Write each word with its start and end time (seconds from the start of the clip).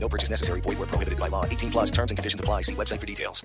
No 0.00 0.08
purchase 0.08 0.30
necessary. 0.30 0.60
Void 0.62 0.78
where 0.78 0.86
prohibited 0.86 1.18
by 1.18 1.28
law. 1.28 1.44
18 1.44 1.70
plus 1.70 1.90
terms 1.90 2.10
and 2.10 2.18
conditions 2.18 2.40
apply. 2.40 2.62
See 2.62 2.74
website 2.74 3.00
for 3.00 3.06
details. 3.06 3.44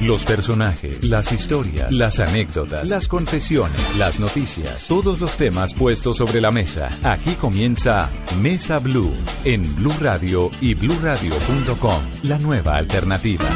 Los 0.00 0.24
personajes, 0.24 1.04
las 1.04 1.30
historias, 1.32 1.92
las 1.92 2.18
anécdotas, 2.18 2.88
las 2.88 3.06
confesiones, 3.06 3.96
las 3.96 4.18
noticias, 4.18 4.86
todos 4.88 5.20
los 5.20 5.36
temas 5.36 5.74
puestos 5.74 6.16
sobre 6.16 6.40
la 6.40 6.50
mesa. 6.50 6.90
Aquí 7.04 7.34
comienza 7.34 8.08
Mesa 8.40 8.78
Blue 8.80 9.14
en 9.44 9.62
Blue 9.76 9.94
Radio 10.00 10.50
y 10.60 10.74
bluradio.com, 10.74 12.02
la 12.24 12.38
nueva 12.38 12.76
alternativa. 12.76 13.48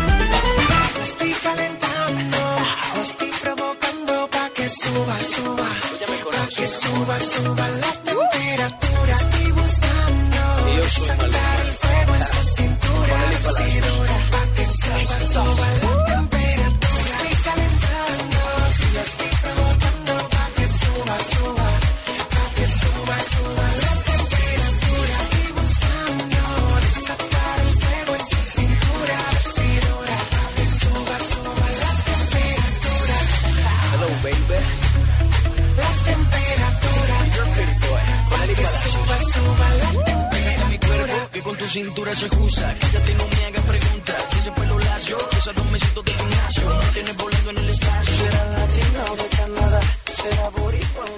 Estoy 1.03 1.33
calentando, 1.43 2.37
estoy 3.03 3.31
provocando 3.43 4.29
pa' 4.31 4.51
que 4.51 4.69
suba, 4.69 5.19
suba, 5.19 5.69
pa' 6.31 6.49
que 6.57 6.67
suba, 6.69 7.19
suba 7.19 7.69
la 7.69 7.93
temperatura. 8.05 9.17
Estoy 9.21 9.53
buscando 9.53 9.97
fuego 10.67 10.83
en 10.85 10.91
su 10.91 11.03
cintura, 13.69 14.15
pa' 14.31 14.47
que 14.55 14.65
suba, 14.65 15.55
suba. 15.55 16.36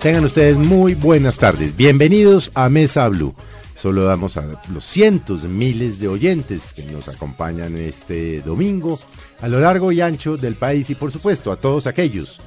Tengan 0.00 0.24
ustedes 0.24 0.56
muy 0.56 0.94
buenas 0.94 1.36
tardes. 1.36 1.76
Bienvenidos 1.76 2.50
a 2.54 2.70
Mesa 2.70 3.06
Blue. 3.08 3.34
Solo 3.74 4.04
damos 4.04 4.38
a 4.38 4.46
los 4.72 4.86
cientos, 4.86 5.44
miles 5.44 6.00
de 6.00 6.08
oyentes 6.08 6.72
que 6.72 6.84
nos 6.84 7.08
acompañan 7.08 7.76
este 7.76 8.40
domingo 8.40 8.98
a 9.42 9.48
lo 9.48 9.60
largo 9.60 9.92
y 9.92 10.00
ancho 10.00 10.38
del 10.38 10.54
país 10.54 10.88
y 10.88 10.94
por 10.94 11.12
supuesto 11.12 11.52
a 11.52 11.56
todos 11.56 11.86
aquellos 11.86 12.40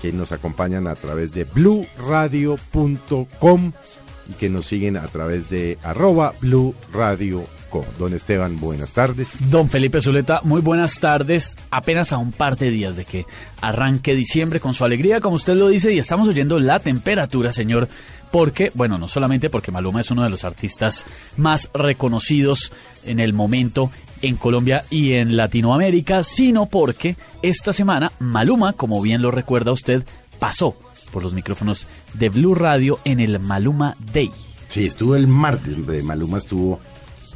que 0.00 0.12
nos 0.12 0.30
acompañan 0.30 0.86
a 0.86 0.94
través 0.94 1.32
de 1.32 1.42
bluradio.com 1.42 3.72
y 4.28 4.34
que 4.34 4.48
nos 4.48 4.66
siguen 4.66 4.96
a 4.96 5.06
través 5.06 5.48
de 5.50 5.78
arroba 5.82 6.34
bluradio.com. 6.40 7.62
Don 7.98 8.12
Esteban, 8.12 8.60
buenas 8.60 8.92
tardes. 8.92 9.50
Don 9.50 9.70
Felipe 9.70 10.00
Zuleta, 10.00 10.40
muy 10.44 10.60
buenas 10.60 11.00
tardes. 11.00 11.56
Apenas 11.70 12.12
a 12.12 12.18
un 12.18 12.32
par 12.32 12.58
de 12.58 12.70
días 12.70 12.96
de 12.96 13.06
que 13.06 13.26
arranque 13.60 14.14
diciembre 14.14 14.60
con 14.60 14.74
su 14.74 14.84
alegría, 14.84 15.20
como 15.20 15.36
usted 15.36 15.54
lo 15.54 15.68
dice, 15.68 15.92
y 15.92 15.98
estamos 15.98 16.28
oyendo 16.28 16.58
la 16.58 16.80
temperatura, 16.80 17.50
señor. 17.50 17.88
Porque, 18.30 18.72
bueno, 18.74 18.98
no 18.98 19.08
solamente 19.08 19.50
porque 19.50 19.72
Maluma 19.72 20.00
es 20.00 20.10
uno 20.10 20.22
de 20.22 20.30
los 20.30 20.44
artistas 20.44 21.06
más 21.36 21.70
reconocidos 21.74 22.72
en 23.04 23.20
el 23.20 23.32
momento 23.32 23.90
en 24.22 24.36
Colombia 24.36 24.84
y 24.90 25.14
en 25.14 25.36
Latinoamérica, 25.36 26.22
sino 26.22 26.66
porque 26.66 27.16
esta 27.42 27.72
semana 27.72 28.12
Maluma, 28.18 28.72
como 28.72 29.02
bien 29.02 29.20
lo 29.22 29.30
recuerda 29.30 29.72
usted, 29.72 30.04
pasó 30.38 30.76
por 31.12 31.22
los 31.22 31.34
micrófonos 31.34 31.86
de 32.14 32.28
Blue 32.28 32.54
Radio 32.54 32.98
en 33.04 33.20
el 33.20 33.38
Maluma 33.38 33.96
Day. 34.12 34.30
Sí, 34.68 34.86
estuvo 34.86 35.14
el 35.14 35.28
martes, 35.28 35.76
Maluma 36.02 36.38
estuvo 36.38 36.80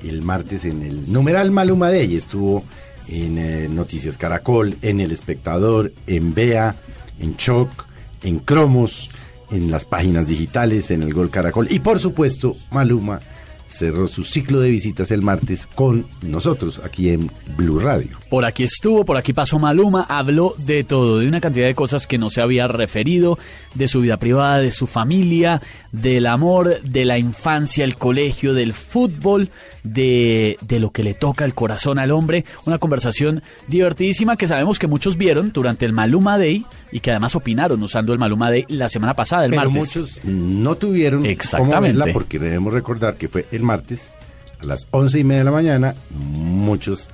el 0.03 0.23
martes 0.23 0.65
en 0.65 0.83
el 0.83 1.13
numeral 1.13 1.51
Maluma 1.51 1.91
Day, 1.91 2.17
estuvo 2.17 2.65
en 3.09 3.39
eh, 3.39 3.69
Noticias 3.69 4.19
Caracol, 4.19 4.77
en 4.83 5.01
El 5.01 5.13
Espectador, 5.13 5.93
en 6.07 6.35
Bea, 6.35 6.75
en 7.21 7.37
Choc, 7.37 7.87
en 8.23 8.39
Cromos, 8.39 9.11
en 9.51 9.71
las 9.71 9.85
páginas 9.85 10.27
digitales, 10.27 10.91
en 10.91 11.03
el 11.03 11.15
Gol 11.15 11.31
Caracol 11.31 11.69
y 11.71 11.79
por 11.79 12.01
supuesto 12.01 12.55
Maluma 12.71 13.21
cerró 13.69 14.07
su 14.07 14.25
ciclo 14.25 14.61
de 14.61 14.71
visitas 14.71 15.11
el 15.11 15.23
martes 15.23 15.67
con 15.67 16.07
nosotros 16.23 16.81
aquí 16.85 17.11
en 17.11 17.31
Blue 17.57 17.79
Radio. 17.79 18.11
Por 18.31 18.45
aquí 18.45 18.65
estuvo, 18.65 19.05
por 19.05 19.17
aquí 19.17 19.33
pasó 19.33 19.59
Maluma, 19.59 20.03
habló 20.09 20.55
de 20.59 20.85
todo, 20.85 21.19
de 21.19 21.29
una 21.29 21.41
cantidad 21.41 21.67
de 21.67 21.75
cosas 21.75 22.07
que 22.07 22.19
no 22.19 22.31
se 22.31 22.41
había 22.41 22.69
referido, 22.69 23.39
de 23.75 23.89
su 23.89 24.01
vida 24.01 24.17
privada, 24.17 24.59
de 24.59 24.71
su 24.71 24.87
familia, 24.87 25.61
del 25.93 26.27
amor, 26.27 26.81
de 26.83 27.05
la 27.05 27.19
infancia, 27.19 27.85
el 27.85 27.97
colegio, 27.97 28.55
del 28.55 28.73
fútbol, 28.73 29.51
de, 29.93 30.57
de 30.61 30.81
lo 30.81 30.91
que 30.91 31.03
le 31.03 31.15
toca 31.15 31.45
el 31.45 31.55
corazón 31.55 31.99
al 31.99 32.11
hombre. 32.11 32.45
Una 32.65 32.79
conversación 32.79 33.43
divertidísima 33.69 34.37
que 34.37 34.47
sabemos 34.47 34.79
que 34.79 34.87
muchos 34.87 35.17
vieron 35.17 35.53
durante 35.53 35.87
el 35.87 35.93
Maluma 35.93 36.39
Day 36.39 36.65
y 36.93 37.01
que 37.01 37.11
además 37.11 37.35
opinaron 37.37 37.83
usando 37.83 38.13
el 38.13 38.19
Maluma 38.19 38.51
Day 38.51 38.65
la 38.69 38.89
semana 38.89 39.15
pasada, 39.15 39.45
el 39.45 39.51
Pero 39.51 39.71
martes. 39.71 39.97
muchos 39.97 40.25
no 40.25 40.75
tuvieron 40.77 41.21
cómo 41.21 41.31
Exactamente. 41.31 41.99
verla 41.99 42.13
porque 42.13 42.39
debemos 42.39 42.73
recordar 42.73 43.17
que 43.17 43.29
fue 43.29 43.47
el 43.53 43.63
martes 43.63 44.13
a 44.61 44.65
las 44.65 44.89
once 44.91 45.19
y 45.19 45.25
media 45.25 45.41
de 45.41 45.45
la 45.45 45.51
mañana. 45.53 45.95
Muchos 46.11 47.11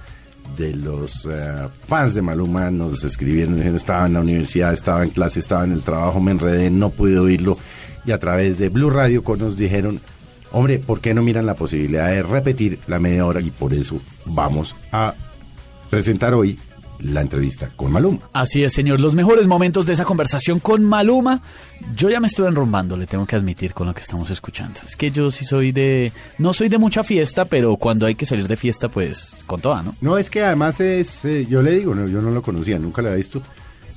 de 0.56 0.74
los 0.74 1.26
eh, 1.30 1.68
fans 1.86 2.14
de 2.14 2.22
Maluma 2.22 2.70
nos 2.70 3.04
escribieron, 3.04 3.56
dijeron, 3.56 3.76
estaba 3.76 4.06
en 4.06 4.14
la 4.14 4.20
universidad, 4.20 4.72
estaba 4.72 5.02
en 5.02 5.10
clase, 5.10 5.40
estaba 5.40 5.64
en 5.64 5.72
el 5.72 5.82
trabajo, 5.82 6.20
me 6.20 6.30
enredé, 6.32 6.70
no 6.70 6.90
pude 6.90 7.18
oírlo. 7.18 7.56
Y 8.04 8.10
a 8.10 8.18
través 8.18 8.58
de 8.58 8.68
Blue 8.68 8.90
Radio 8.90 9.22
nos 9.38 9.56
dijeron, 9.56 10.00
hombre, 10.52 10.78
¿por 10.78 11.00
qué 11.00 11.14
no 11.14 11.22
miran 11.22 11.46
la 11.46 11.54
posibilidad 11.54 12.08
de 12.08 12.22
repetir 12.22 12.78
la 12.86 12.98
media 12.98 13.26
hora? 13.26 13.40
Y 13.40 13.50
por 13.50 13.74
eso 13.74 14.00
vamos 14.26 14.76
a 14.92 15.14
presentar 15.90 16.34
hoy 16.34 16.58
la 17.02 17.20
entrevista 17.20 17.70
con 17.74 17.90
Maluma. 17.90 18.18
Así 18.32 18.62
es, 18.62 18.72
señor. 18.72 19.00
Los 19.00 19.14
mejores 19.14 19.46
momentos 19.46 19.86
de 19.86 19.92
esa 19.92 20.04
conversación 20.04 20.60
con 20.60 20.84
Maluma. 20.84 21.42
Yo 21.96 22.10
ya 22.10 22.20
me 22.20 22.28
estoy 22.28 22.46
enrumbando, 22.46 22.96
le 22.96 23.06
tengo 23.06 23.26
que 23.26 23.36
admitir 23.36 23.74
con 23.74 23.86
lo 23.86 23.94
que 23.94 24.00
estamos 24.00 24.30
escuchando. 24.30 24.80
Es 24.86 24.96
que 24.96 25.10
yo 25.10 25.30
sí 25.30 25.44
soy 25.44 25.72
de. 25.72 26.12
No 26.38 26.52
soy 26.52 26.68
de 26.68 26.78
mucha 26.78 27.02
fiesta, 27.02 27.44
pero 27.44 27.76
cuando 27.76 28.06
hay 28.06 28.14
que 28.14 28.26
salir 28.26 28.46
de 28.46 28.56
fiesta, 28.56 28.88
pues 28.88 29.36
con 29.46 29.60
toda, 29.60 29.82
¿no? 29.82 29.96
No, 30.00 30.16
es 30.16 30.30
que 30.30 30.42
además 30.42 30.80
es, 30.80 31.24
eh, 31.24 31.46
yo 31.48 31.62
le 31.62 31.72
digo, 31.72 31.94
no, 31.94 32.06
yo 32.06 32.22
no 32.22 32.30
lo 32.30 32.42
conocía, 32.42 32.78
nunca 32.78 33.02
lo 33.02 33.08
había 33.08 33.18
visto. 33.18 33.42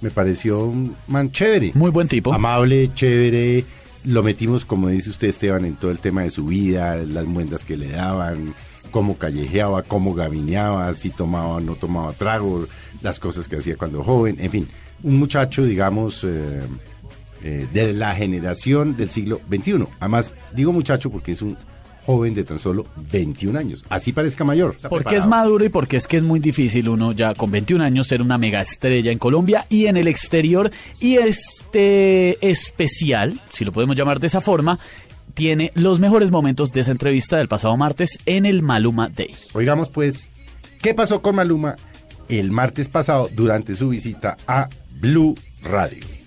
Me 0.01 0.11
pareció 0.11 0.65
un 0.65 0.95
man 1.07 1.31
chévere. 1.31 1.71
Muy 1.73 1.91
buen 1.91 2.07
tipo. 2.07 2.33
Amable, 2.33 2.91
chévere. 2.93 3.63
Lo 4.05 4.21
metimos, 4.21 4.65
como 4.65 4.89
dice 4.89 5.09
usted, 5.09 5.27
Esteban, 5.27 5.65
en 5.65 5.75
todo 5.75 5.91
el 5.91 5.99
tema 5.99 6.21
de 6.21 6.29
su 6.29 6.45
vida, 6.45 6.95
las 6.97 7.25
muendas 7.25 7.65
que 7.65 7.75
le 7.75 7.89
daban, 7.89 8.53
cómo 8.91 9.17
callejeaba, 9.17 9.81
cómo 9.83 10.13
gavineaba, 10.13 10.93
si 10.93 11.09
tomaba 11.09 11.47
o 11.47 11.59
no 11.59 11.75
tomaba 11.75 12.13
trago, 12.13 12.67
las 13.01 13.19
cosas 13.19 13.47
que 13.47 13.57
hacía 13.57 13.77
cuando 13.77 14.03
joven, 14.03 14.37
en 14.39 14.51
fin. 14.51 14.67
Un 15.03 15.17
muchacho, 15.17 15.65
digamos, 15.65 16.23
eh, 16.23 16.61
eh, 17.43 17.67
de 17.73 17.93
la 17.93 18.15
generación 18.15 18.95
del 18.95 19.09
siglo 19.09 19.41
XXI. 19.49 19.85
Además, 19.99 20.35
digo 20.53 20.71
muchacho 20.71 21.09
porque 21.09 21.31
es 21.31 21.41
un 21.41 21.57
joven 22.05 22.35
de 22.35 22.43
tan 22.43 22.59
solo 22.59 22.85
21 23.11 23.57
años. 23.57 23.85
Así 23.89 24.11
parezca 24.11 24.43
mayor. 24.43 24.75
Porque 24.89 25.15
es 25.15 25.25
maduro 25.25 25.65
y 25.65 25.69
porque 25.69 25.97
es 25.97 26.07
que 26.07 26.17
es 26.17 26.23
muy 26.23 26.39
difícil 26.39 26.89
uno 26.89 27.11
ya 27.11 27.33
con 27.33 27.51
21 27.51 27.83
años 27.83 28.07
ser 28.07 28.21
una 28.21 28.37
mega 28.37 28.61
estrella 28.61 29.11
en 29.11 29.17
Colombia 29.17 29.65
y 29.69 29.87
en 29.87 29.97
el 29.97 30.07
exterior. 30.07 30.71
Y 30.99 31.15
este 31.17 32.37
especial, 32.47 33.39
si 33.51 33.65
lo 33.65 33.71
podemos 33.71 33.95
llamar 33.95 34.19
de 34.19 34.27
esa 34.27 34.41
forma, 34.41 34.77
tiene 35.33 35.71
los 35.75 35.99
mejores 35.99 36.31
momentos 36.31 36.71
de 36.71 36.81
esa 36.81 36.91
entrevista 36.91 37.37
del 37.37 37.47
pasado 37.47 37.75
martes 37.75 38.19
en 38.25 38.45
el 38.45 38.61
Maluma 38.61 39.09
Day. 39.09 39.33
Oigamos 39.53 39.89
pues, 39.89 40.31
¿qué 40.81 40.93
pasó 40.93 41.21
con 41.21 41.35
Maluma 41.35 41.75
el 42.29 42.51
martes 42.51 42.89
pasado 42.89 43.29
durante 43.33 43.75
su 43.75 43.89
visita 43.89 44.37
a 44.47 44.69
Blue 44.99 45.35
Radio? 45.61 46.24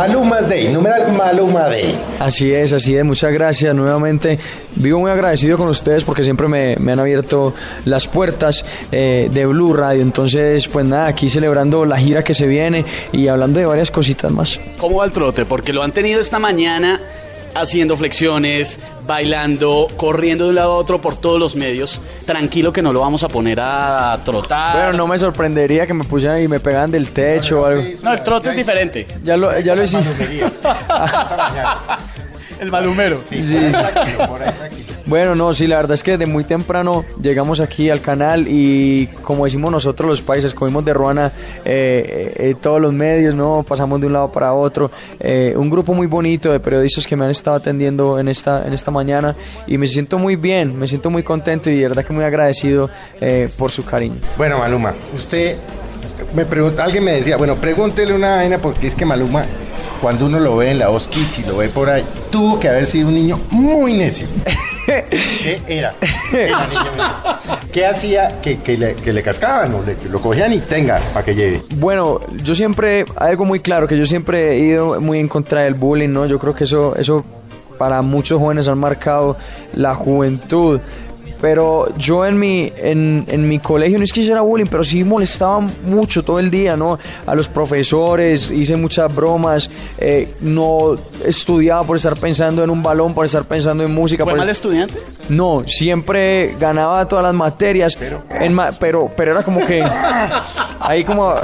Maluma's 0.00 0.48
Day, 0.48 0.72
numeral 0.72 1.12
Maluma 1.12 1.68
Day. 1.68 1.94
Así 2.18 2.50
es, 2.50 2.72
así 2.72 2.96
es, 2.96 3.04
muchas 3.04 3.34
gracias 3.34 3.74
nuevamente. 3.74 4.38
Vivo 4.76 4.98
muy 4.98 5.10
agradecido 5.10 5.58
con 5.58 5.68
ustedes 5.68 6.04
porque 6.04 6.24
siempre 6.24 6.48
me, 6.48 6.76
me 6.76 6.92
han 6.92 7.00
abierto 7.00 7.54
las 7.84 8.08
puertas 8.08 8.64
eh, 8.92 9.28
de 9.30 9.44
Blue 9.44 9.74
Radio. 9.74 10.00
Entonces, 10.00 10.68
pues 10.68 10.86
nada, 10.86 11.06
aquí 11.06 11.28
celebrando 11.28 11.84
la 11.84 11.98
gira 11.98 12.24
que 12.24 12.32
se 12.32 12.46
viene 12.46 12.86
y 13.12 13.28
hablando 13.28 13.60
de 13.60 13.66
varias 13.66 13.90
cositas 13.90 14.32
más. 14.32 14.58
¿Cómo 14.78 15.00
va 15.00 15.04
el 15.04 15.12
trote? 15.12 15.44
Porque 15.44 15.74
lo 15.74 15.82
han 15.82 15.92
tenido 15.92 16.18
esta 16.18 16.38
mañana 16.38 16.98
haciendo 17.54 17.96
flexiones, 17.96 18.80
bailando, 19.06 19.88
corriendo 19.96 20.44
de 20.44 20.50
un 20.50 20.56
lado 20.56 20.72
a 20.72 20.76
otro 20.76 21.00
por 21.00 21.20
todos 21.20 21.38
los 21.38 21.56
medios. 21.56 22.00
Tranquilo 22.26 22.72
que 22.72 22.82
no 22.82 22.92
lo 22.92 23.00
vamos 23.00 23.22
a 23.22 23.28
poner 23.28 23.60
a 23.60 24.18
trotar. 24.24 24.76
Bueno, 24.76 24.92
no 24.92 25.06
me 25.06 25.18
sorprendería 25.18 25.86
que 25.86 25.94
me 25.94 26.04
pusieran 26.04 26.42
y 26.42 26.48
me 26.48 26.60
pegaran 26.60 26.90
del 26.90 27.10
techo 27.12 27.62
o 27.62 27.66
algo. 27.66 27.82
No, 28.02 28.12
el 28.12 28.22
trote 28.22 28.50
es 28.50 28.56
diferente. 28.56 29.06
Ya 29.24 29.36
lo, 29.36 29.58
ya 29.60 29.74
lo 29.74 29.82
hice. 29.82 29.98
El 32.60 32.70
malhumero. 32.70 33.22
Sí, 33.30 33.42
sí. 33.42 33.56
Bueno, 35.10 35.34
no, 35.34 35.52
sí, 35.52 35.66
la 35.66 35.74
verdad 35.74 35.94
es 35.94 36.04
que 36.04 36.16
de 36.16 36.26
muy 36.26 36.44
temprano 36.44 37.04
llegamos 37.20 37.58
aquí 37.58 37.90
al 37.90 38.00
canal 38.00 38.46
y 38.46 39.08
como 39.24 39.44
decimos 39.44 39.72
nosotros 39.72 40.08
los 40.08 40.22
países, 40.22 40.54
comimos 40.54 40.84
de 40.84 40.94
Ruana 40.94 41.32
eh, 41.64 42.32
eh, 42.36 42.54
todos 42.60 42.80
los 42.80 42.92
medios, 42.92 43.34
¿no? 43.34 43.64
Pasamos 43.66 44.00
de 44.00 44.06
un 44.06 44.12
lado 44.12 44.30
para 44.30 44.52
otro. 44.52 44.88
Eh, 45.18 45.52
un 45.56 45.68
grupo 45.68 45.94
muy 45.94 46.06
bonito 46.06 46.52
de 46.52 46.60
periodistas 46.60 47.08
que 47.08 47.16
me 47.16 47.24
han 47.24 47.32
estado 47.32 47.56
atendiendo 47.56 48.20
en 48.20 48.28
esta, 48.28 48.64
en 48.64 48.72
esta 48.72 48.92
mañana 48.92 49.34
y 49.66 49.78
me 49.78 49.88
siento 49.88 50.16
muy 50.16 50.36
bien, 50.36 50.78
me 50.78 50.86
siento 50.86 51.10
muy 51.10 51.24
contento 51.24 51.70
y 51.70 51.78
de 51.78 51.88
verdad 51.88 52.04
que 52.04 52.12
muy 52.12 52.22
agradecido 52.22 52.88
eh, 53.20 53.48
por 53.58 53.72
su 53.72 53.84
cariño. 53.84 54.20
Bueno, 54.38 54.58
Maluma, 54.58 54.94
usted 55.12 55.58
me 56.36 56.44
pregunta, 56.44 56.84
alguien 56.84 57.02
me 57.02 57.14
decía, 57.14 57.36
bueno, 57.36 57.56
pregúntele 57.56 58.14
una 58.14 58.36
vaina 58.36 58.58
porque 58.58 58.86
es 58.86 58.94
que 58.94 59.04
Maluma, 59.04 59.44
cuando 60.00 60.26
uno 60.26 60.40
lo 60.40 60.56
ve 60.56 60.70
en 60.70 60.78
la 60.78 60.88
voz 60.88 61.06
Kids 61.08 61.40
y 61.40 61.42
lo 61.44 61.56
ve 61.58 61.68
por 61.68 61.90
ahí, 61.90 62.04
tuvo 62.30 62.58
que 62.58 62.68
haber 62.68 62.86
sido 62.86 63.08
un 63.08 63.14
niño 63.14 63.38
muy 63.50 63.92
necio. 63.94 64.26
¿Qué 64.86 65.60
era? 65.68 65.94
Era 66.32 66.66
niño. 66.66 67.60
¿Qué 67.72 67.86
hacía 67.86 68.40
que, 68.40 68.58
que 68.60 68.76
le, 68.76 68.94
que 68.96 69.12
le 69.12 69.22
cascaban 69.22 69.72
o 69.74 69.82
le- 69.84 69.96
que 69.96 70.08
lo 70.08 70.20
cogían 70.20 70.52
y 70.52 70.58
tenga 70.58 71.00
para 71.12 71.24
que 71.24 71.34
lleve? 71.34 71.62
Bueno, 71.76 72.18
yo 72.42 72.54
siempre, 72.54 73.04
algo 73.16 73.44
muy 73.44 73.60
claro, 73.60 73.86
que 73.86 73.96
yo 73.96 74.04
siempre 74.06 74.54
he 74.54 74.58
ido 74.60 75.00
muy 75.00 75.18
en 75.18 75.28
contra 75.28 75.62
del 75.62 75.74
bullying, 75.74 76.08
¿no? 76.08 76.26
Yo 76.26 76.38
creo 76.38 76.54
que 76.54 76.64
eso, 76.64 76.96
eso 76.96 77.24
para 77.78 78.02
muchos 78.02 78.38
jóvenes 78.40 78.66
han 78.68 78.78
marcado 78.78 79.36
la 79.74 79.94
juventud. 79.94 80.80
Pero 81.40 81.96
yo 81.96 82.26
en 82.26 82.38
mi, 82.38 82.72
en, 82.76 83.24
en 83.28 83.48
mi 83.48 83.58
colegio 83.58 83.96
no 83.98 84.04
es 84.04 84.12
que 84.12 84.20
hiciera 84.20 84.40
bullying, 84.42 84.66
pero 84.70 84.84
sí 84.84 85.04
molestaba 85.04 85.60
mucho 85.84 86.22
todo 86.22 86.38
el 86.38 86.50
día, 86.50 86.76
¿no? 86.76 86.98
A 87.26 87.34
los 87.34 87.48
profesores, 87.48 88.50
hice 88.50 88.76
muchas 88.76 89.14
bromas, 89.14 89.70
eh, 89.98 90.32
no 90.40 90.96
estudiaba 91.24 91.82
por 91.84 91.96
estar 91.96 92.16
pensando 92.16 92.62
en 92.62 92.70
un 92.70 92.82
balón, 92.82 93.14
por 93.14 93.24
estar 93.24 93.44
pensando 93.44 93.82
en 93.84 93.94
música. 93.94 94.24
¿Fue 94.24 94.32
por 94.32 94.38
mal 94.40 94.48
est- 94.48 94.58
estudiante? 94.58 94.98
no, 95.28 95.62
siempre 95.66 96.54
ganaba 96.60 97.06
todas 97.08 97.24
las 97.24 97.34
materias, 97.34 97.96
pero, 97.96 98.22
pero, 98.78 99.10
pero 99.16 99.32
era 99.32 99.42
como 99.42 99.64
que 99.66 99.82
ahí 100.80 101.04
como 101.04 101.34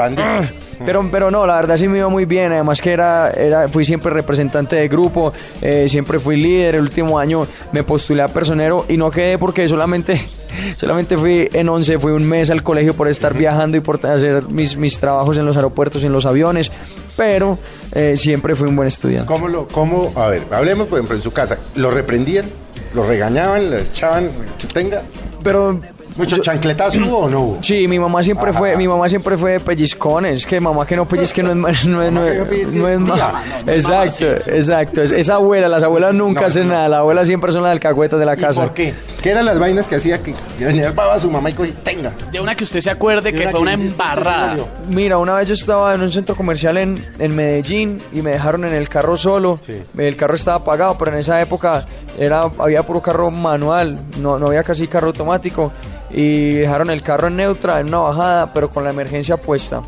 pero, 0.85 1.09
pero 1.11 1.31
no, 1.31 1.47
la 1.47 1.55
verdad 1.57 1.77
sí 1.77 1.89
me 1.89 1.99
iba 1.99 2.09
muy 2.09 2.25
bien, 2.27 2.53
además 2.53 2.81
que 2.83 2.93
era, 2.93 3.31
era 3.31 3.69
fui 3.69 3.85
siempre 3.85 4.13
representante 4.13 4.77
de 4.77 4.89
grupo, 4.89 5.33
eh, 5.63 5.87
siempre 5.89 6.19
fui 6.19 6.37
líder, 6.37 6.75
el 6.75 6.83
último 6.83 7.19
año 7.19 7.47
me 7.73 7.83
postulé 7.83 8.23
a 8.23 8.29
personero 8.29 8.85
y 8.89 8.97
no 8.97 9.11
quedé 9.11 9.39
porque 9.39 9.67
solamente, 9.69 9.86
solamente 10.77 11.17
fui 11.17 11.49
en 11.53 11.69
11, 11.69 11.99
fui 11.99 12.13
un 12.13 12.25
mes 12.25 12.51
al 12.51 12.63
colegio 12.63 12.95
por 12.95 13.09
estar 13.09 13.35
viajando 13.35 13.77
y 13.77 13.81
por 13.81 14.05
hacer 14.07 14.45
mis, 14.51 14.77
mis 14.77 14.99
trabajos 14.99 15.39
en 15.39 15.47
los 15.47 15.57
aeropuertos 15.57 16.03
y 16.03 16.07
en 16.07 16.13
los 16.13 16.27
aviones, 16.27 16.71
pero 17.17 17.59
eh, 17.93 18.17
siempre 18.17 18.55
fui 18.57 18.69
un 18.69 18.77
buen 18.77 18.89
estudiante. 18.89 19.27
¿Cómo 19.27 19.49
lo, 19.49 19.69
cómo, 19.69 20.13
a 20.17 20.29
ver, 20.29 20.43
hablemos 20.51 20.87
por 20.87 20.99
ejemplo 20.99 21.17
en 21.17 21.23
su 21.23 21.33
casa, 21.33 21.59
¿lo 21.75 21.91
reprendían? 21.91 22.47
¿Lo 22.95 23.07
regañaban? 23.07 23.71
¿Lo 23.71 23.79
echaban? 23.79 24.31
que 24.59 24.67
tenga? 24.67 25.03
Pero 25.43 25.81
¿Mucho 26.17 26.39
chancletazo 26.39 26.99
hubo 27.01 27.19
o 27.19 27.29
no 27.29 27.41
hubo? 27.41 27.59
Sí, 27.63 27.87
mi 27.89 27.99
mamá 27.99 28.23
siempre 28.23 28.53
fue, 28.53 28.77
mi 28.77 28.89
mamá 28.89 29.09
siempre 29.09 29.37
fue 29.37 29.61
pellizcones, 29.61 30.47
que 30.47 30.61
mamá 30.61 30.87
que 30.87 30.97
no 30.97 31.07
pellizque 31.07 31.43
no 31.43 31.51
es 31.51 31.57
no 31.87 32.03
es, 32.03 32.13
no 32.13 32.25
es, 32.25 32.71
no 32.73 32.89
es 32.89 33.01
ma- 33.01 33.43
Exacto, 33.67 34.27
exacto. 34.51 35.03
Es, 35.03 35.13
es 35.13 35.29
abuela, 35.29 35.69
las 35.69 35.83
abuelas 35.83 36.15
nunca 36.15 36.43
No, 36.43 36.47
hacen 36.47 36.69
no. 36.69 36.75
nada, 36.75 36.89
las 36.89 36.99
abuelas 37.01 37.27
siempre 37.27 37.53
son 37.53 37.63
las 37.63 37.73
alcahuetas 37.73 38.19
de 38.19 38.27
la 38.27 38.35
¿Y 38.35 38.39
casa. 38.39 38.63
por 38.63 38.75
qué? 38.75 38.95
¿Qué 39.23 39.31
eran 39.31 39.45
las 39.45 39.59
vainas 39.59 39.89
que 39.89 39.97
hacía 39.97 40.23
que 40.23 40.35
venía 40.59 40.87
el 40.87 40.93
baba 40.93 41.15
a 41.15 41.21
su 41.21 41.31
mamá 41.31 41.51
y 41.51 41.53
cogía, 41.53 41.75
tenga? 41.83 42.13
De 42.31 42.41
una 42.41 42.55
que 42.55 42.65
usted 42.65 42.81
se 42.81 42.91
acuerde 42.91 43.33
De 43.33 43.39
que 43.39 43.43
una 43.43 43.51
fue 43.51 43.59
que 43.59 43.63
una 43.63 43.73
embarrada. 43.75 44.57
Mira, 44.89 45.19
una 45.19 45.35
vez 45.35 45.49
yo 45.49 45.55
estaba 45.55 45.95
en 45.95 46.03
un 46.03 46.11
centro 46.13 46.35
comercial 46.35 46.77
en, 46.79 47.05
en 47.19 47.35
Medellín 47.35 48.01
y 48.13 48.23
me 48.23 48.31
dejaron 48.33 48.65
en 48.65 48.73
el 48.73 48.89
carro 48.89 49.17
solo. 49.17 49.59
El 49.97 50.17
carro 50.17 50.35
estaba 50.35 50.59
apagado, 50.59 50.97
pero 50.99 51.13
en 51.13 51.19
esa 51.19 51.41
época 51.41 51.85
era, 52.19 52.43
había 52.59 52.83
puro 52.85 53.03
carro 53.03 53.31
manual, 53.31 53.99
no, 54.21 54.39
no 54.39 54.47
había 54.49 54.63
casi 54.63 54.87
carro 54.89 55.09
automático. 55.09 55.73
Y 56.11 56.53
dejaron 56.53 56.91
el 56.91 57.03
carro 57.03 57.29
en 57.29 57.37
neutra, 57.37 57.81
en 57.81 57.89
una 57.89 57.99
bajada, 57.99 58.53
pero 58.53 58.71
con 58.71 58.85
la 58.85 58.91
emergencia 58.91 59.37
puesta. 59.37 59.83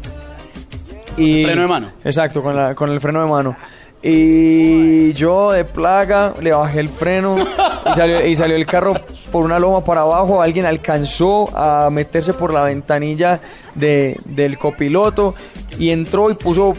Y, 1.16 1.42
Freno 1.44 1.62
de 1.62 1.68
mano. 1.68 1.90
Exacto, 2.04 2.42
con, 2.42 2.54
la, 2.56 2.74
con 2.74 2.90
el 2.90 3.00
freno 3.00 3.22
de 3.24 3.30
mano. 3.30 3.56
Y 4.02 5.12
yo 5.14 5.50
de 5.52 5.64
plaga 5.64 6.32
le 6.40 6.52
bajé 6.52 6.78
el 6.80 6.88
freno 6.88 7.36
y 7.38 7.94
salió, 7.96 8.24
y 8.24 8.36
salió 8.36 8.54
el 8.56 8.64
carro 8.64 8.94
por 9.32 9.44
una 9.44 9.58
loma 9.58 9.84
para 9.84 10.02
abajo. 10.02 10.40
Alguien 10.40 10.66
alcanzó 10.66 11.48
a 11.56 11.90
meterse 11.90 12.32
por 12.32 12.52
la 12.52 12.62
ventanilla 12.62 13.40
de, 13.74 14.16
del 14.24 14.56
copiloto 14.56 15.34
y 15.78 15.90
entró 15.90 16.30
y 16.30 16.34
puso 16.34 16.74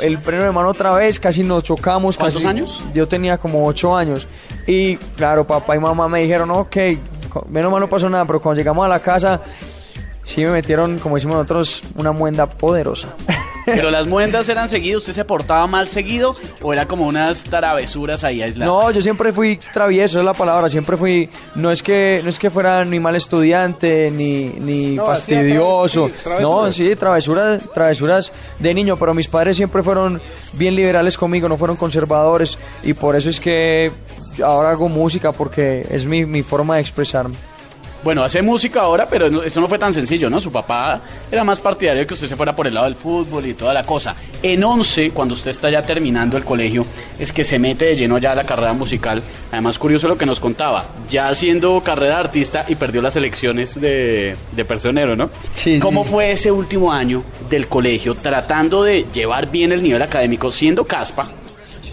el 0.00 0.18
freno 0.18 0.44
de 0.44 0.52
mano 0.52 0.68
otra 0.68 0.92
vez. 0.94 1.18
Casi 1.18 1.42
nos 1.42 1.64
chocamos. 1.64 2.16
¿Cuántos 2.16 2.42
casi- 2.42 2.46
años? 2.56 2.84
Yo 2.94 3.08
tenía 3.08 3.38
como 3.38 3.66
ocho 3.66 3.96
años. 3.96 4.28
Y 4.66 4.96
claro, 4.96 5.44
papá 5.46 5.74
y 5.74 5.80
mamá 5.80 6.06
me 6.08 6.22
dijeron, 6.22 6.50
ok, 6.52 6.76
menos 7.48 7.70
mal 7.70 7.80
no 7.80 7.88
pasó 7.88 8.08
nada, 8.08 8.24
pero 8.26 8.40
cuando 8.40 8.58
llegamos 8.58 8.84
a 8.84 8.88
la 8.88 9.00
casa, 9.00 9.40
sí 10.24 10.42
me 10.44 10.50
metieron, 10.50 10.98
como 10.98 11.16
decimos 11.16 11.36
nosotros, 11.36 11.82
una 11.96 12.12
muenda 12.12 12.48
poderosa. 12.48 13.14
Pero 13.64 13.90
las 13.90 14.06
muendas 14.06 14.48
eran 14.48 14.68
seguidas, 14.68 14.98
¿usted 14.98 15.12
se 15.12 15.24
portaba 15.24 15.66
mal 15.66 15.88
seguido 15.88 16.34
o 16.60 16.72
era 16.72 16.86
como 16.86 17.06
unas 17.06 17.44
travesuras 17.44 18.24
ahí 18.24 18.42
aisladas? 18.42 18.72
No, 18.72 18.90
yo 18.90 19.00
siempre 19.02 19.32
fui 19.32 19.58
travieso, 19.72 20.18
es 20.18 20.24
la 20.24 20.34
palabra, 20.34 20.68
siempre 20.68 20.96
fui, 20.96 21.28
no 21.54 21.70
es 21.70 21.82
que 21.82 22.20
no 22.24 22.30
es 22.30 22.38
que 22.38 22.50
fuera 22.50 22.84
ni 22.84 22.98
mal 23.00 23.14
estudiante, 23.16 24.10
ni, 24.10 24.46
ni 24.46 24.96
No, 24.96 25.06
fastidioso, 25.06 26.08
traves- 26.08 26.12
sí, 26.16 26.22
travesuras. 26.24 26.42
no, 26.66 26.72
sí, 26.72 26.96
travesuras, 26.96 27.62
travesuras 27.74 28.32
de 28.58 28.74
niño, 28.74 28.96
pero 28.96 29.14
mis 29.14 29.28
padres 29.28 29.56
siempre 29.56 29.82
fueron 29.82 30.20
bien 30.54 30.74
liberales 30.74 31.16
conmigo, 31.16 31.48
no 31.48 31.56
fueron 31.56 31.76
conservadores, 31.76 32.58
y 32.82 32.94
por 32.94 33.16
eso 33.16 33.30
es 33.30 33.38
que 33.40 33.90
ahora 34.42 34.70
hago 34.70 34.88
música, 34.88 35.32
porque 35.32 35.86
es 35.90 36.06
mi, 36.06 36.24
mi 36.26 36.42
forma 36.42 36.76
de 36.76 36.80
expresarme. 36.80 37.34
Bueno, 38.04 38.24
hace 38.24 38.42
música 38.42 38.80
ahora, 38.80 39.06
pero 39.08 39.42
eso 39.44 39.60
no 39.60 39.68
fue 39.68 39.78
tan 39.78 39.92
sencillo, 39.94 40.28
¿no? 40.28 40.40
Su 40.40 40.50
papá 40.50 41.00
era 41.30 41.44
más 41.44 41.60
partidario 41.60 42.00
de 42.00 42.06
que 42.06 42.14
usted 42.14 42.26
se 42.26 42.34
fuera 42.34 42.54
por 42.56 42.66
el 42.66 42.74
lado 42.74 42.86
del 42.86 42.96
fútbol 42.96 43.46
y 43.46 43.54
toda 43.54 43.72
la 43.72 43.84
cosa. 43.84 44.16
En 44.42 44.64
11, 44.64 45.12
cuando 45.12 45.34
usted 45.34 45.52
está 45.52 45.70
ya 45.70 45.82
terminando 45.82 46.36
el 46.36 46.44
colegio, 46.44 46.84
es 47.16 47.32
que 47.32 47.44
se 47.44 47.60
mete 47.60 47.84
de 47.84 47.94
lleno 47.94 48.18
ya 48.18 48.32
a 48.32 48.34
la 48.34 48.44
carrera 48.44 48.72
musical. 48.72 49.22
Además, 49.52 49.78
curioso 49.78 50.08
lo 50.08 50.18
que 50.18 50.26
nos 50.26 50.40
contaba, 50.40 50.84
ya 51.08 51.28
haciendo 51.28 51.80
carrera 51.82 52.14
de 52.14 52.20
artista 52.22 52.64
y 52.68 52.74
perdió 52.74 53.02
las 53.02 53.14
elecciones 53.14 53.80
de, 53.80 54.34
de 54.50 54.64
personero, 54.64 55.14
¿no? 55.14 55.30
Sí, 55.54 55.78
¿Cómo 55.78 56.02
sí. 56.02 56.10
fue 56.10 56.32
ese 56.32 56.50
último 56.50 56.92
año 56.92 57.22
del 57.48 57.68
colegio 57.68 58.16
tratando 58.16 58.82
de 58.82 59.06
llevar 59.14 59.48
bien 59.48 59.70
el 59.70 59.80
nivel 59.80 60.02
académico, 60.02 60.50
siendo 60.50 60.84
caspa? 60.84 61.30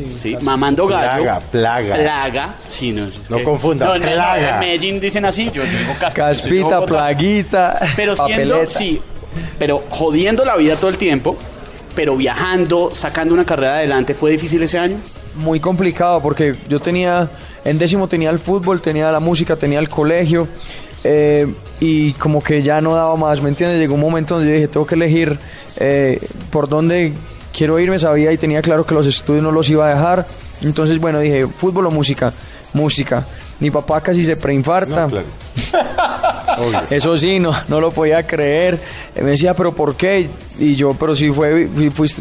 Sí, 0.07 0.37
mamando 0.41 0.87
gallo. 0.87 1.23
Plaga, 1.23 1.39
plaga. 1.51 1.95
Plaga. 1.95 2.55
Sí, 2.67 2.91
no, 2.91 3.05
es 3.07 3.29
No 3.29 3.37
que- 3.37 3.43
confunda, 3.43 3.85
No, 3.87 3.95
en- 3.95 4.01
plaga. 4.03 4.53
En 4.55 4.59
Medellín 4.59 4.99
dicen 4.99 5.25
así, 5.25 5.51
yo 5.53 5.63
digo 5.63 5.93
de 5.93 6.11
Caspita, 6.13 6.63
Bogotá. 6.79 6.85
plaguita, 6.85 7.79
Pero 7.95 8.15
siendo, 8.15 8.53
papeleta. 8.55 8.69
sí, 8.69 9.01
pero 9.57 9.83
jodiendo 9.89 10.45
la 10.45 10.55
vida 10.55 10.75
todo 10.75 10.89
el 10.89 10.97
tiempo, 10.97 11.37
pero 11.95 12.15
viajando, 12.15 12.89
sacando 12.93 13.33
una 13.33 13.45
carrera 13.45 13.75
adelante, 13.77 14.13
¿fue 14.13 14.31
difícil 14.31 14.61
ese 14.63 14.77
año? 14.79 14.97
muy 15.35 15.59
complicado 15.59 16.21
porque 16.21 16.55
yo 16.67 16.79
tenía, 16.79 17.29
en 17.63 17.77
décimo 17.77 18.07
tenía 18.09 18.29
el 18.29 18.39
fútbol, 18.39 18.81
tenía 18.81 19.09
la 19.11 19.19
música, 19.21 19.55
tenía 19.55 19.79
el 19.79 19.87
colegio 19.87 20.47
eh, 21.05 21.47
y 21.79 22.11
como 22.13 22.43
que 22.43 22.61
ya 22.61 22.81
no 22.81 22.93
daba 22.93 23.15
más, 23.15 23.41
¿me 23.41 23.47
entiendes? 23.49 23.79
Llegó 23.79 23.93
un 23.93 24.01
momento 24.01 24.35
donde 24.35 24.49
yo 24.49 24.55
dije, 24.55 24.67
tengo 24.67 24.85
que 24.85 24.95
elegir 24.95 25.37
eh, 25.77 26.19
por 26.49 26.67
dónde 26.67 27.13
quiero 27.53 27.79
irme, 27.79 27.99
sabía 27.99 28.31
y 28.31 28.37
tenía 28.37 28.61
claro 28.61 28.85
que 28.85 28.93
los 28.93 29.07
estudios 29.07 29.43
no 29.43 29.51
los 29.51 29.69
iba 29.69 29.87
a 29.87 29.93
dejar, 29.93 30.27
entonces 30.61 30.99
bueno, 30.99 31.19
dije, 31.19 31.47
fútbol 31.47 31.87
o 31.87 31.91
música, 31.91 32.33
música. 32.73 33.25
Mi 33.59 33.71
papá 33.71 34.01
casi 34.01 34.23
se 34.23 34.37
preinfarta. 34.37 35.07
Eso 36.89 37.17
sí, 37.17 37.39
no, 37.39 37.51
no 37.67 37.79
lo 37.79 37.91
podía 37.91 38.25
creer. 38.25 38.79
Me 39.15 39.31
decía, 39.31 39.53
pero 39.53 39.73
¿por 39.73 39.95
qué? 39.95 40.29
Y 40.57 40.75
yo, 40.75 40.93
pero 40.93 41.15
si 41.15 41.29
fue, 41.31 41.69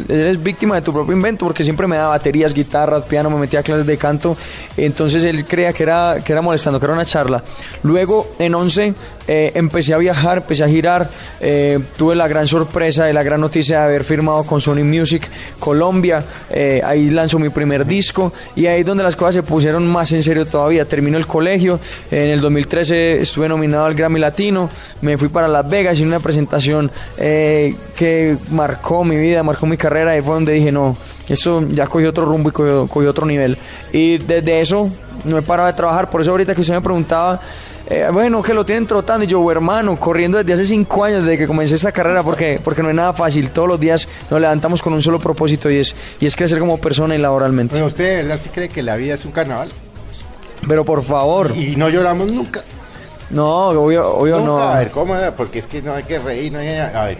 eres 0.07 0.41
víctima 0.41 0.75
de 0.75 0.81
tu 0.81 0.93
propio 0.93 1.13
invento, 1.13 1.45
porque 1.45 1.63
siempre 1.63 1.87
me 1.87 1.97
daba 1.97 2.09
baterías, 2.09 2.53
guitarras, 2.53 3.03
piano, 3.03 3.29
me 3.29 3.37
metía 3.37 3.59
a 3.59 3.63
clases 3.63 3.85
de 3.85 3.97
canto. 3.97 4.37
Entonces 4.77 5.23
él 5.25 5.45
creía 5.45 5.73
que 5.73 5.83
era, 5.83 6.17
que 6.23 6.31
era 6.31 6.41
molestando, 6.41 6.79
que 6.79 6.85
era 6.85 6.93
una 6.93 7.03
charla. 7.05 7.43
Luego, 7.83 8.31
en 8.39 8.55
11, 8.55 8.93
eh, 9.27 9.51
empecé 9.55 9.93
a 9.93 9.97
viajar, 9.97 10.37
empecé 10.37 10.63
a 10.63 10.69
girar. 10.69 11.09
eh, 11.41 11.79
tuve 11.97 12.15
la 12.15 12.27
gran 12.29 12.47
sorpresa 12.47 13.09
y 13.09 13.13
la 13.13 13.23
gran 13.23 13.41
noticia 13.41 13.79
de 13.79 13.83
haber 13.85 14.03
firmado 14.05 14.43
con 14.43 14.61
Sony 14.61 14.83
Music 14.85 15.27
Colombia. 15.59 16.23
eh, 16.49 16.81
ahí 16.85 17.09
lanzó 17.09 17.39
mi 17.39 17.49
primer 17.49 17.85
disco 17.85 18.31
y 18.55 18.67
ahí 18.67 18.81
es 18.81 18.85
donde 18.85 19.03
las 19.03 19.15
cosas 19.17 19.35
se 19.35 19.43
pusieron 19.43 19.85
más 19.85 20.11
en 20.13 20.23
serio 20.23 20.45
todavía. 20.45 20.85
Terminó 20.85 21.17
el 21.17 21.27
colegio. 21.27 21.79
En 22.09 22.29
el 22.29 22.39
2013 22.39 23.19
estuve 23.29 23.47
nominado 23.47 23.85
al 23.85 23.95
Grammy 23.95 24.19
Latino. 24.19 24.69
Me 25.01 25.17
fui 25.17 25.29
para 25.29 25.47
Las 25.47 25.67
Vegas 25.69 25.99
y 25.99 26.03
una 26.03 26.19
presentación 26.19 26.91
eh, 27.17 27.75
que 27.95 28.37
marcó 28.51 29.03
mi 29.03 29.15
vida, 29.15 29.43
marcó 29.43 29.65
mi 29.65 29.77
carrera. 29.77 30.17
Y 30.17 30.21
fue 30.21 30.33
donde 30.33 30.53
dije, 30.53 30.71
no, 30.71 30.97
eso 31.27 31.65
ya 31.69 31.87
cogió 31.87 32.09
otro 32.09 32.25
rumbo 32.25 32.49
y 32.49 32.51
cogió, 32.51 32.87
cogió 32.87 33.09
otro 33.09 33.25
nivel. 33.25 33.57
Y 33.93 34.17
desde 34.17 34.61
eso 34.61 34.89
no 35.25 35.37
he 35.37 35.41
parado 35.41 35.67
de 35.67 35.73
trabajar. 35.73 36.09
Por 36.09 36.21
eso 36.21 36.31
ahorita 36.31 36.53
que 36.55 36.61
usted 36.61 36.73
me 36.73 36.81
preguntaba, 36.81 37.39
eh, 37.89 38.07
bueno, 38.11 38.41
que 38.41 38.53
lo 38.53 38.65
tienen 38.65 38.87
trotando. 38.87 39.25
Y 39.25 39.27
yo, 39.27 39.51
hermano, 39.51 39.95
corriendo 39.97 40.37
desde 40.37 40.53
hace 40.53 40.65
cinco 40.65 41.03
años, 41.03 41.23
desde 41.23 41.37
que 41.37 41.47
comencé 41.47 41.75
esta 41.75 41.91
carrera, 41.91 42.23
porque, 42.23 42.59
porque 42.63 42.81
no 42.83 42.89
es 42.89 42.95
nada 42.95 43.13
fácil. 43.13 43.51
Todos 43.51 43.67
los 43.67 43.79
días 43.79 44.07
nos 44.29 44.41
levantamos 44.41 44.81
con 44.81 44.93
un 44.93 45.01
solo 45.01 45.19
propósito 45.19 45.69
y 45.69 45.77
es, 45.77 45.95
y 46.19 46.25
es 46.25 46.35
crecer 46.35 46.59
como 46.59 46.77
persona 46.77 47.15
y 47.15 47.19
laboralmente. 47.19 47.73
Bueno, 47.73 47.87
¿usted 47.87 48.05
de 48.05 48.15
verdad 48.23 48.39
sí 48.41 48.49
cree 48.49 48.69
que 48.69 48.81
la 48.81 48.95
vida 48.95 49.13
es 49.13 49.25
un 49.25 49.31
carnaval? 49.31 49.69
Pero 50.67 50.83
por 50.83 51.03
favor, 51.03 51.51
Y 51.55 51.75
no 51.75 51.89
lloramos 51.89 52.31
nunca. 52.31 52.63
No, 53.31 53.69
obvio, 53.69 54.07
obvio 54.15 54.39
no. 54.39 54.57
A 54.59 54.79
ver, 54.79 54.91
¿cómo? 54.91 55.15
Porque 55.37 55.59
es 55.59 55.67
que 55.67 55.81
no 55.81 55.93
hay 55.93 56.03
que 56.03 56.19
reír, 56.19 56.51
no 56.51 56.59
hay... 56.59 56.69
A 56.77 57.03
ver. 57.05 57.17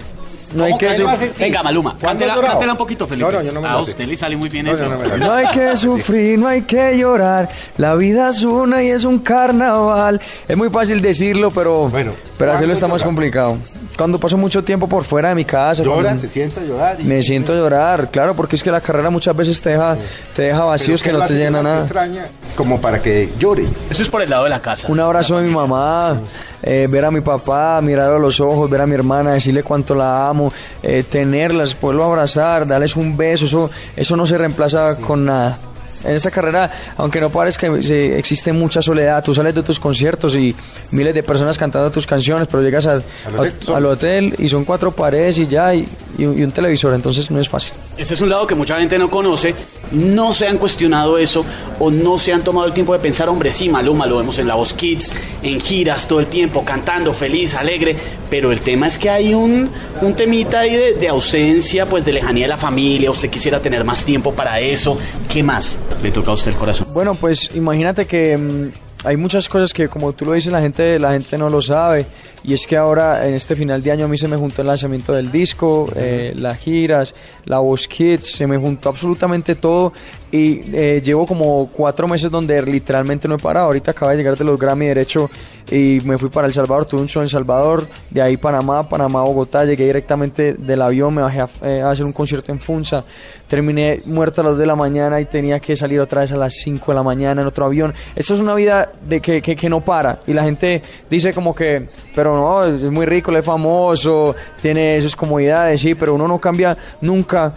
No 0.55 0.63
hay 0.63 0.71
¿Cómo 0.71 0.79
que 0.79 0.89
lo 0.89 0.95
su- 0.95 1.07
hacen? 1.07 1.31
Sí. 1.33 1.43
Venga, 1.43 1.61
Maluma, 1.61 1.95
¿Cuándo 2.01 2.25
cántela, 2.25 2.47
cántela 2.49 2.71
un 2.71 2.77
poquito, 2.79 3.05
Felipe. 3.05 3.31
No, 3.31 3.37
no, 3.37 3.43
yo 3.43 3.51
no 3.51 3.61
me 3.61 3.67
A 3.67 3.73
lo 3.73 3.85
sé. 3.85 3.91
usted 3.91 4.07
le 4.07 4.15
sale 4.15 4.35
muy 4.35 4.49
bien 4.49 4.65
No, 4.65 4.71
eso. 4.73 4.85
no 5.19 5.31
hay 5.33 5.47
que 5.49 5.77
sufrir, 5.77 6.39
no 6.39 6.47
hay 6.47 6.63
que 6.63 6.97
llorar. 6.97 7.47
La 7.77 7.93
vida 7.93 8.29
es 8.29 8.41
una 8.43 8.81
y 8.81 8.89
es 8.89 9.03
un 9.03 9.19
carnaval. 9.19 10.19
Es 10.47 10.57
muy 10.57 10.69
fácil 10.71 11.01
decirlo, 11.01 11.51
pero, 11.51 11.87
Bueno, 11.89 12.13
pero 12.39 12.51
hacerlo 12.53 12.73
¿cuándo 12.73 12.73
está 12.73 12.87
más 12.87 13.03
complicado. 13.03 13.57
Cuando 13.99 14.17
paso 14.17 14.37
mucho 14.37 14.63
tiempo 14.63 14.87
por 14.87 15.03
fuera 15.03 15.27
de 15.27 15.35
mi 15.35 15.43
casa, 15.43 15.83
Lloran, 15.83 16.03
cuando 16.03 16.21
se 16.21 16.29
sienta 16.29 16.61
a 16.61 16.63
llorar. 16.63 16.97
y- 17.01 17.03
me 17.03 17.21
siento 17.21 17.51
a 17.51 17.55
llorar, 17.57 18.09
claro, 18.09 18.33
porque 18.33 18.55
es 18.55 18.63
que 18.63 18.71
la 18.71 18.79
carrera 18.79 19.09
muchas 19.09 19.35
veces 19.35 19.59
te 19.59 19.71
deja, 19.71 19.97
te 20.33 20.43
deja 20.43 20.63
vacíos 20.63 21.03
¿qué 21.03 21.09
que 21.09 21.17
no 21.17 21.25
te 21.25 21.33
llorar? 21.33 21.51
nada. 21.51 21.75
¿Qué 21.75 21.81
extraña? 21.83 22.25
Como 22.55 22.79
para 22.79 23.01
que 23.01 23.33
llore. 23.37 23.65
Eso 23.89 24.01
es 24.01 24.07
por 24.07 24.21
el 24.21 24.29
lado 24.29 24.45
de 24.45 24.51
la 24.51 24.61
casa. 24.61 24.87
Un 24.89 25.01
abrazo 25.01 25.37
de 25.37 25.47
mi 25.47 25.53
mamá, 25.53 26.17
eh, 26.63 26.87
ver 26.89 27.03
a 27.03 27.11
mi 27.11 27.19
papá, 27.19 27.81
mirarlo 27.81 28.15
a 28.15 28.19
los 28.19 28.39
ojos, 28.39 28.69
ver 28.69 28.79
a 28.79 28.87
mi 28.87 28.95
hermana, 28.95 29.33
decirle 29.33 29.63
cuánto 29.63 29.93
la 29.95 30.29
amo, 30.29 30.53
eh, 30.81 31.03
tenerlas, 31.03 31.75
poderlo 31.75 32.05
abrazar, 32.05 32.65
darles 32.65 32.95
un 32.95 33.17
beso, 33.17 33.43
eso, 33.45 33.69
eso 33.97 34.15
no 34.15 34.25
se 34.25 34.37
reemplaza 34.37 34.95
con 34.95 35.25
nada. 35.25 35.59
En 36.03 36.15
esta 36.15 36.31
carrera, 36.31 36.71
aunque 36.97 37.19
no 37.19 37.29
parezca, 37.29 37.67
existe 37.67 38.53
mucha 38.53 38.81
soledad. 38.81 39.23
Tú 39.23 39.35
sales 39.35 39.53
de 39.53 39.63
tus 39.63 39.79
conciertos 39.79 40.35
y 40.35 40.55
miles 40.91 41.13
de 41.13 41.23
personas 41.23 41.57
cantando 41.57 41.91
tus 41.91 42.07
canciones, 42.07 42.47
pero 42.49 42.63
llegas 42.63 42.85
a- 42.85 43.01
Al 43.25 43.35
hotel, 43.37 43.53
a- 43.61 43.65
solo. 43.65 43.77
al 43.77 43.85
hotel 43.85 44.35
y 44.37 44.47
son 44.47 44.63
cuatro 44.65 44.91
paredes 44.91 45.37
y 45.39 45.47
ya, 45.47 45.73
y 45.75 45.85
un 46.19 46.51
televisor, 46.51 46.93
entonces 46.93 47.29
no 47.31 47.39
es 47.39 47.49
fácil. 47.49 47.75
Ese 47.99 48.13
es 48.13 48.21
un 48.21 48.29
lado 48.29 48.47
que 48.47 48.55
mucha 48.55 48.79
gente 48.79 48.97
no 48.97 49.09
conoce. 49.09 49.53
No 49.91 50.31
se 50.31 50.47
han 50.47 50.57
cuestionado 50.57 51.17
eso 51.17 51.45
o 51.79 51.91
no 51.91 52.17
se 52.17 52.31
han 52.31 52.45
tomado 52.45 52.65
el 52.65 52.71
tiempo 52.71 52.93
de 52.93 52.99
pensar, 52.99 53.27
hombre, 53.27 53.51
sí, 53.51 53.67
Maluma, 53.67 54.05
lo 54.05 54.17
vemos 54.19 54.37
en 54.39 54.47
La 54.47 54.55
Voz 54.55 54.71
Kids, 54.73 55.13
en 55.43 55.59
giras 55.59 56.07
todo 56.07 56.21
el 56.21 56.27
tiempo, 56.27 56.63
cantando, 56.63 57.13
feliz, 57.13 57.55
alegre. 57.55 57.97
Pero 58.29 58.53
el 58.53 58.61
tema 58.61 58.87
es 58.87 58.97
que 58.97 59.09
hay 59.09 59.33
un, 59.33 59.69
un 60.01 60.15
temita 60.15 60.61
ahí 60.61 60.77
de, 60.77 60.93
de 60.93 61.09
ausencia, 61.09 61.87
pues 61.87 62.05
de 62.05 62.13
lejanía 62.13 62.45
de 62.45 62.49
la 62.49 62.57
familia. 62.57 63.11
Usted 63.11 63.29
quisiera 63.29 63.61
tener 63.61 63.83
más 63.83 64.05
tiempo 64.05 64.33
para 64.33 64.61
eso. 64.61 64.97
¿Qué 65.27 65.43
más 65.43 65.77
le 66.01 66.11
toca 66.11 66.31
a 66.31 66.35
usted 66.35 66.51
el 66.51 66.57
corazón? 66.57 66.87
Bueno, 66.93 67.15
pues 67.15 67.53
imagínate 67.53 68.05
que 68.05 68.37
mm, 68.37 68.88
hay 69.03 69.17
muchas 69.17 69.47
cosas 69.47 69.73
que 69.73 69.87
como 69.87 70.13
tú 70.13 70.25
lo 70.25 70.33
dices 70.33 70.51
la 70.51 70.61
gente 70.61 70.99
la 70.99 71.13
gente 71.13 71.37
no 71.37 71.49
lo 71.49 71.61
sabe 71.61 72.05
y 72.43 72.53
es 72.53 72.65
que 72.65 72.77
ahora 72.77 73.27
en 73.27 73.33
este 73.33 73.55
final 73.55 73.81
de 73.81 73.91
año 73.91 74.05
a 74.05 74.07
mí 74.07 74.17
se 74.17 74.27
me 74.27 74.37
juntó 74.37 74.61
el 74.61 74.67
lanzamiento 74.67 75.11
del 75.13 75.31
disco, 75.31 75.91
eh, 75.95 76.33
las 76.37 76.57
giras, 76.57 77.13
la 77.45 77.59
voz 77.59 77.87
kids, 77.87 78.31
se 78.31 78.47
me 78.47 78.57
juntó 78.57 78.89
absolutamente 78.89 79.55
todo 79.55 79.91
y 80.31 80.61
eh, 80.73 81.01
llevo 81.03 81.27
como 81.27 81.69
cuatro 81.71 82.07
meses 82.07 82.31
donde 82.31 82.61
literalmente 82.61 83.27
no 83.27 83.35
he 83.35 83.39
parado. 83.39 83.67
Ahorita 83.67 83.91
acaba 83.91 84.11
de 84.11 84.17
llegar 84.17 84.37
de 84.37 84.45
los 84.45 84.57
Grammy 84.57 84.85
derecho 84.87 85.29
y 85.71 85.99
me 86.03 86.17
fui 86.17 86.29
para 86.29 86.47
El 86.47 86.53
Salvador, 86.53 86.85
tuve 86.85 87.01
un 87.01 87.07
show 87.07 87.21
en 87.21 87.25
El 87.25 87.29
Salvador, 87.29 87.87
de 88.09 88.21
ahí 88.21 88.37
Panamá, 88.37 88.87
Panamá, 88.87 89.21
Bogotá, 89.23 89.65
llegué 89.65 89.85
directamente 89.85 90.53
del 90.53 90.81
avión, 90.81 91.13
me 91.13 91.21
bajé 91.21 91.41
a, 91.41 91.49
eh, 91.63 91.81
hacer 91.81 92.05
un 92.05 92.13
concierto 92.13 92.51
en 92.51 92.59
Funza, 92.59 93.03
terminé 93.47 94.01
muerto 94.05 94.41
a 94.41 94.43
las 94.43 94.53
2 94.53 94.59
de 94.59 94.65
la 94.65 94.75
mañana 94.75 95.21
y 95.21 95.25
tenía 95.25 95.59
que 95.59 95.75
salir 95.75 95.99
otra 95.99 96.21
vez 96.21 96.31
a 96.31 96.37
las 96.37 96.53
5 96.53 96.91
de 96.91 96.95
la 96.95 97.03
mañana 97.03 97.41
en 97.41 97.47
otro 97.47 97.65
avión. 97.65 97.93
Esto 98.15 98.33
es 98.33 98.41
una 98.41 98.55
vida 98.55 98.89
de 99.07 99.21
que, 99.21 99.41
que, 99.41 99.55
que 99.55 99.69
no 99.69 99.81
para 99.81 100.19
y 100.25 100.33
la 100.33 100.43
gente 100.43 100.81
dice 101.09 101.33
como 101.33 101.53
que, 101.53 101.87
pero 102.15 102.35
no, 102.35 102.63
es 102.63 102.91
muy 102.91 103.05
rico, 103.05 103.35
es 103.35 103.45
famoso, 103.45 104.35
tiene 104.61 104.99
sus 105.01 105.15
comodidades, 105.15 105.81
sí, 105.81 105.95
pero 105.95 106.15
uno 106.15 106.27
no 106.27 106.39
cambia 106.39 106.77
nunca 107.01 107.53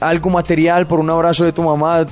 algo 0.00 0.30
material 0.30 0.86
por 0.86 1.00
un 1.00 1.10
abrazo 1.10 1.44
de 1.44 1.52
tu 1.52 1.62
mamá, 1.62 2.06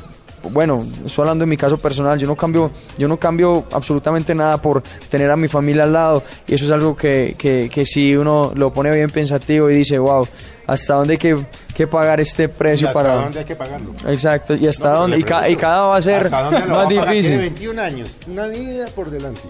bueno, 0.51 0.85
estoy 1.05 1.23
hablando 1.23 1.45
en 1.45 1.51
mi 1.51 1.57
caso 1.57 1.79
personal, 1.79 2.19
yo 2.19 2.27
no 2.27 2.37
cambio, 2.37 2.71
yo 2.99 3.09
no 3.09 3.17
cambio 3.17 3.65
absolutamente 3.73 4.35
nada 4.35 4.57
por 4.59 4.83
tener 5.11 5.31
a 5.31 5.37
mi 5.37 5.49
familia 5.49 5.85
al 5.85 5.93
lado 5.93 6.23
y 6.47 6.55
eso 6.55 6.65
es 6.65 6.71
algo 6.73 6.97
que, 6.97 7.35
que, 7.39 7.71
que 7.73 7.85
si 7.85 8.17
uno 8.17 8.53
lo 8.55 8.73
pone 8.73 8.91
bien 8.91 9.11
pensativo 9.11 9.71
y 9.71 9.75
dice, 9.75 9.99
wow, 9.99 10.27
¿hasta 10.67 10.95
dónde 10.95 11.13
hay 11.15 11.19
que, 11.19 11.37
que 11.75 11.87
pagar 11.87 12.21
este 12.21 12.45
¿Y 12.45 12.49
precio 12.49 12.89
hasta 12.89 13.01
para...? 13.03 13.15
dónde 13.23 13.39
hay 13.41 13.45
que 13.45 13.57
pagarlo? 13.57 13.93
Exacto, 14.09 14.55
y 14.55 14.67
hasta 14.67 14.85
No, 14.85 14.89
pero 14.91 15.01
dónde, 15.03 15.19
y, 15.19 15.23
ca- 15.23 15.49
y 15.49 15.57
cada 15.57 15.83
va 15.83 15.97
a 15.97 16.01
ser 16.01 16.25
¿hasta 16.25 16.43
dónde 16.43 16.61
lo 16.67 16.67
va 16.75 16.85
más 16.85 16.89
difícil. 16.89 17.31
Tiene 17.31 17.43
21 17.45 17.83
años, 17.83 18.11
una 18.29 18.47
vida 18.49 18.87
por 18.95 19.11
delante. 19.11 19.41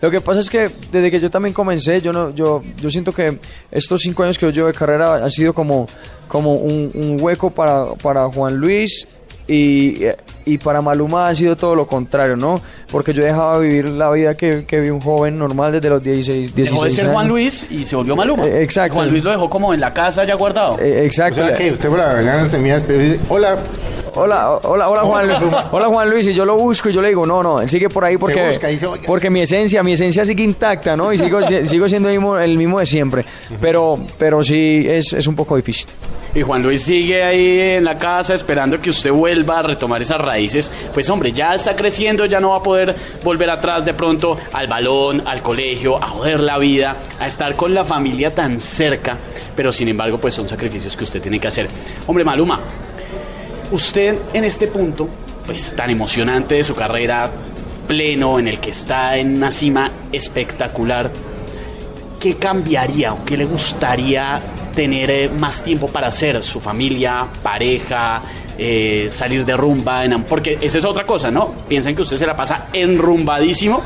Lo 0.00 0.10
que 0.10 0.20
pasa 0.20 0.40
es 0.40 0.50
que 0.50 0.68
desde 0.90 1.12
que 1.12 1.20
yo 1.20 1.30
también 1.30 1.54
comencé, 1.54 2.00
yo 2.00 2.12
no, 2.12 2.30
yo, 2.34 2.60
yo 2.80 2.90
siento 2.90 3.12
que 3.12 3.38
estos 3.70 4.00
cinco 4.00 4.24
años 4.24 4.36
que 4.36 4.46
yo 4.46 4.50
llevo 4.50 4.66
de 4.66 4.74
carrera 4.74 5.14
han 5.22 5.30
sido 5.30 5.54
como, 5.54 5.86
como 6.26 6.56
un, 6.56 6.90
un 6.94 7.18
hueco 7.20 7.50
para, 7.50 7.94
para 8.02 8.24
Juan 8.28 8.56
Luis 8.56 9.06
y, 9.52 10.06
Y, 10.44 10.58
para 10.58 10.82
Maluma 10.82 11.28
ha 11.28 11.34
sido 11.34 11.56
todo 11.56 11.74
lo 11.74 11.86
contrario, 11.86 12.36
¿no? 12.36 12.60
Porque 12.90 13.12
yo 13.12 13.22
dejaba 13.22 13.58
vivir 13.58 13.84
la 13.86 14.10
vida 14.10 14.34
que, 14.36 14.64
que 14.64 14.80
vive 14.80 14.92
un 14.92 15.00
joven 15.00 15.38
normal 15.38 15.72
desde 15.72 15.88
los 15.88 16.02
16, 16.02 16.54
16 16.54 16.70
Dejó 16.70 16.84
de 16.84 16.90
ser 16.90 17.04
años. 17.04 17.14
Juan 17.14 17.28
Luis 17.28 17.66
y 17.70 17.84
se 17.84 17.94
volvió 17.96 18.16
Maluma. 18.16 18.44
Eh, 18.46 18.62
exacto. 18.62 18.96
Juan 18.96 19.10
Luis 19.10 19.22
lo 19.22 19.30
dejó 19.30 19.48
como 19.48 19.72
en 19.72 19.80
la 19.80 19.92
casa 19.92 20.24
ya 20.24 20.34
guardado. 20.34 20.78
Eh, 20.80 21.00
O 21.02 21.04
exacto. 21.04 21.46
sea 21.46 21.56
que 21.56 21.70
usted 21.72 21.88
por 21.88 21.98
la 21.98 22.14
mañana 22.14 22.48
se 22.48 22.58
mira 22.58 22.82
hola, 23.28 23.56
Hola, 24.14 24.58
hola, 24.64 24.88
hola 24.90 25.00
Juan, 25.02 25.30
hola 25.70 25.86
Juan 25.86 26.10
Luis, 26.10 26.26
y 26.26 26.34
yo 26.34 26.44
lo 26.44 26.54
busco 26.56 26.90
y 26.90 26.92
yo 26.92 27.00
le 27.00 27.08
digo, 27.08 27.24
no, 27.24 27.42
no, 27.42 27.62
él 27.62 27.70
sigue 27.70 27.88
por 27.88 28.04
ahí 28.04 28.18
porque, 28.18 28.46
busca, 28.48 28.68
dice, 28.68 28.86
"Oiga". 28.86 29.04
porque 29.06 29.30
mi 29.30 29.40
esencia, 29.40 29.82
mi 29.82 29.92
esencia 29.92 30.22
sigue 30.26 30.44
intacta, 30.44 30.94
¿no? 30.98 31.12
Y 31.14 31.18
sigo, 31.18 31.42
si- 31.42 31.66
sigo 31.66 31.88
siendo 31.88 32.10
el 32.10 32.16
mismo, 32.16 32.36
el 32.38 32.58
mismo 32.58 32.78
de 32.78 32.84
siempre. 32.84 33.24
Pero, 33.58 33.98
pero 34.18 34.42
sí, 34.42 34.84
es, 34.86 35.14
es 35.14 35.26
un 35.26 35.34
poco 35.34 35.56
difícil. 35.56 35.88
Y 36.34 36.42
Juan 36.42 36.62
Luis 36.62 36.82
sigue 36.82 37.22
ahí 37.22 37.60
en 37.76 37.84
la 37.84 37.96
casa 37.98 38.34
esperando 38.34 38.78
que 38.80 38.90
usted 38.90 39.10
vuelva 39.12 39.58
a 39.60 39.62
retomar 39.62 40.02
esas 40.02 40.20
raíces. 40.20 40.70
Pues 40.92 41.08
hombre, 41.08 41.32
ya 41.32 41.54
está 41.54 41.74
creciendo, 41.74 42.26
ya 42.26 42.38
no 42.40 42.50
va 42.50 42.58
a 42.58 42.62
poder 42.62 42.94
volver 43.22 43.48
atrás 43.48 43.82
de 43.84 43.94
pronto 43.94 44.36
al 44.52 44.66
balón, 44.66 45.22
al 45.26 45.42
colegio, 45.42 46.02
a 46.02 46.08
joder 46.08 46.40
la 46.40 46.58
vida, 46.58 46.96
a 47.18 47.26
estar 47.26 47.56
con 47.56 47.72
la 47.74 47.84
familia 47.84 48.34
tan 48.34 48.60
cerca. 48.60 49.16
Pero 49.56 49.72
sin 49.72 49.88
embargo, 49.88 50.18
pues 50.18 50.34
son 50.34 50.48
sacrificios 50.48 50.96
que 50.96 51.04
usted 51.04 51.20
tiene 51.22 51.38
que 51.38 51.48
hacer. 51.48 51.68
Hombre, 52.06 52.24
Maluma, 52.24 52.60
usted 53.72 54.16
en 54.32 54.44
este 54.44 54.68
punto, 54.68 55.08
pues 55.46 55.74
tan 55.74 55.90
emocionante 55.90 56.54
de 56.54 56.64
su 56.64 56.74
carrera, 56.74 57.30
pleno, 57.88 58.38
en 58.38 58.46
el 58.48 58.58
que 58.60 58.70
está 58.70 59.16
en 59.16 59.36
una 59.36 59.50
cima 59.50 59.90
espectacular, 60.12 61.10
¿qué 62.20 62.36
cambiaría 62.36 63.12
o 63.12 63.24
qué 63.24 63.36
le 63.36 63.44
gustaría 63.44 64.40
tener 64.74 65.10
eh, 65.10 65.28
más 65.28 65.62
tiempo 65.62 65.88
para 65.88 66.06
hacer? 66.08 66.42
Su 66.42 66.60
familia, 66.60 67.26
pareja, 67.42 68.22
eh, 68.56 69.08
salir 69.10 69.44
de 69.44 69.56
rumba, 69.56 70.04
enam- 70.04 70.24
porque 70.24 70.58
esa 70.60 70.78
es 70.78 70.84
otra 70.84 71.04
cosa, 71.04 71.30
¿no? 71.30 71.52
Piensan 71.68 71.94
que 71.96 72.02
usted 72.02 72.16
se 72.16 72.26
la 72.26 72.36
pasa 72.36 72.68
enrumbadísimo 72.72 73.82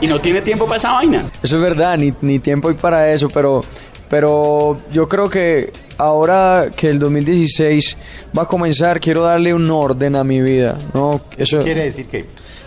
y 0.00 0.06
no 0.06 0.20
tiene 0.20 0.40
tiempo 0.42 0.66
para 0.66 0.76
esa 0.76 0.92
vaina. 0.92 1.24
Eso 1.42 1.56
es 1.56 1.62
verdad, 1.62 1.98
ni, 1.98 2.14
ni 2.20 2.38
tiempo 2.38 2.68
hay 2.68 2.74
para 2.74 3.10
eso, 3.12 3.28
pero, 3.28 3.62
pero 4.08 4.78
yo 4.92 5.08
creo 5.08 5.28
que 5.28 5.72
ahora 5.98 6.70
que 6.76 6.88
el 6.88 6.98
2016 6.98 7.96
va 8.36 8.42
a 8.42 8.46
comenzar, 8.46 9.00
quiero 9.00 9.22
darle 9.22 9.54
un 9.54 9.70
orden 9.70 10.16
a 10.16 10.24
mi 10.24 10.40
vida, 10.40 10.78
¿no? 10.92 11.20
Eso, 11.36 11.62
quiere 11.62 11.84
decir 11.84 12.06
que 12.06 12.24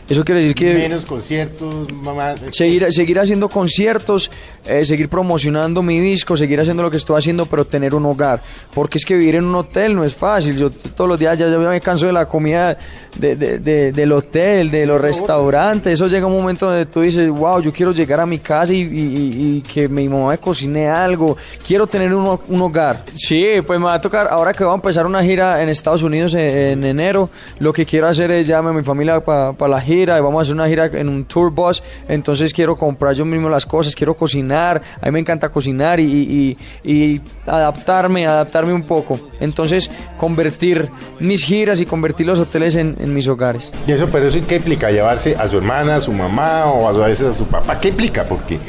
eso 0.09 0.23
quiere 0.23 0.39
decir 0.39 0.55
que... 0.55 0.73
menos 0.73 1.03
conciertos, 1.05 1.91
mamá. 1.91 2.33
Seguir, 2.51 2.89
seguir 2.93 3.19
haciendo 3.19 3.49
conciertos, 3.49 4.31
eh, 4.65 4.85
seguir 4.85 5.09
promocionando 5.09 5.83
mi 5.83 5.99
disco, 5.99 6.37
seguir 6.37 6.61
haciendo 6.61 6.81
lo 6.81 6.89
que 6.89 6.95
estoy 6.95 7.17
haciendo, 7.17 7.45
pero 7.45 7.65
tener 7.65 7.93
un 7.93 8.05
hogar. 8.05 8.41
Porque 8.73 8.99
es 8.99 9.05
que 9.05 9.17
vivir 9.17 9.35
en 9.35 9.43
un 9.43 9.55
hotel 9.55 9.93
no 9.93 10.05
es 10.05 10.15
fácil. 10.15 10.55
Yo 10.55 10.69
todos 10.69 11.09
los 11.09 11.19
días 11.19 11.37
ya, 11.37 11.49
ya 11.49 11.57
me 11.57 11.81
canso 11.81 12.05
de 12.05 12.13
la 12.13 12.25
comida 12.25 12.77
de- 13.17 13.35
de- 13.35 13.59
de- 13.59 13.91
del 13.91 14.11
hotel, 14.13 14.71
de 14.71 14.85
los 14.85 15.01
restaurantes. 15.01 15.91
Eso 15.91 16.07
llega 16.07 16.25
un 16.25 16.37
momento 16.37 16.67
donde 16.67 16.85
tú 16.85 17.01
dices, 17.01 17.29
wow, 17.29 17.59
yo 17.61 17.73
quiero 17.73 17.91
llegar 17.91 18.21
a 18.21 18.25
mi 18.25 18.39
casa 18.39 18.73
y, 18.73 18.77
y- 18.83 19.61
que 19.61 19.89
mi 19.89 20.07
mamá 20.07 20.29
me 20.29 20.37
cocine 20.37 20.87
algo. 20.87 21.35
Quiero 21.67 21.85
tener 21.85 22.13
un, 22.13 22.39
un 22.47 22.61
hogar. 22.61 23.03
Sí, 23.17 23.47
pues 23.65 23.79
me 23.79 23.85
va 23.85 23.95
a 23.95 24.01
tocar, 24.01 24.27
ahora 24.29 24.53
que 24.53 24.63
voy 24.63 24.71
a 24.71 24.75
empezar 24.75 25.05
una 25.05 25.23
gira 25.23 25.61
en 25.61 25.69
Estados 25.69 26.03
Unidos 26.03 26.33
en, 26.35 26.39
en 26.39 26.83
enero, 26.83 27.29
lo 27.59 27.73
que 27.73 27.85
quiero 27.85 28.07
hacer 28.07 28.31
es 28.31 28.47
llame 28.47 28.69
a 28.69 28.73
mi 28.73 28.83
familia 28.83 29.19
para 29.21 29.67
la 29.67 29.81
gira 29.81 30.17
y 30.17 30.21
vamos 30.21 30.39
a 30.39 30.41
hacer 30.43 30.53
una 30.55 30.67
gira 30.67 30.85
en 30.85 31.09
un 31.09 31.25
tour 31.25 31.51
bus. 31.51 31.81
Entonces 32.07 32.53
quiero 32.53 32.75
comprar 32.77 33.13
yo 33.15 33.25
mismo 33.25 33.49
las 33.49 33.65
cosas, 33.65 33.95
quiero 33.95 34.13
cocinar. 34.15 34.81
A 35.01 35.05
mí 35.07 35.11
me 35.11 35.19
encanta 35.19 35.49
cocinar 35.49 35.99
y, 35.99 36.05
y- 36.05 36.57
y 36.83 37.21
adaptarme, 37.45 38.27
adaptarme 38.27 38.73
un 38.73 38.83
poco. 38.83 39.19
Entonces 39.39 39.89
convertir 40.17 40.89
mis 41.19 41.43
giras 41.43 41.81
y 41.81 41.85
convertir 41.85 42.27
los 42.27 42.39
hoteles 42.39 42.75
en, 42.75 42.95
en 42.99 43.13
mis 43.13 43.27
hogares. 43.27 43.73
¿Y 43.87 43.91
eso, 43.93 44.07
pero 44.11 44.27
eso 44.27 44.37
qué 44.47 44.55
implica? 44.57 44.91
¿Llevarse 44.91 45.35
a 45.35 45.47
su 45.47 45.57
hermana, 45.57 45.95
a 45.95 46.01
su 46.01 46.11
mamá 46.11 46.65
o 46.65 46.87
a 46.87 46.93
su- 46.93 47.03
a 47.03 47.07
veces 47.07 47.27
a 47.27 47.33
su 47.33 47.45
papá? 47.45 47.79
¿Qué 47.79 47.89
implica? 47.89 48.23
Porque... 48.25 48.59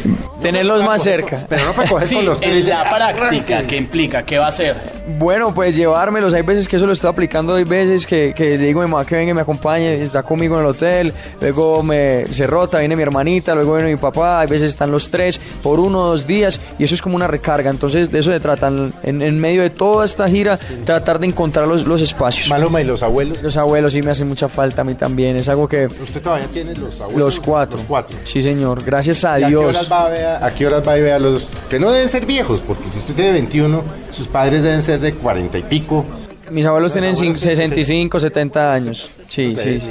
Tenerlos 0.41 0.85
más 0.85 1.03
cerca. 1.03 1.45
Pero 1.49 1.65
no 1.67 1.73
para 1.73 1.89
coger 1.89 2.07
Sí, 2.09 2.15
con 2.17 2.25
los 2.27 2.41
tres. 2.41 2.67
la 2.67 2.89
práctica, 2.89 3.63
¿qué 3.67 3.77
implica? 3.77 4.23
¿Qué 4.23 4.38
va 4.39 4.47
a 4.47 4.49
hacer? 4.49 4.75
Bueno, 5.19 5.55
pues 5.55 5.77
llevármelos. 5.77 6.35
Hay 6.35 6.43
veces 6.43 6.69
que 6.69 6.77
eso 6.77 6.87
lo 6.87 6.93
estoy 6.93 7.11
aplicando. 7.11 7.55
Hay 7.55 7.65
veces 7.65 8.07
que, 8.07 8.33
que 8.37 8.59
digo 8.59 8.81
a 8.81 8.85
mi 8.85 8.91
mamá 8.91 9.05
que 9.05 9.17
venga 9.17 9.31
y 9.31 9.35
me 9.35 9.41
acompañe. 9.41 10.03
Está 10.03 10.23
conmigo 10.23 10.55
en 10.57 10.61
el 10.63 10.67
hotel. 10.67 11.13
Luego 11.41 11.83
me, 11.83 12.27
se 12.33 12.47
rota, 12.47 12.79
viene 12.79 12.97
mi 12.97 13.03
hermanita. 13.03 13.55
Luego 13.55 13.75
viene 13.75 13.91
mi 13.91 13.97
papá. 13.97 14.41
Hay 14.41 14.47
veces 14.49 14.69
están 14.71 14.91
los 14.91 15.11
tres 15.11 15.41
por 15.63 15.81
uno 15.81 16.03
o 16.03 16.07
dos 16.09 16.27
días. 16.27 16.61
Y 16.79 16.85
eso 16.85 16.95
es 16.95 17.03
como 17.03 17.17
una 17.17 17.27
recarga. 17.27 17.71
Entonces, 17.71 18.11
de 18.11 18.19
eso 18.19 18.31
se 18.31 18.41
tratan. 18.41 18.93
En, 19.03 19.23
en 19.23 19.39
medio 19.41 19.63
de 19.63 19.71
toda 19.71 20.05
esta 20.05 20.29
gira, 20.29 20.59
tratar 20.85 21.19
de 21.19 21.27
encontrar 21.27 21.67
los, 21.67 21.87
los 21.87 22.01
espacios. 22.01 22.49
Maluma 22.49 22.81
y 22.81 22.85
los 22.85 23.03
abuelos. 23.03 23.43
Los 23.43 23.57
abuelos 23.57 23.93
sí 23.93 24.03
me 24.03 24.11
hacen 24.11 24.29
mucha 24.29 24.49
falta 24.49 24.83
a 24.83 24.85
mí 24.85 24.95
también. 24.95 25.37
Es 25.37 25.49
algo 25.49 25.69
que. 25.69 25.87
¿Usted 25.87 26.21
todavía 26.23 26.47
tiene 26.53 26.75
los 26.75 27.01
abuelos? 27.01 27.19
Los 27.21 27.41
cuatro. 27.41 27.79
Los 27.79 27.87
cuatro. 27.87 28.17
Sí, 28.25 28.43
señor. 28.43 28.85
Gracias 28.85 29.25
a 29.25 29.41
¿Y 29.41 29.45
a 29.45 29.49
qué 29.49 29.57
horas 29.57 29.73
Dios. 29.81 29.93
va 29.93 30.07
a 30.07 30.09
ver 30.09 30.25
a, 30.27 30.47
a 30.47 30.51
qué 30.55 30.67
horas 30.67 30.87
va 30.87 30.93
a 30.93 30.97
ver 30.97 31.13
a 31.13 31.19
los 31.19 31.51
que 31.69 31.79
no 31.79 31.91
deben 31.91 32.09
ser 32.09 32.27
viejos? 32.27 32.63
Porque 32.67 32.85
si 32.93 32.99
usted 32.99 33.15
tiene 33.15 33.33
21, 33.33 33.83
sus 34.11 34.28
padres 34.29 34.63
deben 34.63 34.83
ser 34.83 35.01
de 35.01 35.15
40 35.15 35.59
y 35.59 35.63
pico. 35.65 36.05
Mis 36.51 36.65
abuelos 36.65 36.93
tienen 36.95 37.15
abuelos 37.15 37.37
cin- 37.37 37.43
tienen 37.43 37.57
65, 37.57 38.21
70 38.21 38.73
años. 38.73 39.15
Sí, 39.29 39.55
sí. 39.55 39.79
sí. 39.81 39.91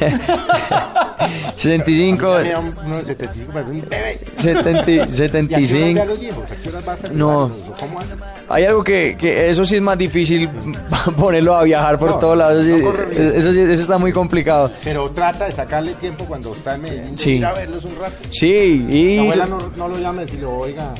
¿eh? 0.00 0.12
65. 1.56 2.38
Ya 2.38 2.42
me 2.42 2.50
da 2.50 2.58
un- 2.60 2.74
uno 2.86 2.96
de 2.96 3.02
75, 3.02 3.52
parece 3.52 3.70
un 3.70 3.80
bebé. 3.88 4.18
70 4.38 4.70
¿Y 4.72 4.78
a 4.78 4.84
qué 4.86 4.92
horas 4.92 4.92
ve 4.92 5.04
a 5.04 5.08
75. 5.16 6.04
los 6.06 6.20
viejos? 6.20 6.50
¿A 6.50 6.56
qué 6.56 6.68
horas 6.70 6.88
va 6.88 6.92
a 6.92 6.96
saludarlos? 6.96 7.18
No. 7.50 7.72
¿O 7.72 7.76
¿Cómo 7.78 8.00
hace? 8.00 8.14
Hay 8.48 8.64
algo 8.64 8.82
que, 8.82 9.16
que 9.18 9.48
eso 9.50 9.64
sí 9.66 9.76
es 9.76 9.82
más 9.82 9.98
difícil 9.98 10.48
ponerlo 11.18 11.54
a 11.56 11.62
viajar 11.62 11.98
por 11.98 12.10
No, 12.10 12.18
todos 12.18 12.38
lados. 12.38 12.64
sí, 12.64 12.72
eso, 12.72 13.52
sí, 13.52 13.60
eso 13.60 13.82
está 13.82 13.98
muy 13.98 14.12
complicado. 14.12 14.70
Pero 14.82 15.10
trata 15.10 15.44
de 15.46 15.52
sacarle 15.52 15.92
tiempo 15.94 16.24
cuando 16.24 16.54
está 16.54 16.74
en 16.76 16.82
Medellín. 16.82 17.12
de 17.16 17.18
Sí. 17.22 17.30
Ir 17.32 17.44
a 17.46 17.52
verlos 17.52 17.84
un 17.84 17.96
rato. 17.96 18.16
Sí, 18.30 18.46
y 18.88 19.16
La 19.16 19.22
abuela 19.22 19.46
no, 19.46 19.58
no 19.76 19.88
lo 19.88 19.98
llama 19.98 20.22
y 20.22 20.24
decirle, 20.24 20.46
oiga, 20.46 20.94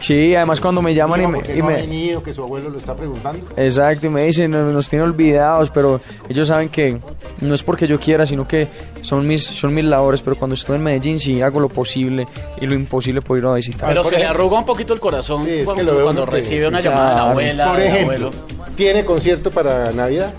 sí, 0.00 0.34
además 0.34 0.60
cuando 0.60 0.82
me 0.82 0.94
llaman 0.94 1.22
y 1.22 1.26
me, 1.26 1.38
¿por 1.38 1.46
qué 1.46 1.56
y 1.56 1.58
no 1.58 1.64
ha 1.66 1.68
me- 1.70 1.76
venido, 1.76 2.22
que 2.22 2.32
su 2.34 2.42
abuelo 2.42 2.70
lo 2.70 2.78
está 2.78 2.94
preguntando. 2.94 3.46
exacto, 3.56 4.06
y 4.06 4.10
me 4.10 4.22
dicen, 4.24 4.50
"No- 4.50 4.64
nos 4.72 4.88
tiene 4.88 5.04
olvidados, 5.04 5.70
pero 5.70 6.00
ellos 6.28 6.48
saben 6.48 6.68
que 6.68 6.98
no 7.40 7.54
es 7.54 7.62
porque 7.62 7.86
yo 7.86 7.98
quiera, 8.00 8.26
sino 8.26 8.46
que 8.46 8.68
son 9.00 9.26
mis, 9.26 9.44
son 9.44 9.74
mis 9.74 9.84
labores, 9.84 10.22
pero 10.22 10.36
cuando 10.36 10.54
estoy 10.54 10.76
en 10.76 10.82
Medellín 10.82 11.18
sí 11.18 11.40
hago 11.42 11.60
lo 11.60 11.68
posible 11.68 12.26
y 12.60 12.66
lo 12.66 12.74
imposible 12.74 13.22
por 13.22 13.38
ir 13.38 13.46
a 13.46 13.52
visitar. 13.54 13.88
Pero 13.88 14.04
se 14.04 14.18
le 14.18 14.26
arruga 14.26 14.58
un 14.58 14.64
poquito 14.64 14.94
el 14.94 15.00
corazón 15.00 15.44
Sí, 15.44 15.50
es 15.50 15.58
que 15.60 15.64
cuando, 15.84 16.24
que- 16.24 16.30
recibe 16.30 16.68
una 16.68 16.78
sí, 16.82 16.84
llamada 16.88 17.08
de 17.10 17.14
la 17.16 17.30
abuela, 17.30 17.68
Por 17.68 17.76
del 17.78 17.86
ejemplo, 17.86 18.26
abuelo. 18.28 18.30
¿tiene 18.76 19.04
concierto 19.04 19.50
para 19.50 19.92
Navidad? 19.92 20.32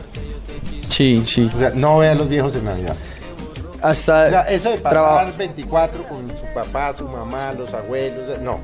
Sí, 0.90 1.22
sí. 1.26 1.50
O 1.54 1.60
sea, 1.60 1.72
no 1.76 1.98
ve 2.00 2.10
a 2.10 2.16
los 2.16 2.28
viejos 2.30 2.56
en 2.56 2.66
Navidad. 2.66 2.96
Hasta 3.82 4.26
O 4.26 4.30
sea, 4.30 4.42
eso 4.44 4.70
de 4.72 4.78
pasar 4.80 5.04
traba- 5.04 5.32
24 5.38 6.04
con 6.08 6.28
su 6.30 6.46
papá, 6.54 6.92
su 6.94 7.08
mamá, 7.08 7.54
los 7.54 7.72
abuelos, 7.74 8.40
no. 8.42 8.60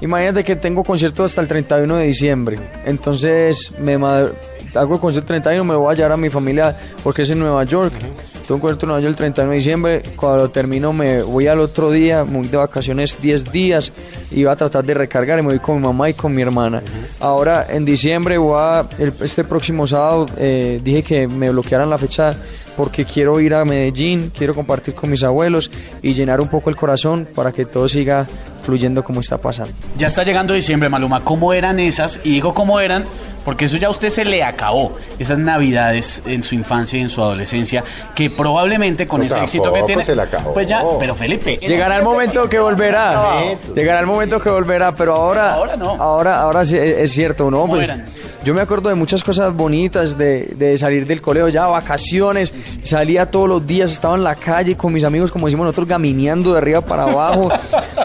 Imagínate 0.00 0.44
que 0.44 0.56
tengo 0.56 0.84
concierto 0.84 1.24
hasta 1.24 1.40
el 1.40 1.48
31 1.48 1.96
de 1.96 2.04
diciembre. 2.06 2.58
Entonces 2.84 3.72
me 3.80 3.94
hago 3.94 4.94
el 4.94 5.00
concierto 5.00 5.32
el 5.34 5.42
31, 5.42 5.64
me 5.64 5.74
voy 5.74 5.92
a 5.92 5.96
llevar 5.96 6.12
a 6.12 6.16
mi 6.16 6.28
familia 6.30 6.76
porque 7.02 7.22
es 7.22 7.30
en 7.30 7.40
Nueva 7.40 7.64
York. 7.64 7.92
Tengo 8.46 8.54
un 8.54 8.60
concierto 8.60 8.86
en 8.86 8.88
Nueva 8.88 9.00
York 9.00 9.10
el 9.12 9.16
31 9.16 9.50
de 9.50 9.56
diciembre. 9.56 10.02
Cuando 10.14 10.38
lo 10.44 10.50
termino 10.50 10.92
me 10.92 11.22
voy 11.22 11.48
al 11.48 11.58
otro 11.58 11.90
día, 11.90 12.22
voy 12.22 12.46
de 12.46 12.56
vacaciones 12.56 13.20
10 13.20 13.50
días 13.50 13.90
y 14.30 14.44
voy 14.44 14.52
a 14.52 14.56
tratar 14.56 14.84
de 14.84 14.94
recargar 14.94 15.38
y 15.40 15.42
me 15.42 15.48
voy 15.48 15.58
con 15.58 15.76
mi 15.80 15.82
mamá 15.86 16.08
y 16.10 16.14
con 16.14 16.32
mi 16.32 16.42
hermana. 16.42 16.80
Ahora 17.18 17.66
en 17.68 17.84
diciembre 17.84 18.38
voy 18.38 18.56
a, 18.56 18.86
el- 18.98 19.12
este 19.20 19.42
próximo 19.42 19.86
sábado 19.86 20.26
eh, 20.36 20.80
dije 20.82 21.02
que 21.02 21.26
me 21.26 21.50
bloquearan 21.50 21.90
la 21.90 21.98
fecha 21.98 22.36
porque 22.76 23.04
quiero 23.04 23.40
ir 23.40 23.54
a 23.54 23.64
Medellín, 23.64 24.30
quiero 24.36 24.54
compartir 24.54 24.94
con 24.94 25.10
mis 25.10 25.24
abuelos 25.24 25.68
y 26.02 26.14
llenar 26.14 26.40
un 26.40 26.46
poco 26.48 26.70
el 26.70 26.76
corazón 26.76 27.26
para 27.34 27.50
que 27.50 27.64
todo 27.64 27.88
siga 27.88 28.24
fluyendo 28.68 29.02
como 29.02 29.20
está 29.20 29.38
pasando. 29.38 29.72
Ya 29.96 30.08
está 30.08 30.24
llegando 30.24 30.52
diciembre, 30.52 30.90
Maluma. 30.90 31.24
¿Cómo 31.24 31.54
eran 31.54 31.80
esas? 31.80 32.20
Y 32.22 32.32
digo 32.32 32.52
cómo 32.52 32.80
eran, 32.80 33.06
porque 33.44 33.64
eso 33.66 33.76
ya 33.76 33.88
a 33.88 33.90
usted 33.90 34.08
se 34.08 34.24
le 34.24 34.42
acabó. 34.42 34.96
Esas 35.18 35.38
navidades 35.38 36.22
en 36.26 36.42
su 36.42 36.54
infancia 36.54 36.98
y 36.98 37.02
en 37.02 37.08
su 37.08 37.22
adolescencia, 37.22 37.82
que 38.14 38.30
probablemente 38.30 39.06
con 39.06 39.20
No, 39.20 39.26
ese 39.26 39.38
éxito 39.40 39.72
que 39.72 39.82
tiene. 39.82 40.04
se 40.04 40.14
le 40.14 40.22
acabó. 40.22 40.52
Pues 40.54 40.66
ya, 40.68 40.82
pero 40.98 41.14
Felipe. 41.14 41.56
Llegará 41.56 41.96
el 41.96 42.02
momento 42.02 42.48
que 42.48 42.58
volverá. 42.58 43.12
No. 43.12 43.74
Llegará 43.74 44.00
el 44.00 44.06
momento 44.06 44.38
que 44.40 44.50
volverá, 44.50 44.94
pero 44.94 45.14
ahora. 45.14 45.54
Ahora 45.54 45.76
no. 45.76 45.90
Ahora, 46.00 46.40
ahora 46.40 46.64
sí, 46.64 46.76
es 46.76 46.98
es 46.98 47.12
cierto, 47.12 47.50
¿no? 47.50 47.60
¿Cómo 47.62 47.74
Pues, 47.76 47.88
yo 48.44 48.54
me 48.54 48.60
acuerdo 48.60 48.88
de 48.88 48.94
muchas 48.94 49.22
cosas 49.24 49.52
bonitas 49.52 50.16
de, 50.16 50.54
de 50.56 50.78
salir 50.78 51.06
del 51.06 51.20
colegio, 51.20 51.48
ya 51.48 51.66
vacaciones. 51.66 52.54
Salía 52.82 53.30
todos 53.30 53.48
los 53.48 53.66
días, 53.66 53.90
estaba 53.90 54.14
en 54.14 54.22
la 54.24 54.36
calle 54.36 54.76
con 54.76 54.92
mis 54.92 55.04
amigos, 55.04 55.30
como 55.32 55.46
decimos 55.46 55.64
nosotros, 55.66 55.88
gamineando 55.88 56.52
de 56.52 56.58
arriba 56.58 56.80
para 56.80 57.02
abajo. 57.02 57.50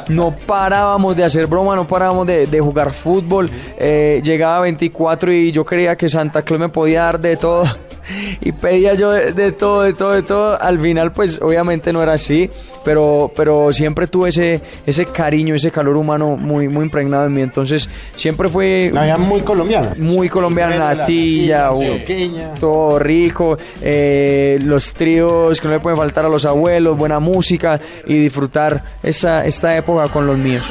No 0.09 0.35
parábamos 0.35 1.15
de 1.15 1.23
hacer 1.23 1.47
broma, 1.47 1.75
no 1.75 1.87
parábamos 1.87 2.25
de, 2.27 2.47
de 2.47 2.59
jugar 2.59 2.91
fútbol. 2.91 3.49
Eh, 3.77 4.21
llegaba 4.23 4.61
24 4.61 5.22
y 5.31 5.51
yo 5.51 5.63
creía 5.63 5.95
que 5.95 6.09
Santa 6.09 6.41
Claus 6.41 6.59
me 6.59 6.69
podía 6.69 7.03
dar 7.03 7.19
de 7.19 7.37
todo. 7.37 7.65
y 8.41 8.51
pedía 8.51 8.93
yo 8.95 9.11
de, 9.11 9.31
de 9.33 9.51
todo, 9.51 9.83
de 9.83 9.93
todo, 9.93 10.11
de 10.11 10.23
todo. 10.23 10.61
Al 10.61 10.79
final, 10.79 11.11
pues 11.11 11.41
obviamente 11.41 11.93
no 11.93 12.03
era 12.03 12.13
así, 12.13 12.49
pero, 12.83 13.31
pero 13.35 13.71
siempre 13.71 14.07
tuve 14.07 14.29
ese, 14.29 14.61
ese 14.85 15.05
cariño, 15.05 15.55
ese 15.55 15.71
calor 15.71 15.95
humano 15.95 16.35
muy, 16.37 16.67
muy 16.67 16.85
impregnado 16.85 17.25
en 17.25 17.33
mí. 17.33 17.41
Entonces, 17.41 17.89
siempre 18.15 18.49
fue 18.49 18.91
La 18.93 19.17
muy 19.17 19.41
colombiana. 19.41 19.95
muy 19.97 20.29
colombiana, 20.29 20.77
La 20.77 20.95
natilla, 20.95 21.69
todo 22.59 22.99
rico, 22.99 23.57
eh, 23.81 24.59
los 24.63 24.93
tríos 24.93 25.59
que 25.61 25.67
no 25.67 25.73
le 25.75 25.79
pueden 25.79 25.97
faltar 25.97 26.25
a 26.25 26.29
los 26.29 26.45
abuelos, 26.45 26.97
buena 26.97 27.19
música 27.19 27.79
y 28.05 28.17
disfrutar 28.17 28.83
esa, 29.01 29.45
esta 29.45 29.75
época 29.77 30.07
con 30.09 30.27
los 30.27 30.37
míos. 30.37 30.63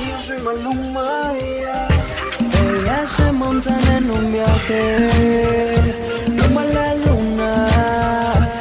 Viaje 4.69 5.95
rumbo 6.29 6.61
la 6.61 6.95
luna. 6.95 7.69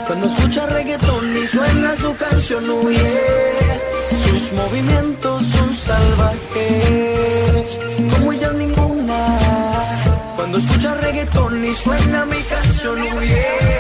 Cuando 0.08 0.28
escucha 0.28 0.66
reggaetón 0.68 1.38
y 1.38 1.48
suena 1.48 1.96
su 1.96 2.16
canción, 2.16 2.70
huye. 2.70 3.22
Sus 4.24 4.52
movimientos 4.54 5.44
son 5.48 5.74
salvajes, 5.74 6.98
como 8.14 8.34
ella 8.34 8.52
ninguna. 8.54 9.40
Cuando 10.36 10.58
escucha 10.58 10.94
reggaetón 10.96 11.66
y 11.66 11.74
suena 11.74 12.26
mi 12.26 12.42
canción, 12.44 13.02
huye. 13.02 13.71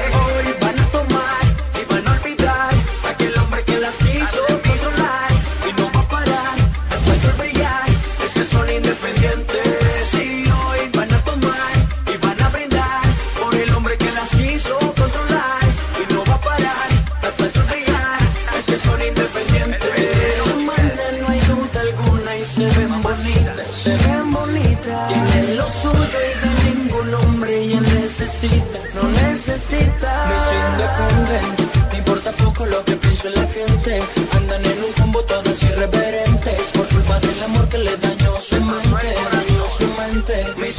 Pienso 33.21 33.27
en 33.27 33.45
la 33.45 33.53
gente. 33.53 34.01
Andan 34.37 34.65
en 34.65 34.83
un 34.83 34.91
combo 34.93 35.23
todas 35.23 35.63
irreverentes 35.63 36.61
por 36.73 36.87
culpa 36.87 37.19
del 37.19 37.43
amor 37.43 37.69
que 37.69 37.77
le 37.77 37.97
dañó 37.97 38.39
su 38.39 38.55
mente, 38.55 39.07
dañó 39.31 39.65
su 39.77 39.87
mente. 39.99 40.45
Me 40.57 40.71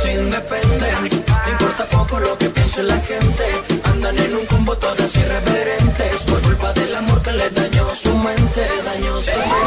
me 1.44 1.50
importa 1.50 1.84
poco 1.90 2.20
lo 2.20 2.38
que 2.38 2.48
pienso 2.50 2.80
en 2.80 2.88
la 2.88 3.00
gente. 3.00 3.44
Andan 3.84 4.18
en 4.18 4.36
un 4.36 4.46
combo 4.46 4.76
todas 4.76 5.14
irreverentes 5.16 6.22
por 6.24 6.40
culpa 6.42 6.72
del 6.72 6.94
amor 6.94 7.22
que 7.22 7.32
le 7.32 7.50
dañó 7.50 7.94
su 7.94 8.16
mente, 8.16 8.62
dañó 8.84 9.20
su 9.20 9.30
mente. 9.30 9.61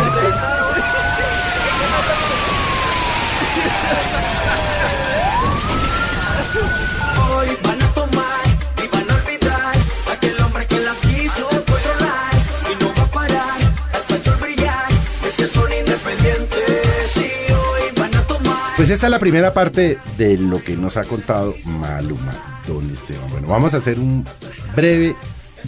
Pues 18.85 18.93
esta 18.93 19.07
es 19.07 19.11
la 19.11 19.17
primera 19.17 19.51
parte 19.51 19.97
de 20.15 20.37
lo 20.37 20.63
que 20.63 20.77
nos 20.77 20.95
ha 20.95 21.05
contado 21.05 21.55
Maluma, 21.63 22.61
don 22.67 22.87
Esteban. 22.91 23.27
Bueno, 23.31 23.47
vamos 23.47 23.73
a 23.73 23.77
hacer 23.77 23.99
un 23.99 24.23
breve 24.75 25.15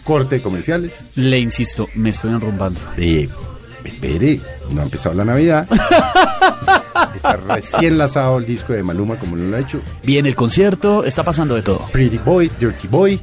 corte 0.03 0.35
de 0.35 0.41
comerciales. 0.43 1.03
Le 1.15 1.39
insisto, 1.39 1.87
me 1.95 2.11
estoy 2.11 2.29
enrumbando. 2.29 2.79
Eh, 2.95 3.27
espere, 3.83 4.39
no 4.69 4.81
ha 4.81 4.83
empezado 4.83 5.15
la 5.15 5.25
Navidad. 5.25 5.67
Está 7.15 7.37
recién 7.37 7.97
lanzado 7.97 8.37
el 8.37 8.45
disco 8.45 8.73
de 8.73 8.83
Maluma, 8.83 9.15
como 9.15 9.35
lo 9.35 9.55
ha 9.55 9.61
hecho. 9.61 9.81
Viene 10.03 10.29
el 10.29 10.35
concierto, 10.35 11.03
está 11.03 11.23
pasando 11.23 11.55
de 11.55 11.63
todo. 11.63 11.87
Pretty 11.91 12.19
Boy, 12.19 12.51
Dirty 12.59 12.87
Boy. 12.87 13.19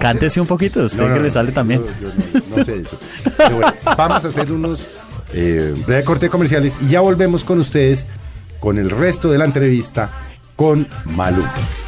Cántese 0.00 0.40
un 0.40 0.48
poquito, 0.48 0.82
usted 0.82 0.98
No, 1.00 1.10
no, 1.10 1.14
que 1.14 1.20
le 1.20 1.30
sale 1.30 1.52
también. 1.52 1.80
yo- 2.00 2.08
yo 2.08 2.40
no, 2.50 2.56
no 2.56 2.64
sé 2.64 2.80
eso. 2.80 2.98
Pero 3.36 3.50
bueno, 3.58 3.72
vamos 3.96 4.24
a 4.24 4.28
hacer 4.28 4.50
unos 4.50 4.80
eh, 5.32 5.74
breve 5.86 6.02
corte 6.02 6.26
de 6.26 6.30
comerciales 6.30 6.74
y 6.82 6.88
ya 6.88 7.00
volvemos 7.02 7.44
con 7.44 7.60
ustedes 7.60 8.08
con 8.60 8.78
el 8.78 8.90
resto 8.90 9.30
de 9.30 9.38
la 9.38 9.44
entrevista 9.44 10.10
con 10.56 10.88
Maluma. 11.04 11.87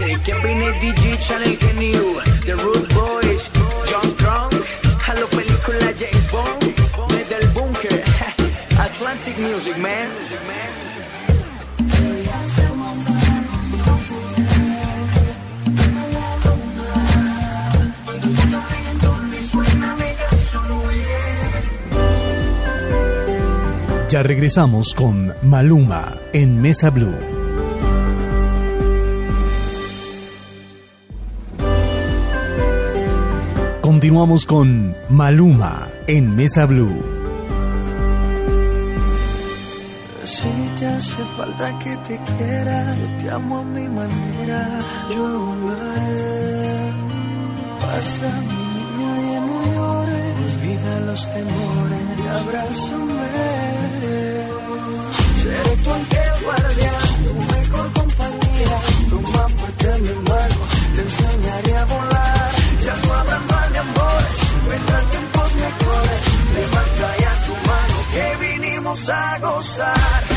Atlantic. 8.78 9.36
Ya 24.08 24.22
regresamos 24.22 24.94
con 24.94 25.34
Maluma 25.42 26.16
en 26.32 26.60
Mesa 26.60 26.90
Blue. 26.90 27.39
Continuamos 34.10 34.44
con 34.44 34.96
Maluma 35.08 35.86
en 36.08 36.34
Mesa 36.34 36.66
Blue. 36.66 37.00
Si 40.24 40.48
te 40.80 40.86
hace 40.86 41.22
falta 41.36 41.78
que 41.78 41.96
te 41.98 42.18
quiera, 42.18 42.96
yo 42.96 43.06
te 43.18 43.30
amo 43.30 43.58
a 43.58 43.62
mi 43.62 43.86
manera, 43.86 44.80
yo 45.14 45.28
lo 45.28 45.70
haré. 45.70 46.90
Basta, 47.80 48.32
mi 48.48 48.60
niña, 48.74 49.12
ya 49.30 49.40
no 49.46 49.56
llores, 49.74 50.56
olvida 50.56 51.00
los 51.06 51.30
temores 51.30 52.02
y 52.18 52.26
abrázame. 52.40 53.14
Seré 55.36 55.76
tu 55.84 55.90
ángel 55.92 56.32
guardián, 56.42 57.24
tu 57.24 57.32
mejor 57.54 57.99
vinimos 68.90 69.08
a 69.08 69.38
gozar. 69.38 70.29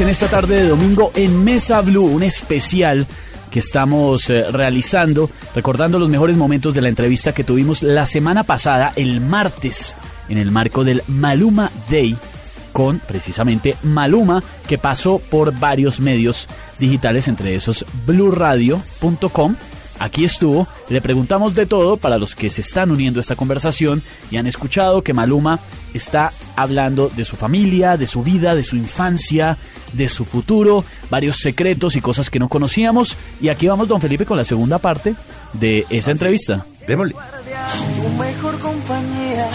En 0.00 0.08
esta 0.08 0.26
tarde 0.26 0.56
de 0.56 0.68
domingo 0.68 1.12
en 1.14 1.44
Mesa 1.44 1.80
Blue, 1.80 2.04
un 2.04 2.24
especial 2.24 3.06
que 3.48 3.60
estamos 3.60 4.28
eh, 4.28 4.50
realizando, 4.50 5.30
recordando 5.54 6.00
los 6.00 6.08
mejores 6.08 6.36
momentos 6.36 6.74
de 6.74 6.80
la 6.80 6.88
entrevista 6.88 7.32
que 7.32 7.44
tuvimos 7.44 7.84
la 7.84 8.04
semana 8.04 8.42
pasada, 8.42 8.92
el 8.96 9.20
martes, 9.20 9.94
en 10.28 10.38
el 10.38 10.50
marco 10.50 10.82
del 10.82 11.02
Maluma 11.06 11.70
Day, 11.88 12.16
con 12.72 12.98
precisamente 12.98 13.76
Maluma, 13.84 14.42
que 14.66 14.78
pasó 14.78 15.20
por 15.20 15.56
varios 15.58 16.00
medios 16.00 16.48
digitales, 16.80 17.28
entre 17.28 17.54
esos 17.54 17.86
bluradio.com. 18.04 19.54
Aquí 19.98 20.24
estuvo, 20.24 20.66
le 20.88 21.00
preguntamos 21.00 21.54
de 21.54 21.66
todo 21.66 21.96
para 21.96 22.18
los 22.18 22.34
que 22.34 22.50
se 22.50 22.60
están 22.60 22.90
uniendo 22.90 23.20
a 23.20 23.22
esta 23.22 23.36
conversación 23.36 24.02
y 24.30 24.36
han 24.36 24.46
escuchado 24.46 25.02
que 25.02 25.14
Maluma 25.14 25.60
está 25.94 26.32
hablando 26.56 27.08
de 27.08 27.24
su 27.24 27.36
familia, 27.36 27.96
de 27.96 28.06
su 28.06 28.22
vida, 28.22 28.54
de 28.54 28.64
su 28.64 28.76
infancia, 28.76 29.56
de 29.92 30.08
su 30.08 30.24
futuro, 30.24 30.84
varios 31.10 31.36
secretos 31.36 31.96
y 31.96 32.00
cosas 32.00 32.28
que 32.28 32.40
no 32.40 32.48
conocíamos. 32.48 33.16
Y 33.40 33.48
aquí 33.48 33.68
vamos, 33.68 33.88
don 33.88 34.00
Felipe, 34.00 34.26
con 34.26 34.36
la 34.36 34.44
segunda 34.44 34.78
parte 34.78 35.14
de 35.52 35.86
esa 35.90 36.10
entrevista. 36.10 36.66
Démosle. 36.86 37.14
Tu 37.14 38.08
mejor 38.18 38.58
compañía, 38.58 39.48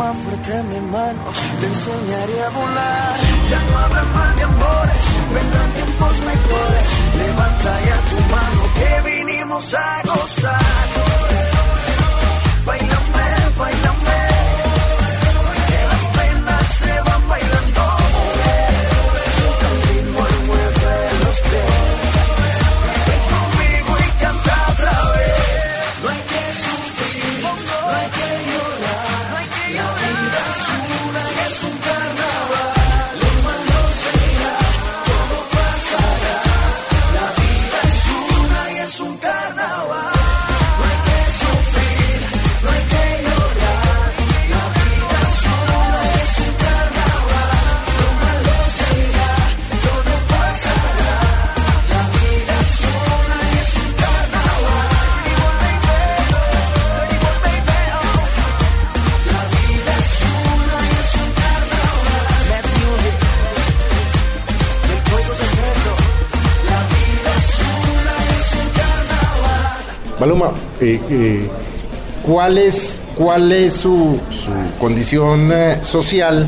toma 0.00 0.14
fuerte 0.14 0.62
mi 0.64 0.80
mano, 0.80 1.24
te 1.60 1.66
enseñaré 1.66 2.42
a 2.42 2.48
volar. 2.50 3.16
Ya 3.50 3.60
no 3.70 3.78
habrá 3.78 4.02
más 4.16 4.36
de 4.36 4.42
amores, 4.44 5.02
vendrán 5.34 5.70
tiempos 5.72 6.14
mejores. 6.30 6.86
Levanta 7.20 7.72
ya 7.88 7.96
tu 8.10 8.18
mano, 8.34 8.62
que 8.78 9.10
vinimos 9.10 9.74
a 9.74 10.02
gozar. 10.06 10.86
Bailame, 12.64 13.26
bailame, 13.58 13.99
Maluma, 70.20 70.52
eh, 70.82 71.00
eh, 71.08 71.48
¿cuál 72.22 72.58
es, 72.58 73.00
cuál 73.16 73.50
es 73.52 73.72
su, 73.72 74.20
condición 74.78 75.50
eh, 75.50 75.78
social? 75.80 76.46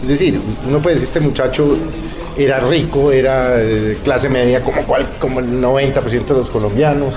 Es 0.00 0.06
decir, 0.06 0.40
uno 0.68 0.80
puede 0.80 0.94
decir, 0.94 1.08
este 1.08 1.18
muchacho 1.18 1.76
era 2.36 2.60
rico, 2.60 3.10
era 3.10 3.56
clase 4.04 4.28
media 4.28 4.62
como, 4.62 4.82
cual, 4.82 5.08
como 5.18 5.40
el 5.40 5.60
90% 5.60 6.26
de 6.26 6.34
los 6.34 6.48
colombianos. 6.48 7.12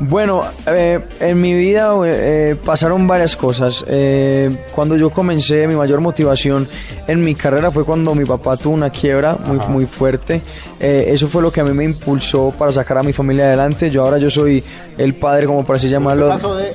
Bueno, 0.00 0.42
eh, 0.66 1.00
en 1.20 1.40
mi 1.40 1.54
vida 1.54 1.94
eh, 2.04 2.56
pasaron 2.64 3.06
varias 3.06 3.34
cosas. 3.34 3.84
Eh, 3.88 4.66
cuando 4.74 4.96
yo 4.96 5.10
comencé, 5.10 5.66
mi 5.66 5.74
mayor 5.74 6.00
motivación 6.00 6.68
en 7.06 7.22
mi 7.22 7.34
carrera 7.34 7.70
fue 7.70 7.84
cuando 7.84 8.14
mi 8.14 8.24
papá 8.24 8.56
tuvo 8.56 8.74
una 8.74 8.90
quiebra 8.90 9.36
muy, 9.36 9.58
muy 9.68 9.86
fuerte. 9.86 10.42
Eh, 10.78 11.06
eso 11.08 11.28
fue 11.28 11.40
lo 11.40 11.50
que 11.50 11.60
a 11.60 11.64
mí 11.64 11.72
me 11.72 11.84
impulsó 11.84 12.52
para 12.56 12.72
sacar 12.72 12.98
a 12.98 13.02
mi 13.02 13.12
familia 13.12 13.46
adelante. 13.46 13.90
Yo 13.90 14.02
ahora 14.02 14.18
yo 14.18 14.28
soy 14.28 14.62
el 14.98 15.14
padre, 15.14 15.46
como 15.46 15.64
por 15.64 15.76
así 15.76 15.88
llamarlo. 15.88 16.28
Pasó 16.28 16.56
de 16.56 16.72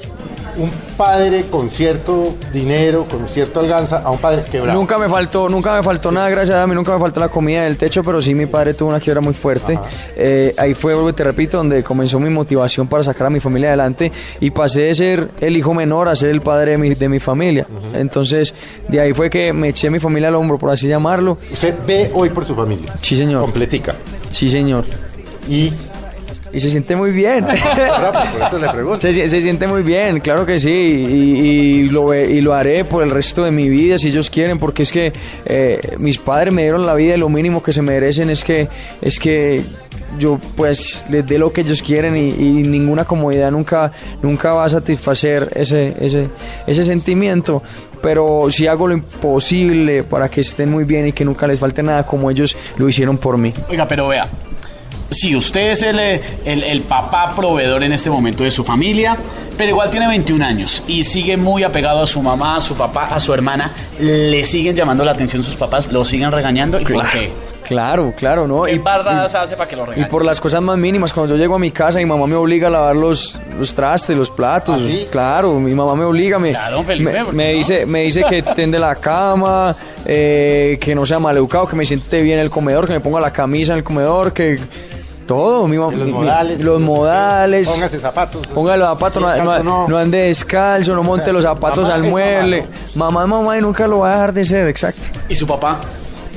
un 0.57 0.71
padre 0.97 1.45
con 1.49 1.71
cierto 1.71 2.35
dinero, 2.53 3.07
con 3.09 3.27
cierta 3.27 3.59
alganza, 3.59 4.01
a 4.03 4.11
un 4.11 4.19
padre 4.19 4.43
quebrado. 4.49 4.77
Nunca 4.77 4.97
me 4.97 5.07
faltó, 5.09 5.49
nunca 5.49 5.75
me 5.75 5.83
faltó 5.83 6.11
nada, 6.11 6.29
gracias 6.29 6.57
a 6.57 6.65
Dios, 6.65 6.75
nunca 6.75 6.93
me 6.93 6.99
faltó 6.99 7.19
la 7.19 7.29
comida 7.29 7.63
del 7.63 7.77
techo, 7.77 8.03
pero 8.03 8.21
sí 8.21 8.33
mi 8.33 8.45
padre 8.45 8.73
tuvo 8.73 8.89
una 8.89 8.99
quiebra 8.99 9.21
muy 9.21 9.33
fuerte. 9.33 9.79
Eh, 10.15 10.53
ahí 10.57 10.73
fue, 10.73 10.93
vuelvo 10.93 11.09
y 11.09 11.13
te 11.13 11.23
repito, 11.23 11.57
donde 11.57 11.83
comenzó 11.83 12.19
mi 12.19 12.29
motivación 12.29 12.87
para 12.87 13.03
sacar 13.03 13.27
a 13.27 13.29
mi 13.29 13.39
familia 13.39 13.69
adelante 13.69 14.11
y 14.39 14.51
pasé 14.51 14.81
de 14.81 14.95
ser 14.95 15.31
el 15.39 15.57
hijo 15.57 15.73
menor 15.73 16.07
a 16.07 16.15
ser 16.15 16.29
el 16.29 16.41
padre 16.41 16.71
de 16.71 16.77
mi, 16.77 16.93
de 16.93 17.09
mi 17.09 17.19
familia. 17.19 17.67
Entonces, 17.93 18.53
de 18.87 18.99
ahí 18.99 19.13
fue 19.13 19.29
que 19.29 19.53
me 19.53 19.69
eché 19.69 19.89
mi 19.89 19.99
familia 19.99 20.29
al 20.29 20.35
hombro, 20.35 20.57
por 20.57 20.71
así 20.71 20.87
llamarlo. 20.87 21.37
Usted 21.51 21.75
ve 21.85 22.11
hoy 22.13 22.29
por 22.29 22.45
su 22.45 22.55
familia. 22.55 22.93
Sí, 23.01 23.15
señor. 23.15 23.41
Completica. 23.41 23.95
Sí, 24.29 24.49
señor. 24.49 24.85
Y 25.49 25.71
Y 26.53 26.59
se 26.59 26.69
siente 26.69 26.95
muy 26.95 27.11
bien. 27.11 27.45
Ahora, 27.45 28.11
por 28.31 28.41
eso 28.47 28.59
le 28.59 28.67
pregunto. 28.73 28.99
Se, 29.01 29.27
se- 29.27 29.41
siente 29.41 29.67
muy 29.67 29.83
bien, 29.83 30.19
claro 30.19 30.45
que 30.45 30.59
sí, 30.59 30.69
y, 30.69 31.39
y 31.39 31.89
lo, 31.89 32.13
y 32.13 32.41
lo 32.41 32.53
haré 32.53 32.83
por 32.85 33.03
el 33.03 33.11
resto 33.11 33.43
de 33.43 33.51
mi 33.51 33.69
vida 33.69 33.97
si 33.97 34.09
ellos 34.09 34.29
quieren, 34.29 34.59
porque 34.59 34.83
es 34.83 34.91
que 34.91 35.13
eh, 35.45 35.79
mis 35.99 36.17
padres 36.17 36.53
me 36.53 36.63
dieron 36.63 36.85
la 36.85 36.93
vida 36.95 37.15
y 37.15 37.17
lo 37.17 37.29
mínimo 37.29 37.63
que 37.63 37.71
se 37.73 37.81
merecen 37.81 38.29
es 38.29 38.43
que, 38.43 38.67
es 39.01 39.17
que 39.19 39.63
yo 40.19 40.39
pues 40.57 41.05
les 41.09 41.25
dé 41.25 41.37
lo 41.37 41.53
que 41.53 41.61
ellos 41.61 41.81
quieren 41.81 42.17
y, 42.17 42.29
y 42.31 42.51
ninguna 42.63 43.05
comodidad 43.05 43.49
nunca, 43.49 43.93
nunca 44.21 44.51
va 44.51 44.65
a 44.65 44.69
satisfacer 44.69 45.49
ese, 45.55 45.95
ese, 46.01 46.27
ese 46.67 46.83
sentimiento. 46.83 47.63
Pero 48.01 48.47
sí 48.49 48.65
hago 48.67 48.87
lo 48.87 48.93
imposible 48.95 50.03
para 50.03 50.27
que 50.27 50.41
estén 50.41 50.69
muy 50.71 50.83
bien 50.85 51.07
y 51.07 51.11
que 51.13 51.23
nunca 51.23 51.47
les 51.47 51.59
falte 51.59 51.81
nada 51.83 52.03
como 52.05 52.29
ellos 52.31 52.57
lo 52.77 52.89
hicieron 52.89 53.17
por 53.17 53.37
mí. 53.37 53.53
Oiga, 53.69 53.87
pero 53.87 54.07
vea, 54.07 54.27
si 55.11 55.35
usted 55.35 55.71
es 55.71 55.81
el, 55.83 55.99
eh, 55.99 56.21
el, 56.45 56.63
el 56.63 56.81
papá 56.81 57.33
proveedor 57.35 57.83
en 57.83 57.91
este 57.93 58.09
momento 58.09 58.43
de 58.45 58.51
su 58.51 58.63
familia, 58.63 59.17
pero 59.57 59.69
igual 59.71 59.89
tiene 59.91 60.07
21 60.07 60.43
años 60.43 60.81
y 60.87 61.03
sigue 61.03 61.35
muy 61.37 61.63
apegado 61.63 62.01
a 62.01 62.07
su 62.07 62.21
mamá, 62.21 62.55
a 62.55 62.61
su 62.61 62.75
papá, 62.75 63.07
a 63.11 63.19
su 63.19 63.33
hermana, 63.33 63.71
le 63.99 64.43
siguen 64.45 64.75
llamando 64.75 65.03
la 65.03 65.11
atención 65.11 65.43
sus 65.43 65.55
papás, 65.57 65.91
lo 65.91 66.03
siguen 66.05 66.31
regañando 66.31 66.79
y 66.79 66.85
por 66.85 67.09
qué. 67.11 67.31
Claro, 67.63 68.11
claro, 68.17 68.47
¿no? 68.47 68.63
¿Qué 68.63 68.73
Y- 68.73 68.79
barradas 68.79 69.35
hace 69.35 69.55
para 69.55 69.69
que 69.69 69.75
lo 69.75 69.83
Y 69.83 69.87
regañen? 69.87 70.09
por 70.09 70.25
las 70.25 70.41
cosas 70.41 70.61
más 70.61 70.77
mínimas, 70.77 71.13
cuando 71.13 71.35
yo 71.35 71.39
llego 71.39 71.55
a 71.55 71.59
mi 71.59 71.71
casa, 71.71 71.99
mi 71.99 72.05
mamá 72.05 72.25
me 72.25 72.35
obliga 72.35 72.69
a 72.69 72.71
lavar 72.71 72.95
los, 72.95 73.39
los 73.59 73.73
trastes, 73.75 74.17
los 74.17 74.31
platos. 74.31 74.77
¿Ah, 74.81 74.87
sí? 74.87 75.05
Claro, 75.11 75.59
mi 75.59 75.75
mamá 75.75 75.93
me 75.95 76.05
obliga, 76.05 76.39
me, 76.39 76.51
Claro, 76.51 76.83
Felipe, 76.83 77.23
me, 77.33 77.53
dice, 77.53 77.85
me 77.85 78.01
dice 78.03 78.23
que 78.27 78.41
tende 78.41 78.79
la 78.79 78.95
cama, 78.95 79.75
eh, 80.05 80.79
que 80.81 80.95
no 80.95 81.05
sea 81.05 81.19
maleducado, 81.19 81.67
que 81.67 81.75
me 81.75 81.85
siente 81.85 82.21
bien 82.23 82.39
en 82.39 82.45
el 82.45 82.49
comedor, 82.49 82.87
que 82.87 82.93
me 82.93 82.99
ponga 82.99 83.19
la 83.19 83.31
camisa 83.31 83.73
en 83.73 83.77
el 83.77 83.83
comedor, 83.83 84.33
que 84.33 84.57
todo, 85.25 85.67
mi 85.67 85.77
los 85.77 85.93
mi- 85.93 86.11
modales. 86.11 86.61
los 86.61 86.81
modales. 86.81 87.67
Póngase 87.67 87.99
zapatos. 87.99 88.47
Ponga 88.47 88.75
los 88.77 88.87
zapatos, 88.87 89.21
no, 89.21 89.43
no- 89.43 89.63
no. 89.63 89.87
no 89.87 89.97
ande 89.97 90.17
descalzo, 90.19 90.95
no 90.95 91.03
monte 91.03 91.31
los 91.31 91.43
zapatos 91.43 91.87
al 91.89 92.03
mueble. 92.03 92.67
Mamá 92.95 93.25
mamá 93.25 93.57
y 93.57 93.61
nunca 93.61 93.87
lo 93.87 93.99
va 93.99 94.09
a 94.11 94.13
dejar 94.15 94.33
de 94.33 94.45
ser, 94.45 94.67
exacto. 94.67 95.01
¿Y 95.29 95.35
su 95.35 95.47
papá? 95.47 95.79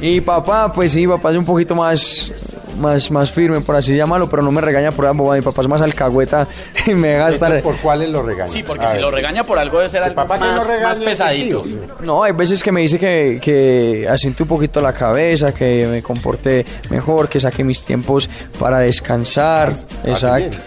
Y 0.00 0.20
papá, 0.20 0.72
pues 0.72 0.92
sí, 0.92 1.06
papá 1.06 1.30
es 1.30 1.36
un 1.36 1.44
poquito 1.44 1.74
más, 1.74 2.32
más, 2.76 3.10
más 3.10 3.30
firme, 3.32 3.60
por 3.60 3.76
así 3.76 3.96
llamarlo, 3.96 4.28
pero 4.28 4.42
no 4.42 4.50
me 4.50 4.60
regaña 4.60 4.90
por 4.92 5.06
ambos. 5.06 5.34
Mi 5.36 5.42
papá 5.42 5.62
es 5.62 5.68
más 5.68 5.80
alcahueta 5.82 6.46
y 6.86 6.94
me 6.94 7.08
deja 7.08 7.28
estar. 7.30 7.62
¿Por 7.62 7.76
cuáles 7.76 8.08
lo 8.10 8.22
regaña? 8.22 8.48
Sí, 8.48 8.62
porque 8.62 8.84
A 8.84 8.88
si 8.88 8.94
ver. 8.94 9.02
lo 9.02 9.10
regaña 9.10 9.44
por 9.44 9.58
algo 9.58 9.78
debe 9.78 9.88
ser 9.88 10.02
algo 10.02 10.14
papá 10.16 10.38
que 10.38 10.44
no 10.44 10.56
más, 10.56 10.82
más 10.82 10.98
pesadito. 10.98 11.62
No, 12.00 12.22
hay 12.22 12.32
veces 12.32 12.62
que 12.62 12.72
me 12.72 12.80
dice 12.82 12.98
que, 12.98 13.38
que 13.42 14.06
asiente 14.08 14.42
un 14.42 14.48
poquito 14.48 14.80
la 14.80 14.92
cabeza, 14.92 15.54
que 15.54 15.86
me 15.86 16.02
comporte 16.02 16.64
mejor, 16.90 17.28
que 17.28 17.40
saque 17.40 17.64
mis 17.64 17.82
tiempos 17.82 18.28
para 18.58 18.78
descansar. 18.78 19.72
Exacto. 20.04 20.58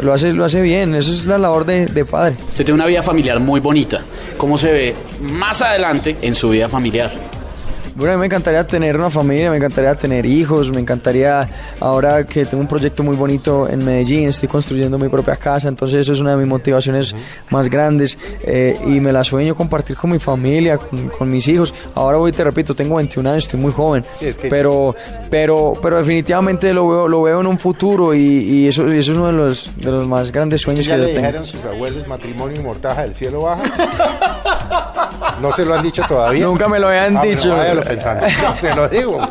Lo 0.00 0.14
hace, 0.14 0.32
lo 0.32 0.44
hace 0.46 0.62
bien, 0.62 0.94
eso 0.94 1.12
es 1.12 1.26
la 1.26 1.36
labor 1.36 1.66
de, 1.66 1.84
de 1.86 2.04
padre. 2.06 2.36
Usted 2.48 2.64
tiene 2.64 2.76
una 2.76 2.86
vida 2.86 3.02
familiar 3.02 3.38
muy 3.38 3.60
bonita. 3.60 4.00
¿Cómo 4.38 4.56
se 4.56 4.72
ve 4.72 4.94
más 5.20 5.60
adelante 5.60 6.16
en 6.22 6.34
su 6.34 6.48
vida 6.48 6.68
familiar? 6.70 7.10
Bueno, 7.96 8.12
a 8.12 8.16
mí 8.16 8.20
me 8.20 8.26
encantaría 8.26 8.66
tener 8.66 8.96
una 8.96 9.08
familia, 9.08 9.50
me 9.52 9.56
encantaría 9.56 9.94
tener 9.94 10.26
hijos, 10.26 10.68
me 10.72 10.80
encantaría, 10.80 11.48
ahora 11.78 12.24
que 12.24 12.44
tengo 12.44 12.60
un 12.60 12.66
proyecto 12.66 13.04
muy 13.04 13.14
bonito 13.14 13.68
en 13.68 13.84
Medellín, 13.84 14.28
estoy 14.28 14.48
construyendo 14.48 14.98
mi 14.98 15.08
propia 15.08 15.36
casa, 15.36 15.68
entonces 15.68 16.00
eso 16.00 16.12
es 16.12 16.18
una 16.18 16.32
de 16.32 16.38
mis 16.38 16.48
motivaciones 16.48 17.14
más 17.50 17.70
grandes 17.70 18.18
eh, 18.42 18.76
y 18.84 18.98
me 18.98 19.12
la 19.12 19.22
sueño 19.22 19.54
compartir 19.54 19.96
con 19.96 20.10
mi 20.10 20.18
familia, 20.18 20.76
con, 20.76 21.08
con 21.10 21.30
mis 21.30 21.46
hijos. 21.46 21.72
Ahora 21.94 22.18
voy, 22.18 22.32
te 22.32 22.42
repito, 22.42 22.74
tengo 22.74 22.96
21 22.96 23.30
años, 23.30 23.44
estoy 23.44 23.60
muy 23.60 23.70
joven, 23.72 24.04
Sí, 24.18 24.26
es 24.26 24.38
que- 24.38 24.48
pero, 24.48 24.96
pero, 25.30 25.74
pero 25.80 25.98
definitivamente 25.98 26.72
lo 26.74 26.88
veo, 26.88 27.06
lo 27.06 27.22
veo 27.22 27.40
en 27.42 27.46
un 27.46 27.60
futuro 27.60 28.12
y, 28.12 28.18
y 28.18 28.66
eso, 28.66 28.92
y 28.92 28.98
eso 28.98 29.12
es 29.12 29.18
uno 29.18 29.28
de 29.28 29.32
los, 29.34 29.70
de 29.76 29.92
los 29.92 30.04
más 30.04 30.32
grandes 30.32 30.62
sueños 30.62 30.84
¿Ya 30.84 30.96
que 30.96 31.14
yo 31.14 31.20
tengo. 31.30 31.44
sus 31.44 31.64
abuelos 31.64 32.08
matrimonio 32.08 32.60
y 32.60 32.64
mortaja 32.64 33.02
del 33.02 33.14
cielo 33.14 33.42
baja? 33.42 33.62
¿No 35.40 35.52
se 35.52 35.64
lo 35.64 35.74
han 35.74 35.82
dicho 35.82 36.02
todavía? 36.08 36.44
Nunca 36.44 36.68
me 36.68 36.78
lo 36.78 36.88
habían 36.88 37.16
Ah, 37.16 37.22
dicho. 37.22 37.54
váyalo 37.54 37.83
pensando. 37.84 38.26
No, 38.42 38.56
se 38.60 38.74
lo 38.74 38.88
digo. 38.88 39.28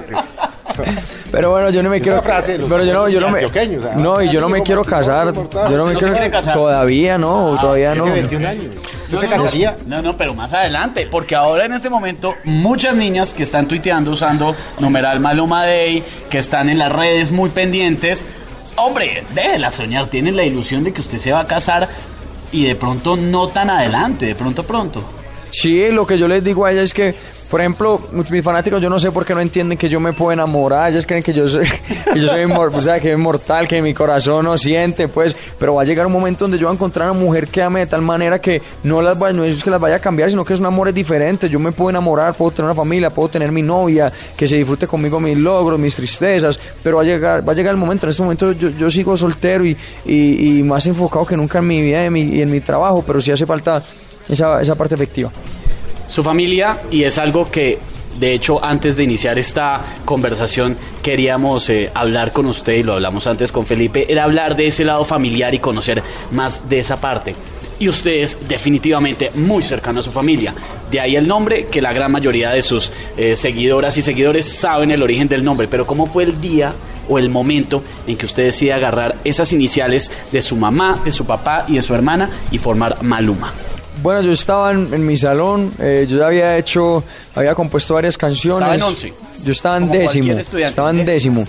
Pero 1.32 1.52
bueno, 1.52 1.70
yo 1.70 1.84
no 1.84 1.90
me 1.90 1.98
Es 1.98 2.04
quiero. 2.04 2.22
frase 2.22 2.58
Pero 2.58 2.84
yo 2.84 2.94
no, 2.94 3.10
yo 3.10 3.20
no 3.20 3.30
me. 3.30 3.40
antioqueños, 3.40 3.84
o 3.84 3.88
sea, 3.88 3.96
No, 3.96 4.22
y 4.22 4.30
yo 4.30 4.42
no 4.42 4.50
me 4.50 4.62
quiero 4.64 4.84
casar. 4.84 5.34
Yo 5.34 5.78
no 5.78 5.86
me 5.86 5.94
¿No 5.94 6.00
se 6.00 6.12
quiero. 6.12 6.32
casar? 6.32 6.54
Todavía 6.54 7.18
no, 7.18 7.58
todavía 7.60 7.94
no. 7.96 8.04
Tiene 8.06 8.20
21 8.22 8.48
años. 8.48 8.66
¿Usted 8.66 9.18
se 9.20 9.28
No, 9.28 9.36
no, 9.38 9.44
casaría? 9.44 9.78
No, 9.86 10.02
no, 10.02 10.18
pero 10.18 10.34
más 10.34 10.54
adelante, 10.54 11.08
porque 11.10 11.36
ahora 11.36 11.66
en 11.66 11.74
este 11.74 11.90
momento 11.90 12.34
muchas 12.44 12.96
niñas 12.96 13.34
que 13.34 13.44
están 13.44 13.68
tuiteando 13.68 14.12
usando 14.12 14.56
numeral 14.80 15.20
Maluma 15.20 15.64
Day, 15.66 16.04
que 16.30 16.40
están 16.40 16.70
en 16.70 16.80
las 16.80 16.92
redes 16.92 17.32
muy 17.32 17.50
pendientes, 17.50 18.26
hombre, 18.76 19.24
déjela 19.36 19.70
soñar, 19.70 20.08
tienen 20.08 20.36
la 20.36 20.44
ilusión 20.44 20.84
de 20.84 20.94
que 20.94 21.02
usted 21.02 21.20
se 21.20 21.32
va 21.32 21.42
a 21.42 21.46
casar 21.46 21.88
y 22.52 22.66
de 22.66 22.76
pronto 22.76 23.16
no 23.16 23.48
tan 23.50 23.70
adelante, 23.70 24.26
de 24.26 24.36
pronto 24.36 24.64
pronto. 24.64 25.04
Sí, 25.52 25.92
lo 25.92 26.08
que 26.08 26.18
yo 26.18 26.28
les 26.28 26.44
digo 26.44 26.66
a 26.66 26.72
ellas 26.72 26.86
es 26.86 26.94
que, 26.96 27.14
por 27.54 27.62
ejemplo, 27.62 28.02
mis 28.32 28.44
fanáticos 28.44 28.82
yo 28.82 28.90
no 28.90 28.98
sé 28.98 29.12
por 29.12 29.28
qué 29.28 29.36
no 29.36 29.40
entienden 29.40 29.78
que 29.78 29.88
yo 29.88 30.00
me 30.00 30.12
puedo 30.12 30.32
enamorar, 30.32 30.90
ellas 30.92 31.06
creen 31.06 31.22
que 31.22 31.32
yo 31.34 31.48
soy, 31.48 31.68
que 32.14 32.20
yo 32.20 32.28
soy 32.28 32.46
o 32.46 32.82
sea, 32.82 33.00
que 33.00 33.12
es 33.12 33.18
mortal, 33.20 33.68
que 33.68 33.80
mi 33.80 33.94
corazón 33.94 34.46
no 34.46 34.58
siente, 34.58 35.08
pues, 35.08 35.36
pero 35.60 35.76
va 35.76 35.84
a 35.84 35.86
llegar 35.86 36.08
un 36.08 36.14
momento 36.14 36.46
donde 36.46 36.58
yo 36.58 36.66
voy 36.66 36.74
a 36.74 36.74
encontrar 36.74 37.12
una 37.12 37.20
mujer 37.20 37.48
que 37.50 37.62
ame 37.62 37.82
de 37.82 37.86
tal 37.86 38.02
manera 38.02 38.42
que 38.42 38.60
no 38.82 39.04
las 39.04 39.20
vaya, 39.20 39.34
no 39.38 39.44
es 39.44 39.64
que 39.64 39.70
las 39.70 39.80
vaya 39.80 39.98
a 39.98 40.00
cambiar, 40.00 40.32
sino 40.32 40.44
que 40.44 40.56
es 40.56 40.60
un 40.60 40.66
amor 40.66 40.92
diferente, 40.92 41.48
yo 41.48 41.60
me 41.60 41.72
puedo 41.72 41.92
enamorar, 41.92 42.34
puedo 42.34 42.50
tener 42.50 42.66
una 42.72 42.74
familia, 42.76 43.12
puedo 43.12 43.30
tener 43.30 43.52
mi 43.52 43.62
novia, 43.62 44.12
que 44.36 44.48
se 44.48 44.56
disfrute 44.56 44.88
conmigo 44.88 45.20
mis 45.20 45.38
logros, 45.38 45.80
mis 45.80 45.94
tristezas, 45.96 46.60
pero 46.82 46.96
va 46.96 47.04
a 47.04 47.06
llegar, 47.06 47.48
va 47.48 47.52
a 47.54 47.56
llegar 47.56 47.70
el 47.76 47.78
momento, 47.80 48.08
en 48.08 48.10
este 48.10 48.24
momento 48.24 48.52
yo, 48.54 48.70
yo 48.72 48.90
sigo 48.90 49.16
soltero 49.16 49.64
y, 49.64 49.78
y- 50.08 50.58
y 50.60 50.64
más 50.64 50.88
enfocado 50.88 51.24
que 51.28 51.38
nunca 51.38 51.60
en 51.60 51.68
mi 51.68 51.84
vida 51.84 52.02
y 52.02 52.08
en 52.08 52.14
mi, 52.14 52.22
y 52.24 52.42
en 52.42 52.50
mi 52.50 52.62
trabajo, 52.62 53.04
pero 53.06 53.22
sí 53.22 53.32
hace 53.32 53.46
falta 53.46 53.80
esa, 54.28 54.60
esa 54.60 54.74
parte 54.74 54.96
efectiva. 54.96 55.30
Su 56.14 56.22
familia, 56.22 56.80
y 56.92 57.06
es 57.06 57.18
algo 57.18 57.50
que 57.50 57.80
de 58.20 58.34
hecho 58.34 58.64
antes 58.64 58.96
de 58.96 59.04
iniciar 59.04 59.40
esta 59.40 59.82
conversación 60.06 60.78
queríamos 61.02 61.68
eh, 61.72 61.90
hablar 61.92 62.32
con 62.32 62.46
usted, 62.46 62.74
y 62.74 62.84
lo 62.84 62.94
hablamos 62.94 63.26
antes 63.26 63.52
con 63.52 63.66
Felipe, 63.66 64.06
era 64.08 64.26
hablar 64.26 64.56
de 64.56 64.68
ese 64.68 64.86
lado 64.86 65.06
familiar 65.06 65.56
y 65.56 65.58
conocer 65.58 66.04
más 66.30 66.70
de 66.70 66.78
esa 66.78 66.98
parte. 66.98 67.34
Y 67.80 67.90
usted 67.90 68.12
es 68.12 68.38
definitivamente 68.48 69.32
muy 69.34 69.64
cercano 69.64 70.02
a 70.02 70.04
su 70.04 70.12
familia. 70.12 70.54
De 70.92 71.00
ahí 71.00 71.16
el 71.16 71.28
nombre, 71.28 71.66
que 71.66 71.82
la 71.82 71.94
gran 71.94 72.12
mayoría 72.12 72.52
de 72.52 72.62
sus 72.62 72.94
eh, 73.18 73.36
seguidoras 73.36 73.98
y 73.98 74.04
seguidores 74.04 74.48
saben 74.48 74.92
el 74.92 75.02
origen 75.02 75.28
del 75.28 75.44
nombre. 75.44 75.68
Pero 75.68 75.88
¿cómo 75.88 76.06
fue 76.06 76.26
el 76.26 76.40
día 76.40 76.76
o 77.10 77.18
el 77.18 77.32
momento 77.32 77.84
en 78.06 78.18
que 78.18 78.28
usted 78.28 78.44
decide 78.44 78.74
agarrar 78.74 79.16
esas 79.24 79.52
iniciales 79.52 80.12
de 80.32 80.44
su 80.44 80.58
mamá, 80.58 81.02
de 81.04 81.12
su 81.12 81.26
papá 81.26 81.66
y 81.68 81.74
de 81.74 81.82
su 81.82 81.96
hermana 81.96 82.30
y 82.52 82.60
formar 82.60 83.02
Maluma? 83.02 83.52
Bueno, 84.04 84.22
yo 84.22 84.32
estaba 84.34 84.72
en, 84.72 84.94
en 84.94 85.06
mi 85.06 85.18
salón, 85.18 85.72
eh, 85.80 86.06
yo 86.08 86.18
ya 86.20 86.28
había 86.28 86.58
hecho, 86.58 87.04
había 87.34 87.56
compuesto 87.56 87.94
varias 87.96 88.18
canciones. 88.18 88.60
Estaba 88.62 88.76
en 88.76 88.84
once. 88.84 89.14
Yo 89.44 89.52
estaba 89.52 89.78
en 89.78 89.88
Como 89.88 90.00
décimo. 90.00 90.34
Estaba 90.68 90.90
en 90.92 91.06
décimo. 91.06 91.48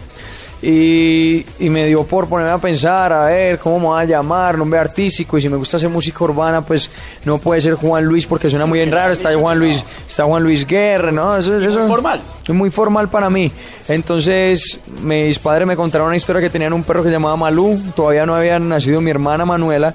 Y, 0.63 1.45
y 1.59 1.69
me 1.69 1.85
dio 1.87 2.05
por 2.05 2.27
ponerme 2.27 2.53
a 2.53 2.59
pensar, 2.59 3.13
a 3.13 3.27
ver, 3.27 3.59
cómo 3.59 3.81
me 3.81 3.87
va 3.89 4.01
a 4.01 4.05
llamar, 4.05 4.57
nombre 4.57 4.79
artístico. 4.81 5.37
Y 5.37 5.43
si 5.43 5.49
me 5.51 5.57
gusta 5.57 5.77
hacer 5.77 5.91
música 5.91 6.25
urbana, 6.25 6.63
pues 6.63 6.91
no 7.27 7.37
puede 7.37 7.61
ser 7.61 7.75
Juan 7.75 8.05
Luis 8.07 8.25
porque 8.27 8.49
suena 8.49 8.65
muy 8.65 8.79
bien 8.79 8.91
raro. 8.91 9.13
Está 9.13 9.35
Juan 9.35 9.59
Luis, 9.59 9.85
está 10.09 10.25
Juan 10.25 10.43
Luis 10.43 10.67
Guerra, 10.67 11.13
¿no? 11.13 11.37
Eso, 11.37 11.59
eso- 11.59 11.81
muy 11.81 11.89
formal. 11.89 12.23
es 12.45 12.55
muy 12.55 12.71
formal 12.71 13.11
para 13.11 13.29
mí. 13.29 13.53
Entonces, 13.89 14.81
mis 15.03 15.39
padres 15.39 15.67
me 15.67 15.77
contaron 15.77 16.07
una 16.07 16.17
historia 16.17 16.41
que 16.41 16.49
tenían 16.51 16.73
un 16.73 16.83
perro 16.83 17.03
que 17.03 17.09
se 17.11 17.13
llamaba 17.15 17.37
Malú. 17.37 17.79
Todavía 17.95 18.25
no 18.25 18.35
había 18.35 18.59
nacido 18.59 19.03
mi 19.03 19.11
hermana 19.11 19.45
Manuela. 19.45 19.93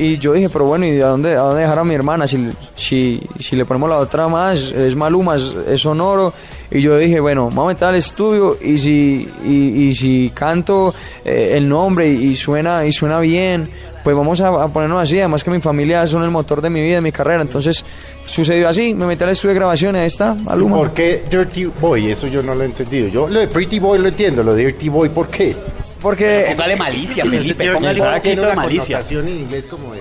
Y 0.00 0.16
yo 0.18 0.32
dije, 0.32 0.48
pero 0.48 0.64
bueno, 0.64 0.86
¿y 0.86 1.00
a 1.00 1.08
dónde, 1.08 1.34
a 1.34 1.40
dónde 1.40 1.62
dejar 1.62 1.80
a 1.80 1.82
mi 1.84 1.92
hermana? 1.92 2.24
Si, 2.28 2.48
si, 2.76 3.20
si 3.40 3.56
le 3.56 3.64
ponemos 3.64 3.90
la 3.90 3.96
otra 3.96 4.28
más, 4.28 4.70
es 4.70 4.94
Maluma, 4.94 5.34
es, 5.34 5.52
es 5.68 5.80
sonoro. 5.80 6.32
Y 6.70 6.80
yo 6.80 6.96
dije, 6.96 7.18
bueno, 7.18 7.46
vamos 7.46 7.64
a 7.64 7.68
meter 7.68 7.88
al 7.88 7.94
estudio 7.96 8.56
y 8.62 8.78
si, 8.78 9.28
y, 9.44 9.88
y 9.88 9.94
si 9.96 10.30
canto 10.32 10.94
eh, 11.24 11.54
el 11.56 11.68
nombre 11.68 12.06
y, 12.08 12.36
suena, 12.36 12.86
y 12.86 12.92
suena 12.92 13.18
bien, 13.18 13.68
pues 14.04 14.14
vamos 14.16 14.40
a, 14.40 14.48
a 14.62 14.68
ponernos 14.68 15.02
así. 15.02 15.18
Además 15.18 15.42
que 15.42 15.50
mi 15.50 15.60
familia 15.60 16.06
son 16.06 16.22
el 16.22 16.30
motor 16.30 16.62
de 16.62 16.70
mi 16.70 16.80
vida, 16.80 16.96
de 16.96 17.00
mi 17.00 17.10
carrera. 17.10 17.42
Entonces 17.42 17.84
sucedió 18.24 18.68
así, 18.68 18.94
me 18.94 19.04
metí 19.04 19.24
al 19.24 19.30
estudio 19.30 19.54
de 19.54 19.58
grabación 19.58 19.96
y 19.96 19.98
ahí 19.98 20.06
está, 20.06 20.34
Maluma. 20.34 20.76
¿Por 20.76 20.92
qué 20.92 21.24
Dirty 21.28 21.64
Boy? 21.80 22.12
Eso 22.12 22.28
yo 22.28 22.40
no 22.44 22.54
lo 22.54 22.62
he 22.62 22.66
entendido. 22.66 23.08
Yo 23.08 23.28
lo 23.28 23.40
de 23.40 23.48
Pretty 23.48 23.80
Boy 23.80 23.98
lo 23.98 24.06
entiendo, 24.06 24.44
lo 24.44 24.54
de 24.54 24.66
Dirty 24.66 24.88
Boy, 24.90 25.08
¿por 25.08 25.26
qué? 25.28 25.56
Porque 26.00 26.46
Póngale 26.50 26.76
malicia, 26.76 27.24
Felipe, 27.24 27.64
Dirty 27.64 27.74
póngale 27.78 28.00
un 28.02 28.14
poquito 28.14 28.46
de 28.46 28.54
malicia. 28.54 29.00
en 29.10 29.28
inglés 29.28 29.66
como 29.66 29.92
de... 29.94 30.00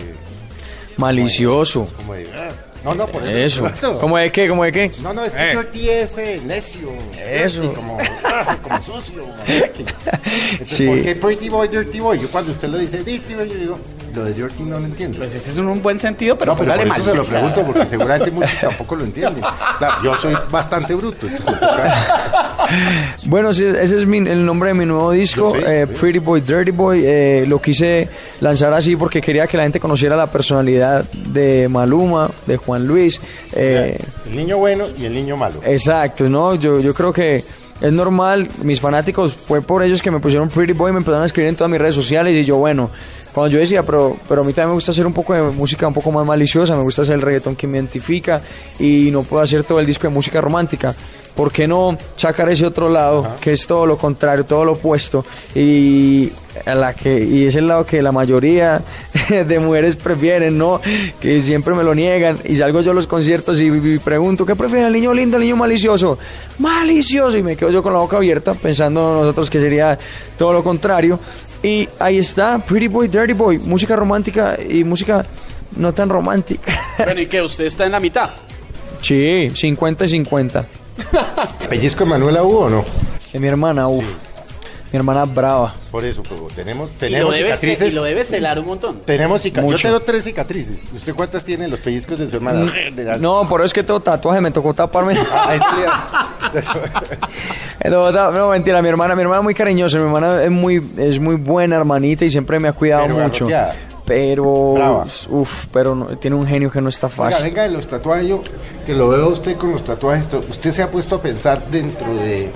malicioso. 0.98 1.92
Como 1.98 2.14
de 2.14 2.30
ah. 2.36 2.50
no, 2.84 2.94
no, 2.96 3.08
por 3.08 3.24
eso. 3.24 3.38
Eso. 3.38 3.68
exacto. 3.68 4.00
¿Cómo 4.00 4.18
de 4.18 4.32
qué? 4.32 4.48
¿Cómo 4.48 4.64
de 4.64 4.72
qué? 4.72 4.92
No, 5.02 5.14
no, 5.14 5.26
es 5.26 5.34
que 5.34 5.56
Dirty 5.56 5.90
es 5.90 6.18
eh, 6.18 6.42
necio. 6.46 6.90
Eso. 7.20 7.62
dirty, 7.62 7.76
Como, 7.76 7.98
como 8.64 8.84
sucio. 8.84 9.24
Entonces, 9.48 10.68
Sí. 10.68 10.86
¿por 10.86 11.02
qué 11.02 11.16
Pretty 11.16 11.50
Boy, 11.50 11.68
Dirty 11.68 12.00
Boy? 12.00 12.20
Yo 12.22 12.28
cuando 12.30 12.52
usted 12.52 12.68
lo 12.68 12.78
dice 12.78 13.04
Dirty 13.04 13.34
Boy, 13.34 13.50
yo 13.50 13.56
digo, 13.56 13.80
lo 14.18 14.26
de 14.26 14.34
Dirty 14.34 14.64
no 14.64 14.80
lo 14.80 14.86
entiendo. 14.86 15.18
Pues 15.20 15.34
ese 15.36 15.52
es 15.52 15.58
un 15.58 15.82
buen 15.82 16.00
sentido, 16.00 16.38
pero 16.38 16.54
no, 16.54 16.58
pero 16.60 16.74
por 16.76 16.86
eso 16.88 17.04
se 17.06 17.16
lo 17.16 17.26
pregunto, 17.26 17.62
porque 17.64 17.86
seguramente 17.86 18.32
muchos 18.32 18.60
tampoco 18.60 18.96
lo 18.96 19.04
entienden. 19.06 19.44
Claro, 19.78 19.96
yo 20.04 20.18
soy 20.18 20.36
bastante 20.52 20.94
bruto. 20.96 21.28
entonces, 21.28 21.62
Bueno, 23.26 23.50
ese 23.52 23.82
es 23.84 24.06
mi- 24.06 24.18
el 24.18 24.46
nombre 24.46 24.70
de 24.70 24.74
mi 24.76 24.86
nuevo 24.86 25.12
disco, 25.12 25.56
eh, 25.56 25.86
sí. 25.88 25.94
Pretty 26.00 26.20
Boy, 26.20 26.42
Dirty 26.42 26.72
Boy. 26.72 27.02
Eh, 27.06 27.46
lo 27.48 27.62
quise 27.62 28.10
lanzar 28.42 28.74
así 28.74 28.96
porque 28.96 29.22
quería 29.22 29.48
que 29.48 29.58
la 29.58 29.64
gente 29.64 29.80
conociera 29.80 30.16
la 30.16 30.28
personalidad 30.28 31.04
de 31.12 31.68
Maluma, 31.70 32.30
de 32.46 32.58
Juan 32.58 32.86
Luis. 32.86 33.22
eh, 33.54 33.98
el 34.28 34.36
niño 34.36 34.58
bueno 34.58 34.86
y 34.98 35.06
el 35.06 35.14
niño 35.14 35.38
malo. 35.38 35.62
Exacto, 35.66 36.30
¿no? 36.30 36.56
Yo, 36.56 36.80
yo 36.80 36.94
creo 36.94 37.14
que 37.14 37.44
es 37.80 37.92
normal, 37.94 38.50
mis 38.64 38.82
fanáticos, 38.82 39.36
fue 39.36 39.62
por 39.62 39.84
ellos 39.84 40.02
que 40.02 40.10
me 40.12 40.20
pusieron 40.20 40.50
Pretty 40.50 40.74
Boy, 40.74 40.92
me 40.92 40.98
empezaron 40.98 41.24
a 41.24 41.28
escribir 41.28 41.50
en 41.50 41.56
todas 41.56 41.70
mis 41.72 41.80
redes 41.80 41.96
sociales 41.96 42.36
y 42.36 42.44
yo, 42.44 42.58
bueno, 42.58 42.90
cuando 43.38 43.54
yo 43.54 43.60
decía, 43.60 43.86
pero, 43.86 44.18
pero 44.28 44.42
a 44.42 44.44
mí 44.44 44.52
también 44.52 44.70
me 44.70 44.74
gusta 44.74 44.92
hacer 44.92 45.06
un 45.06 45.14
poco 45.14 45.32
de 45.32 45.44
música 45.44 45.88
un 45.88 45.94
poco 45.94 46.12
más 46.12 46.26
maliciosa, 46.26 46.76
me 46.76 46.82
gusta 46.82 47.04
hacer 47.04 47.14
el 47.14 47.22
reggaetón 47.22 47.56
que 47.56 47.68
me 47.68 47.78
identifica 47.78 48.42
y 48.80 49.12
no 49.12 49.22
puedo 49.22 49.44
hacer 49.44 49.64
todo 49.64 49.80
el 49.80 49.86
disco 49.86 50.08
de 50.08 50.10
música 50.10 50.42
romántica. 50.42 50.96
¿Por 51.36 51.52
qué 51.52 51.68
no 51.68 51.96
sacar 52.16 52.50
ese 52.50 52.66
otro 52.66 52.90
lado, 52.90 53.36
que 53.40 53.52
es 53.52 53.68
todo 53.68 53.86
lo 53.86 53.96
contrario, 53.96 54.44
todo 54.44 54.66
lo 54.66 54.72
opuesto? 54.72 55.24
Y, 55.54 56.32
a 56.66 56.74
la 56.74 56.96
que, 56.96 57.24
y 57.24 57.46
es 57.46 57.56
el 57.56 57.68
lado 57.68 57.86
que 57.86 58.02
la 58.02 58.12
mayoría 58.12 58.82
de 59.30 59.60
mujeres 59.60 59.96
prefieren, 59.96 60.58
¿no? 60.58 60.82
Que 61.22 61.40
siempre 61.42 61.76
me 61.76 61.84
lo 61.84 61.94
niegan. 61.94 62.40
Y 62.44 62.56
salgo 62.58 62.82
yo 62.82 62.90
a 62.90 62.94
los 62.96 63.06
conciertos 63.06 63.62
y, 63.62 63.68
y 63.68 64.00
pregunto, 64.00 64.48
¿qué 64.48 64.56
prefieren, 64.56 64.88
el 64.88 64.94
niño 64.94 65.14
lindo 65.14 65.38
el 65.38 65.44
niño 65.44 65.58
malicioso? 65.58 66.18
Malicioso. 66.58 67.38
Y 67.38 67.44
me 67.44 67.56
quedo 67.56 67.70
yo 67.70 67.84
con 67.84 67.94
la 67.94 68.00
boca 68.00 68.18
abierta 68.18 68.56
pensando 68.56 69.22
nosotros 69.22 69.48
que 69.52 69.62
sería 69.62 69.96
todo 70.40 70.54
lo 70.54 70.64
contrario. 70.64 71.20
Y 71.64 71.90
ahí 72.00 72.18
está, 72.20 72.60
Pretty 72.60 72.88
Boy, 72.88 73.08
Dirty 73.08 73.34
Boy, 73.34 73.60
música 73.60 73.96
romántica 73.96 74.58
y 74.62 74.84
música 74.84 75.26
no 75.76 75.94
tan 75.94 76.10
romántica. 76.10 76.72
Bueno, 76.98 77.22
¿y 77.22 77.28
qué? 77.28 77.44
¿Usted 77.44 77.66
está 77.66 77.86
en 77.86 77.92
la 77.92 78.00
mitad? 78.00 78.32
Sí, 79.02 79.52
50 79.54 80.06
y 80.06 80.08
50. 80.08 80.66
¿Pellizco 81.70 82.06
de 82.06 82.10
Manuela 82.10 82.42
hubo 82.42 82.62
o 82.62 82.70
no? 82.70 82.86
De 83.32 83.40
mi 83.40 83.48
hermana, 83.48 83.88
uff. 83.88 84.04
Mi 84.92 84.98
hermana 84.98 85.26
brava. 85.26 85.74
Por 85.92 86.06
eso, 86.06 86.24
pero 86.24 86.48
tenemos, 86.56 86.90
Y 86.90 86.94
lo, 86.94 87.00
tenemos 87.00 87.36
debe 87.36 87.50
cicatrices. 87.58 87.92
y 87.92 87.96
lo 87.96 88.04
debe 88.04 88.24
celar 88.24 88.58
un 88.60 88.68
montón. 88.68 89.02
Tenemos 89.06 89.42
cicatrices. 89.42 89.82
Yo 89.82 89.90
tengo 89.90 90.00
tres 90.02 90.24
cicatrices. 90.24 90.88
¿Usted 90.94 91.14
cuántas 91.14 91.44
tiene 91.44 91.66
en 91.66 91.72
los 91.72 91.82
pellizcos 91.82 92.18
de 92.20 92.28
su 92.30 92.38
hermana? 92.38 92.72
De 92.96 93.04
las- 93.04 93.20
No, 93.20 93.48
por 93.50 93.60
eso 93.62 93.66
es 93.66 93.74
que 93.74 93.84
todo 93.84 94.00
tatuaje 94.00 94.40
me 94.40 94.50
tocó 94.52 94.74
taparme. 94.74 95.18
Ah, 95.32 96.28
No, 98.34 98.50
mentira, 98.50 98.82
mi 98.82 98.90
hermana, 98.90 99.16
mi 99.16 99.22
hermana 99.22 99.40
es 99.40 99.44
muy 99.44 99.54
cariñosa, 99.54 99.98
mi 99.98 100.04
hermana 100.06 100.44
es 100.44 100.52
muy, 100.52 100.82
es 100.98 101.20
muy 101.20 101.36
buena 101.36 101.76
hermanita 101.76 102.26
y 102.26 102.30
siempre 102.30 102.60
me 102.60 102.68
ha 102.68 102.74
cuidado 102.74 103.04
Pero 103.08 103.16
mucho. 103.20 103.48
Pero, 104.06 104.74
Brava. 104.74 105.06
uff, 105.30 105.66
pero 105.74 105.94
no- 105.94 106.18
tiene 106.18 106.38
un 106.38 106.48
genio 106.48 106.72
que 106.72 106.80
no 106.80 106.88
está 106.88 107.08
Venga, 107.08 107.24
fácil. 107.26 107.46
venga 107.50 107.64
de 107.64 107.70
los 107.70 107.88
tatuajes, 107.88 108.26
yo 108.28 108.42
que 108.86 108.94
lo 108.94 109.10
veo 109.10 109.26
a 109.26 109.28
usted 109.28 109.58
con 109.58 109.72
los 109.72 109.84
tatuajes, 109.84 110.30
usted 110.50 110.72
se 110.72 110.82
ha 110.82 110.90
puesto 110.90 111.16
a 111.16 111.22
pensar 111.22 111.62
dentro 111.70 112.16
de 112.16 112.50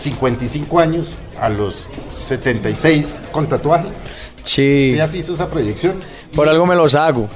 55 0.00 0.78
años 0.78 1.14
a 1.40 1.48
los 1.48 1.88
76 2.12 3.20
con 3.32 3.46
tatuaje. 3.48 3.86
Sí, 4.44 4.88
Usted 4.92 5.00
así 5.00 5.18
hizo 5.18 5.34
esa 5.34 5.48
proyección 5.50 5.96
por 6.34 6.48
algo 6.48 6.64
me 6.66 6.74
los 6.74 6.94
hago. 6.94 7.28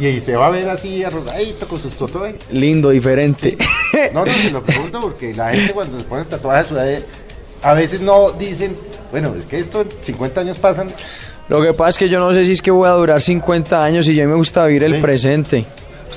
y 0.00 0.20
se 0.20 0.36
va 0.36 0.46
a 0.46 0.50
ver 0.50 0.68
así 0.68 1.04
arrugadito 1.04 1.66
con 1.68 1.80
sus 1.80 1.94
tatuajes. 1.94 2.36
Lindo, 2.50 2.90
diferente. 2.90 3.56
No, 4.12 4.24
no, 4.24 4.32
se 4.32 4.50
lo 4.50 4.62
pregunto 4.62 5.00
porque 5.00 5.34
la 5.34 5.50
gente 5.52 5.72
cuando 5.72 5.98
se 5.98 6.04
pone 6.04 6.24
tatuajes 6.24 6.66
a 6.66 6.68
su 6.68 6.78
edad, 6.78 7.00
a 7.62 7.72
veces 7.74 8.00
no 8.00 8.30
dicen, 8.32 8.76
bueno, 9.10 9.34
es 9.38 9.44
que 9.46 9.58
esto 9.58 9.82
en 9.82 9.88
50 10.00 10.40
años 10.40 10.58
pasan. 10.58 10.88
Lo 11.48 11.62
que 11.62 11.72
pasa 11.74 11.90
es 11.90 11.98
que 11.98 12.08
yo 12.08 12.18
no 12.18 12.32
sé 12.32 12.44
si 12.44 12.52
es 12.52 12.62
que 12.62 12.70
voy 12.70 12.88
a 12.88 12.92
durar 12.92 13.20
50 13.22 13.82
años 13.84 14.08
y 14.08 14.14
ya 14.14 14.26
me 14.26 14.34
gusta 14.34 14.64
vivir 14.66 14.84
el 14.84 14.96
Sí. 14.96 15.00
presente. 15.02 15.64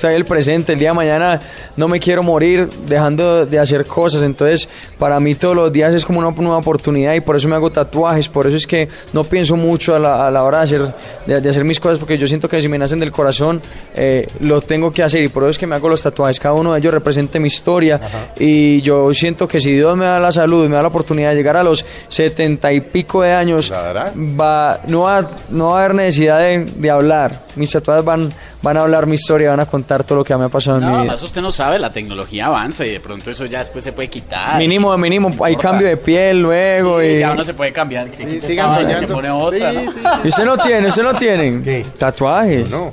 El 0.02 0.24
presente, 0.24 0.72
el 0.72 0.78
día 0.78 0.90
de 0.90 0.94
mañana 0.94 1.40
no 1.76 1.88
me 1.88 2.00
quiero 2.00 2.22
morir 2.22 2.68
dejando 2.86 3.44
de 3.44 3.58
hacer 3.58 3.84
cosas. 3.84 4.22
Entonces, 4.22 4.68
para 4.98 5.20
mí 5.20 5.34
todos 5.34 5.54
los 5.54 5.72
días 5.72 5.92
es 5.94 6.04
como 6.04 6.20
una 6.20 6.30
nueva 6.30 6.58
oportunidad 6.58 7.14
y 7.14 7.20
por 7.20 7.36
eso 7.36 7.48
me 7.48 7.56
hago 7.56 7.70
tatuajes. 7.70 8.28
Por 8.28 8.46
eso 8.46 8.56
es 8.56 8.66
que 8.66 8.88
no 9.12 9.24
pienso 9.24 9.56
mucho 9.56 9.94
a 9.94 9.98
la, 9.98 10.26
a 10.26 10.30
la 10.30 10.44
hora 10.44 10.58
de 10.58 10.64
hacer, 10.64 10.94
de, 11.26 11.40
de 11.40 11.48
hacer 11.48 11.64
mis 11.64 11.78
cosas 11.80 11.98
porque 11.98 12.16
yo 12.16 12.26
siento 12.26 12.48
que 12.48 12.60
si 12.60 12.68
me 12.68 12.78
nacen 12.78 12.98
del 12.98 13.12
corazón, 13.12 13.60
eh, 13.94 14.26
lo 14.40 14.60
tengo 14.60 14.92
que 14.92 15.02
hacer 15.02 15.22
y 15.22 15.28
por 15.28 15.42
eso 15.42 15.50
es 15.50 15.58
que 15.58 15.66
me 15.66 15.74
hago 15.74 15.88
los 15.88 16.02
tatuajes. 16.02 16.40
Cada 16.40 16.54
uno 16.54 16.72
de 16.72 16.78
ellos 16.78 16.94
representa 16.94 17.38
mi 17.38 17.48
historia 17.48 18.00
y 18.38 18.80
yo 18.82 19.12
siento 19.12 19.46
que 19.46 19.60
si 19.60 19.72
Dios 19.74 19.96
me 19.96 20.06
da 20.06 20.18
la 20.18 20.32
salud 20.32 20.64
y 20.64 20.68
me 20.68 20.76
da 20.76 20.82
la 20.82 20.88
oportunidad 20.88 21.30
de 21.30 21.36
llegar 21.36 21.56
a 21.56 21.62
los 21.62 21.84
setenta 22.08 22.72
y 22.72 22.80
pico 22.80 23.22
de 23.22 23.32
años, 23.32 23.70
va, 23.72 24.80
no, 24.86 25.02
va, 25.02 25.28
no 25.50 25.68
va 25.68 25.80
a 25.80 25.84
haber 25.84 25.94
necesidad 25.94 26.38
de, 26.38 26.64
de 26.64 26.90
hablar. 26.90 27.44
Mis 27.56 27.70
tatuajes 27.70 28.04
van, 28.04 28.32
van 28.62 28.76
a 28.76 28.82
hablar 28.82 29.06
mi 29.06 29.14
historia, 29.14 29.50
van 29.50 29.60
a 29.60 29.66
contar 29.66 30.04
todo 30.04 30.18
lo 30.18 30.24
que 30.24 30.36
me 30.36 30.44
ha 30.44 30.48
pasado 30.48 30.78
en 30.78 30.84
mi 30.86 30.92
No, 30.92 31.00
vida. 31.02 31.12
más 31.12 31.22
usted 31.22 31.40
no 31.40 31.50
sabe, 31.50 31.78
la 31.78 31.90
tecnología 31.90 32.46
avanza 32.46 32.84
y 32.84 32.90
de 32.92 33.00
pronto 33.00 33.30
eso 33.30 33.46
ya 33.46 33.60
después 33.60 33.82
se 33.84 33.92
puede 33.92 34.08
quitar. 34.08 34.58
Mínimo, 34.58 34.96
mínimo, 34.98 35.28
hay 35.42 35.52
importa. 35.52 35.58
cambio 35.70 35.88
de 35.88 35.96
piel 35.96 36.42
luego 36.42 37.00
Sí, 37.00 37.06
y... 37.06 37.18
ya 37.20 37.32
uno 37.32 37.44
se 37.44 37.54
puede 37.54 37.72
cambiar. 37.72 38.08
Se 38.14 38.24
quita 38.24 38.46
sigan 38.46 38.74
soñando. 38.74 38.98
Se 38.98 39.06
pone 39.08 39.30
otra. 39.30 39.70
Sí, 39.72 39.78
¿no? 39.84 39.92
sí, 39.92 39.98
¿Y 40.24 40.28
usted 40.28 40.44
no 40.44 40.58
tiene? 40.58 40.88
¿Usted 40.88 41.02
no 41.02 41.14
tiene? 41.14 41.62
¿Qué? 41.62 41.86
Tatuajes. 41.98 42.68
No, 42.70 42.92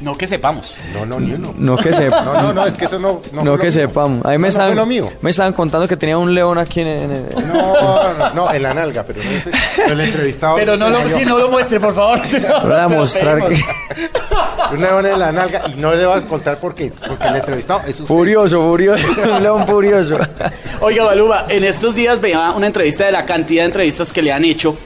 No 0.00 0.16
que 0.16 0.26
sepamos. 0.28 0.76
no, 0.92 1.04
no, 1.04 1.18
ni 1.18 1.32
uno. 1.32 1.54
No 1.56 1.76
que 1.76 1.92
sepa. 1.92 2.22
No, 2.22 2.34
no, 2.34 2.52
no, 2.52 2.66
es 2.66 2.74
que 2.74 2.84
eso 2.84 2.98
no. 2.98 3.20
No, 3.32 3.58
que 3.58 3.70
sepamos. 3.70 4.24
Ahí 4.24 4.38
me, 4.38 4.48
estaban, 4.48 4.70
fue 4.70 4.76
lo 4.76 4.86
mío. 4.86 5.10
me 5.20 5.30
estaban 5.30 5.52
contando 5.52 5.88
que 5.88 5.96
tenía 5.96 6.16
un 6.18 6.32
león 6.34 6.58
aquí 6.58 6.80
en, 6.80 6.86
en 6.88 7.10
el... 7.10 7.48
No, 7.48 8.14
no, 8.14 8.30
no, 8.30 8.54
en 8.54 8.62
la 8.62 8.74
nalga, 8.74 9.02
pero 9.02 9.22
no 9.22 9.42
sé. 9.42 9.50
Pero 9.76 9.92
el 9.92 10.00
entrevistado. 10.00 10.56
Pero 10.56 10.76
no 10.76 10.88
lo, 10.88 11.08
sí, 11.08 11.24
no 11.24 11.38
lo 11.38 11.48
muestre, 11.48 11.80
por 11.80 11.94
favor. 11.94 12.20
Voy 12.62 12.76
a 12.76 12.88
mostrar 12.88 13.48
que... 13.48 13.60
Un 14.72 14.80
león 14.80 15.06
en 15.06 15.18
la 15.18 15.32
nalga 15.32 15.62
y 15.74 15.80
no 15.80 15.94
le 15.94 16.04
voy 16.04 16.18
a 16.18 16.20
contar 16.22 16.58
por 16.58 16.74
qué. 16.74 16.92
Porque 17.06 17.26
el 17.26 17.36
entrevistado 17.36 17.80
es 17.86 18.00
usted. 18.00 18.04
Furioso, 18.04 18.62
furioso. 18.62 19.06
Un 19.34 19.42
león 19.42 19.66
furioso. 19.66 20.18
Oiga, 20.80 21.04
Baluma, 21.04 21.46
en 21.48 21.64
estos 21.64 21.94
días 21.94 22.20
veía 22.20 22.50
una 22.52 22.66
entrevista 22.66 23.06
de 23.06 23.12
la 23.12 23.24
cantidad 23.24 23.62
de 23.62 23.66
entrevistas 23.66 24.12
que 24.12 24.20
le 24.20 24.30
han 24.30 24.44
hecho 24.44 24.76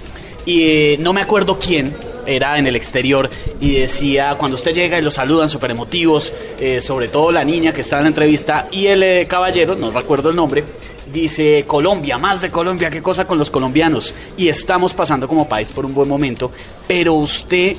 y 0.45 0.63
eh, 0.63 0.97
no 1.01 1.13
me 1.13 1.21
acuerdo 1.21 1.59
quién. 1.59 1.93
Era 2.27 2.59
en 2.59 2.67
el 2.67 2.77
exterior 2.77 3.29
y 3.61 3.73
decía, 3.73 4.37
cuando 4.39 4.57
usted 4.57 4.73
llega 4.73 4.99
y 4.99 5.03
lo 5.03 5.11
saludan 5.11 5.49
súper 5.49 5.73
emotivos, 5.73 6.33
eh, 6.59 6.81
sobre 6.81 7.09
todo 7.09 7.33
la 7.33 7.45
niña 7.45 7.73
que 7.73 7.81
está 7.81 7.99
en 7.99 8.05
la 8.05 8.09
entrevista 8.09 8.69
y 8.71 8.87
el 8.87 9.03
eh, 9.03 9.27
caballero, 9.29 9.75
no 9.75 9.91
recuerdo 9.91 10.31
el 10.31 10.37
nombre, 10.37 10.65
dice 11.13 11.65
Colombia, 11.67 12.19
más 12.19 12.41
de 12.41 12.51
Colombia, 12.51 12.91
qué 12.91 13.03
cosa 13.03 13.27
con 13.27 13.39
los 13.39 13.51
colombianos. 13.51 14.15
Y 14.37 14.49
estamos 14.49 14.95
pasando 14.95 15.29
como 15.29 15.49
país 15.49 15.71
por 15.73 15.85
un 15.85 15.95
buen 15.95 16.09
momento, 16.09 16.51
pero 16.87 17.15
usted 17.15 17.77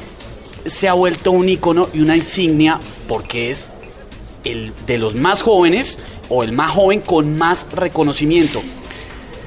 se 0.66 0.88
ha 0.88 0.94
vuelto 0.94 1.32
un 1.32 1.50
icono 1.50 1.90
y 1.94 2.00
una 2.00 2.16
insignia 2.16 2.80
porque 3.08 3.52
es 3.52 3.72
el 4.44 4.74
de 4.86 4.98
los 4.98 5.16
más 5.16 5.42
jóvenes 5.42 6.00
o 6.30 6.44
el 6.44 6.52
más 6.52 6.72
joven 6.72 7.02
con 7.02 7.38
más 7.38 7.68
reconocimiento. 7.74 8.62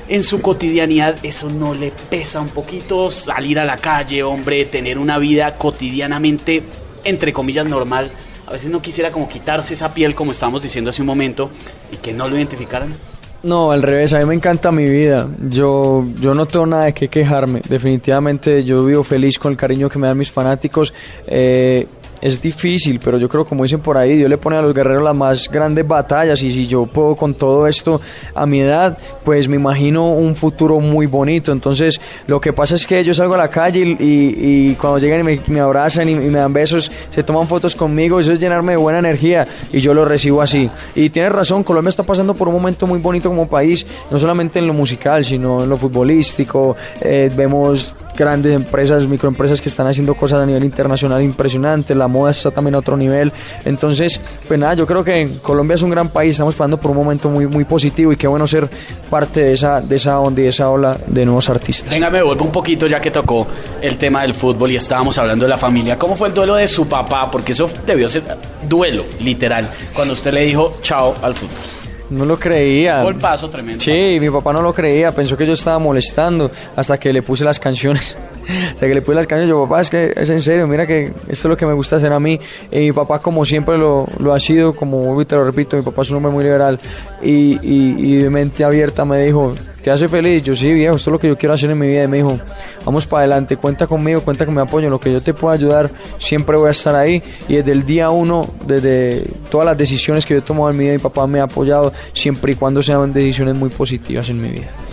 En 0.08 0.22
su 0.22 0.40
cotidianidad 0.40 1.16
eso 1.24 1.50
no 1.50 1.74
le 1.74 1.92
pesa 2.10 2.40
un 2.40 2.48
poquito 2.48 3.10
salir 3.10 3.58
a 3.58 3.64
la 3.64 3.76
calle, 3.76 4.22
hombre, 4.22 4.64
tener 4.66 4.98
una 4.98 5.18
vida 5.18 5.56
cotidianamente 5.56 6.62
entre 7.02 7.32
comillas 7.32 7.66
normal. 7.66 8.10
A 8.46 8.52
veces 8.52 8.70
no 8.70 8.80
quisiera 8.80 9.10
como 9.10 9.28
quitarse 9.28 9.74
esa 9.74 9.92
piel 9.92 10.14
como 10.14 10.30
estábamos 10.30 10.62
diciendo 10.62 10.90
hace 10.90 11.02
un 11.02 11.06
momento 11.06 11.50
y 11.90 11.96
que 11.96 12.12
no 12.12 12.28
lo 12.28 12.36
identificaran. 12.36 12.94
No, 13.42 13.70
al 13.70 13.82
revés, 13.82 14.12
a 14.12 14.18
mí 14.18 14.24
me 14.24 14.34
encanta 14.34 14.72
mi 14.72 14.88
vida. 14.88 15.28
Yo, 15.48 16.04
yo 16.20 16.34
no 16.34 16.46
tengo 16.46 16.66
nada 16.66 16.84
de 16.84 16.94
qué 16.94 17.08
quejarme. 17.08 17.62
Definitivamente 17.68 18.64
yo 18.64 18.84
vivo 18.84 19.04
feliz 19.04 19.38
con 19.38 19.52
el 19.52 19.56
cariño 19.56 19.88
que 19.88 19.98
me 19.98 20.06
dan 20.06 20.18
mis 20.18 20.32
fanáticos. 20.32 20.92
Eh, 21.26 21.86
es 22.20 22.40
difícil, 22.40 23.00
pero 23.02 23.18
yo 23.18 23.28
creo, 23.28 23.44
como 23.44 23.62
dicen 23.62 23.80
por 23.80 23.96
ahí, 23.96 24.16
Dios 24.16 24.30
le 24.30 24.38
pone 24.38 24.56
a 24.56 24.62
los 24.62 24.74
guerreros 24.74 25.02
las 25.02 25.14
más 25.14 25.50
grandes 25.50 25.86
batallas 25.86 26.42
y 26.42 26.50
si 26.50 26.66
yo 26.66 26.86
puedo 26.86 27.16
con 27.16 27.34
todo 27.34 27.66
esto 27.66 28.00
a 28.34 28.46
mi 28.46 28.60
edad, 28.60 28.96
pues 29.24 29.48
me 29.48 29.56
imagino 29.56 30.10
un 30.12 30.34
futuro 30.34 30.80
muy 30.80 31.06
bonito. 31.06 31.52
Entonces, 31.52 32.00
lo 32.26 32.40
que 32.40 32.52
pasa 32.52 32.74
es 32.74 32.86
que 32.86 33.04
yo 33.04 33.14
salgo 33.14 33.34
a 33.34 33.38
la 33.38 33.48
calle 33.48 33.96
y, 33.98 34.74
cuando 34.74 34.98
llegan 34.98 35.20
y 35.20 35.22
me, 35.22 35.40
me 35.46 35.60
abrazan 35.60 36.08
y, 36.08 36.12
y 36.12 36.14
me 36.14 36.38
dan 36.38 36.52
besos, 36.52 36.90
se 37.10 37.22
toman 37.22 37.46
fotos 37.46 37.74
conmigo, 37.74 38.18
eso 38.18 38.32
es 38.32 38.40
llenarme 38.40 38.72
de 38.72 38.78
buena 38.78 38.98
energía 38.98 39.46
y 39.72 39.80
yo 39.80 39.94
lo 39.94 40.04
recibo 40.04 40.42
así. 40.42 40.70
Y 40.94 41.10
tienes 41.10 41.32
razón, 41.32 41.64
Colombia 41.64 41.90
está 41.90 42.02
pasando 42.02 42.34
por 42.34 42.48
un 42.48 42.54
momento 42.54 42.86
muy 42.86 42.98
bonito 42.98 43.28
como 43.28 43.48
país, 43.48 43.86
no 44.10 44.18
solamente 44.18 44.58
en 44.58 44.66
lo 44.66 44.72
musical, 44.72 45.24
sino 45.24 45.62
en 45.62 45.68
lo 45.68 45.76
futbolístico. 45.76 46.76
Eh, 47.00 47.30
vemos 47.34 47.94
grandes 48.16 48.54
empresas, 48.54 49.06
microempresas 49.06 49.60
que 49.60 49.68
están 49.68 49.86
haciendo 49.86 50.14
cosas 50.14 50.40
a 50.40 50.46
nivel 50.46 50.64
internacional 50.64 51.22
impresionantes, 51.22 51.96
la 51.96 52.08
moda 52.08 52.30
está 52.30 52.50
también 52.50 52.74
a 52.74 52.78
otro 52.78 52.96
nivel. 52.96 53.32
Entonces, 53.64 54.20
pues 54.46 54.58
nada, 54.58 54.74
yo 54.74 54.86
creo 54.86 55.04
que 55.04 55.38
Colombia 55.42 55.74
es 55.74 55.82
un 55.82 55.90
gran 55.90 56.08
país, 56.08 56.32
estamos 56.32 56.54
pasando 56.54 56.78
por 56.78 56.90
un 56.90 56.96
momento 56.96 57.28
muy, 57.28 57.46
muy 57.46 57.64
positivo 57.64 58.12
y 58.12 58.16
qué 58.16 58.26
bueno 58.26 58.46
ser 58.46 58.68
parte 59.10 59.40
de 59.40 59.52
esa, 59.52 59.80
de 59.80 59.96
esa 59.96 60.18
onda 60.20 60.40
y 60.40 60.44
de 60.44 60.50
esa 60.50 60.70
ola 60.70 60.96
de 61.06 61.24
nuevos 61.24 61.48
artistas. 61.48 61.90
Venga, 61.90 62.10
me 62.10 62.22
vuelvo 62.22 62.44
un 62.44 62.52
poquito 62.52 62.86
ya 62.86 63.00
que 63.00 63.10
tocó 63.10 63.46
el 63.80 63.96
tema 63.98 64.22
del 64.22 64.34
fútbol 64.34 64.70
y 64.72 64.76
estábamos 64.76 65.18
hablando 65.18 65.44
de 65.44 65.50
la 65.50 65.58
familia. 65.58 65.98
¿Cómo 65.98 66.16
fue 66.16 66.28
el 66.28 66.34
duelo 66.34 66.54
de 66.54 66.66
su 66.66 66.86
papá? 66.86 67.30
Porque 67.30 67.52
eso 67.52 67.68
debió 67.86 68.08
ser 68.08 68.22
duelo, 68.68 69.04
literal, 69.20 69.68
cuando 69.94 70.14
usted 70.14 70.32
le 70.32 70.44
dijo 70.44 70.78
chao 70.82 71.14
al 71.22 71.34
fútbol. 71.34 71.75
No 72.10 72.24
lo 72.24 72.38
creía. 72.38 73.02
Golpazo 73.02 73.50
tremendo. 73.50 73.80
Sí, 73.82 74.18
mi 74.20 74.30
papá 74.30 74.52
no 74.52 74.62
lo 74.62 74.72
creía, 74.72 75.12
pensó 75.12 75.36
que 75.36 75.46
yo 75.46 75.54
estaba 75.54 75.78
molestando 75.78 76.50
hasta 76.76 76.98
que 76.98 77.12
le 77.12 77.22
puse 77.22 77.44
las 77.44 77.58
canciones. 77.58 78.16
Le 78.80 79.02
puse 79.02 79.14
las 79.14 79.26
canciones, 79.26 79.54
yo, 79.54 79.62
papá, 79.64 79.80
es 79.80 79.90
que 79.90 80.12
es 80.16 80.30
en 80.30 80.40
serio, 80.40 80.66
mira 80.66 80.86
que 80.86 81.06
esto 81.06 81.14
es 81.28 81.44
lo 81.44 81.56
que 81.56 81.66
me 81.66 81.72
gusta 81.72 81.96
hacer 81.96 82.12
a 82.12 82.20
mí. 82.20 82.38
Y 82.70 82.78
mi 82.78 82.92
papá, 82.92 83.18
como 83.18 83.44
siempre 83.44 83.76
lo, 83.78 84.06
ha 84.32 84.38
sido, 84.38 84.74
como 84.74 85.24
te 85.24 85.34
lo 85.36 85.44
repito, 85.44 85.76
mi 85.76 85.82
papá 85.82 86.02
es 86.02 86.10
un 86.10 86.18
hombre 86.18 86.32
muy 86.32 86.44
liberal 86.44 86.78
y, 87.22 87.58
y, 87.62 88.16
de 88.16 88.30
mente 88.30 88.64
abierta 88.64 89.04
me 89.04 89.22
dijo, 89.24 89.54
¿te 89.82 89.90
hace 89.90 90.08
feliz? 90.08 90.44
Yo, 90.44 90.54
sí, 90.54 90.72
viejo, 90.72 90.96
esto 90.96 91.10
es 91.10 91.12
lo 91.12 91.18
que 91.18 91.28
yo 91.28 91.36
quiero 91.36 91.54
hacer 91.54 91.70
en 91.70 91.78
mi 91.78 91.88
vida. 91.88 92.04
Y 92.04 92.08
me 92.08 92.18
dijo, 92.18 92.38
vamos 92.84 93.06
para 93.06 93.20
adelante, 93.20 93.56
cuenta 93.56 93.86
conmigo, 93.86 94.20
cuenta 94.20 94.44
con 94.44 94.54
mi 94.54 94.60
apoyo, 94.60 94.88
lo 94.88 95.00
que 95.00 95.12
yo 95.12 95.20
te 95.20 95.34
pueda 95.34 95.54
ayudar, 95.54 95.90
siempre 96.18 96.56
voy 96.56 96.68
a 96.68 96.72
estar 96.72 96.94
ahí. 96.94 97.22
Y 97.48 97.56
desde 97.56 97.72
el 97.72 97.84
día 97.84 98.10
uno, 98.10 98.48
desde 98.66 99.26
todas 99.50 99.66
las 99.66 99.76
decisiones 99.76 100.24
que 100.24 100.34
yo 100.34 100.38
he 100.38 100.42
tomado 100.42 100.70
en 100.70 100.76
mi 100.76 100.84
vida, 100.84 100.94
mi 100.94 100.98
papá 100.98 101.26
me 101.26 101.40
ha 101.40 101.44
apoyado, 101.44 101.92
siempre 102.12 102.52
y 102.52 102.54
cuando 102.54 102.82
sean 102.82 103.12
decisiones 103.12 103.54
muy 103.54 103.70
positivas 103.70 104.28
en 104.28 104.40
mi 104.40 104.50
vida. 104.50 104.85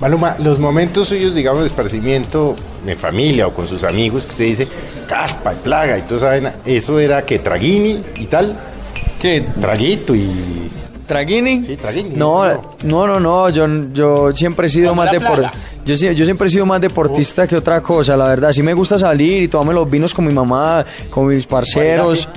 Maluma, 0.00 0.36
los 0.38 0.58
momentos 0.58 1.08
suyos, 1.08 1.34
digamos, 1.34 1.62
de 1.62 1.68
esparcimiento 1.68 2.54
de 2.84 2.96
familia 2.96 3.46
o 3.46 3.54
con 3.54 3.66
sus 3.66 3.82
amigos, 3.82 4.24
que 4.26 4.30
usted 4.32 4.44
dice, 4.44 4.68
caspa 5.08 5.54
y 5.54 5.56
plaga 5.56 5.96
y 5.98 6.02
toda 6.02 6.16
esa 6.16 6.26
vaina, 6.28 6.54
¿eso 6.66 6.98
era 6.98 7.24
que 7.24 7.38
traguini 7.38 8.02
y 8.18 8.24
tal? 8.26 8.56
¿Qué? 9.20 9.44
Traguito 9.60 10.14
y... 10.14 10.70
¿Traguini? 11.06 11.62
Sí, 11.64 11.76
traguini. 11.76 12.10
No, 12.16 12.44
no, 12.82 13.06
no, 13.06 13.20
no, 13.20 13.48
yo, 13.48 13.66
yo 13.92 14.32
siempre 14.34 14.66
he 14.66 14.70
sido 14.70 14.92
más 14.94 15.10
deportista. 15.12 15.52
Yo, 15.84 15.94
sí- 15.94 16.12
yo 16.16 16.24
siempre 16.24 16.48
he 16.48 16.50
sido 16.50 16.66
más 16.66 16.80
deportista 16.80 17.46
que 17.46 17.54
otra 17.56 17.80
cosa, 17.80 18.16
la 18.16 18.24
verdad. 18.28 18.52
Sí 18.52 18.60
me 18.62 18.74
gusta 18.74 18.98
salir 18.98 19.44
y 19.44 19.48
tomarme 19.48 19.72
los 19.74 19.88
vinos 19.88 20.12
con 20.12 20.26
mi 20.26 20.32
mamá, 20.34 20.84
con 21.08 21.28
mis 21.28 21.46
parceros. 21.46 22.28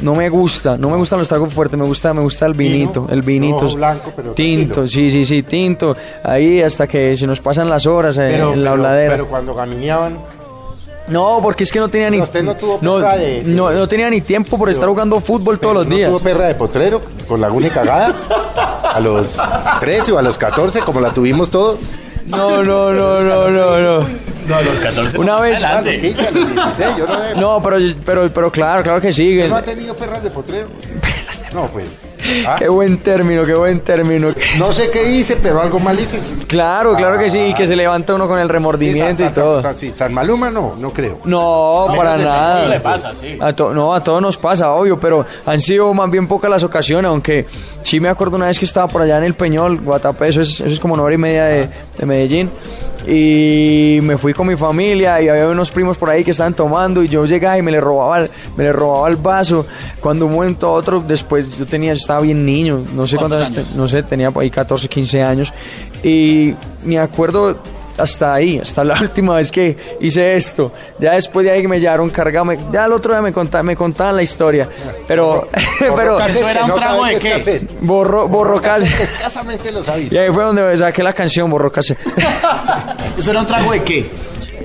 No 0.00 0.14
me 0.14 0.28
gusta, 0.28 0.76
no 0.78 0.90
me 0.90 0.96
gustan 0.96 1.18
los 1.18 1.28
tragos 1.28 1.52
fuertes, 1.52 1.78
me 1.78 1.84
gusta, 1.84 2.14
me 2.14 2.20
gusta 2.22 2.46
el 2.46 2.54
vinito, 2.54 3.06
el 3.10 3.22
vinito. 3.22 3.74
blanco, 3.74 4.12
pero 4.14 4.30
tinto, 4.32 4.74
tranquilo. 4.74 4.86
sí, 4.86 5.10
sí, 5.10 5.24
sí, 5.24 5.42
tinto. 5.42 5.96
Ahí 6.22 6.62
hasta 6.62 6.86
que 6.86 7.16
se 7.16 7.26
nos 7.26 7.40
pasan 7.40 7.68
las 7.68 7.84
horas 7.86 8.16
eh, 8.18 8.28
Pero, 8.30 8.52
en 8.52 8.62
la 8.62 8.70
pero- 8.70 8.82
habladera. 8.84 9.10
pero 9.12 9.28
cuando 9.28 9.54
gamineaban, 9.54 10.18
no, 11.08 11.38
porque 11.42 11.64
es 11.64 11.72
que 11.72 11.80
no 11.80 11.88
tenía 11.88 12.10
ni 12.10 12.20
Usted 12.20 12.44
no 12.44 12.54
tuvo 12.54 12.78
no, 12.80 12.96
perra 12.96 13.16
de- 13.16 13.42
no, 13.44 13.70
no 13.70 13.88
tenía 13.88 14.08
ni 14.10 14.20
tiempo 14.20 14.56
por 14.58 14.68
estar 14.70 14.88
jugando 14.88 15.18
fútbol 15.20 15.58
todos 15.58 15.74
los 15.74 15.86
¿no 15.88 15.96
días. 15.96 16.10
tuvo 16.10 16.20
perra 16.20 16.46
de 16.46 16.54
potrero 16.54 17.00
con 17.26 17.40
laguna 17.40 17.66
y 17.66 17.70
cagada? 17.70 18.14
¿A 18.94 19.00
los 19.00 19.36
13 19.80 20.12
o 20.12 20.18
a 20.18 20.22
los 20.22 20.38
14, 20.38 20.80
como 20.82 21.00
la 21.00 21.10
tuvimos 21.12 21.50
todos? 21.50 21.80
No, 22.28 22.62
no, 22.62 22.92
no, 22.92 23.20
no, 23.22 23.50
no, 23.50 23.78
no. 23.80 24.08
No, 24.48 24.54
a 24.56 24.62
los 24.62 24.80
14. 24.80 25.18
Una 25.18 25.40
vez- 25.40 25.62
A 25.64 25.80
los 25.80 25.88
adelante. 25.88 26.00
15, 26.14 26.26
a 26.26 26.30
los 26.30 26.54
16, 26.54 26.96
yo 26.98 27.06
no 27.06 27.24
he- 27.24 27.34
No, 27.34 27.62
pero, 27.62 27.76
pero, 28.04 28.28
pero 28.32 28.52
claro, 28.52 28.82
claro 28.82 29.00
que 29.00 29.12
sí. 29.12 29.40
¿No 29.48 29.56
ha 29.56 29.62
tenido 29.62 29.94
perras 29.94 30.22
de 30.22 30.30
potrero? 30.30 30.68
No, 31.52 31.66
pues. 31.68 32.14
ah, 32.46 32.56
Qué 32.58 32.68
buen 32.68 32.98
término, 32.98 33.44
qué 33.44 33.54
buen 33.54 33.80
término. 33.80 34.28
no 34.58 34.72
sé 34.72 34.90
qué 34.90 35.10
hice, 35.10 35.36
pero 35.36 35.60
algo 35.62 35.78
mal 35.78 35.98
hice. 35.98 36.20
Claro, 36.46 36.94
claro 36.94 37.18
que 37.18 37.30
sí, 37.30 37.38
y 37.38 37.54
que 37.54 37.66
se 37.66 37.74
levanta 37.76 38.14
uno 38.14 38.26
con 38.28 38.38
el 38.38 38.48
remordimiento 38.48 39.18
San, 39.24 39.28
y 39.28 39.30
todo. 39.34 39.62
San- 39.62 39.76
sí, 39.76 39.92
San 39.92 40.12
Maluma 40.12 40.50
no, 40.50 40.74
no 40.78 40.90
creo. 40.90 41.18
No, 41.24 41.86
No, 41.88 41.94
para 41.96 42.16
nada. 42.16 42.68
le 42.68 42.80
pasa, 42.80 43.12
sí. 43.14 43.38
A 43.40 43.52
to- 43.52 43.72
no, 43.72 43.94
a 43.94 44.02
todos 44.02 44.20
nos 44.20 44.36
pasa, 44.36 44.72
obvio, 44.72 44.98
pero 45.00 45.24
han 45.46 45.60
sido 45.60 45.92
más 45.94 46.10
bien 46.10 46.26
pocas 46.26 46.50
las 46.50 46.64
ocasiones, 46.64 47.08
aunque 47.08 47.46
sí 47.82 48.00
me 48.00 48.08
acuerdo 48.08 48.36
una 48.36 48.46
vez 48.46 48.58
que 48.58 48.64
estaba 48.64 48.88
por 48.88 49.02
allá 49.02 49.18
en 49.18 49.24
el 49.24 49.34
Peñol, 49.34 49.80
Guatapé, 49.80 50.28
eso 50.28 50.40
es, 50.40 50.60
eso 50.60 50.66
es 50.66 50.80
como 50.80 50.94
una 50.94 51.02
hora 51.04 51.14
y 51.14 51.18
media 51.18 51.44
de, 51.44 51.68
de 51.98 52.06
Medellín, 52.06 52.50
y 53.06 54.00
me 54.02 54.18
fui 54.18 54.32
con 54.34 54.46
mi 54.46 54.56
familia 54.56 55.20
y 55.22 55.28
había 55.28 55.48
unos 55.48 55.70
primos 55.70 55.96
por 55.96 56.10
ahí 56.10 56.24
que 56.24 56.32
estaban 56.32 56.54
tomando 56.54 57.02
y 57.02 57.08
yo 57.08 57.24
llegaba 57.24 57.56
y 57.58 57.62
me 57.62 57.70
le 57.70 57.80
robaba 57.80 58.20
el, 58.20 58.30
me 58.56 58.64
le 58.64 58.72
robaba 58.72 59.08
el 59.08 59.16
vaso. 59.16 59.66
Cuando 60.00 60.26
un 60.26 60.32
momento 60.32 60.66
a 60.66 60.72
otro, 60.72 61.02
después 61.06 61.56
yo 61.58 61.66
tenía, 61.66 61.92
yo 61.92 61.98
estaba 61.98 62.20
bien 62.20 62.44
niño, 62.44 62.82
no 62.94 63.06
sé 63.06 63.16
¿Cuántos 63.16 63.48
años? 63.48 63.74
no 63.74 63.88
sé, 63.88 64.02
tenía 64.02 64.30
por 64.30 64.42
ahí 64.42 64.50
14, 64.50 64.88
15 64.88 65.22
años. 65.22 65.52
Y 66.02 66.54
me 66.84 66.98
acuerdo 66.98 67.58
hasta 67.98 68.34
ahí, 68.34 68.58
hasta 68.58 68.84
la 68.84 68.94
última 69.00 69.34
vez 69.36 69.50
que 69.50 69.76
hice 70.00 70.36
esto. 70.36 70.72
Ya 70.98 71.12
después 71.12 71.44
de 71.44 71.52
ahí 71.52 71.62
que 71.62 71.68
me 71.68 71.80
llevaron 71.80 72.08
cargado, 72.10 72.44
me- 72.44 72.58
ya 72.72 72.84
el 72.86 72.92
otro 72.92 73.12
día 73.12 73.20
me 73.22 73.32
contaban, 73.32 73.66
me 73.66 73.76
contaban 73.76 74.16
la 74.16 74.22
historia. 74.22 74.68
Pero, 75.06 75.48
pero 75.96 76.18
¿Eso 76.20 76.48
era 76.48 76.64
un 76.64 76.74
trago 76.74 77.04
de 77.04 77.16
qué? 77.16 77.66
borro, 77.80 78.28
borro. 78.28 78.60
Escasamente 78.60 79.70
lo 79.72 79.82
sabéis. 79.84 80.12
Y 80.12 80.18
ahí 80.18 80.28
fue 80.32 80.44
donde 80.44 80.76
saqué 80.76 81.02
la 81.02 81.12
canción, 81.12 81.50
borro 81.50 81.70
cassette. 81.70 81.98
¿Eso 83.18 83.30
era 83.30 83.40
un 83.40 83.46
trago 83.46 83.72
de 83.72 83.82
qué? 83.82 84.10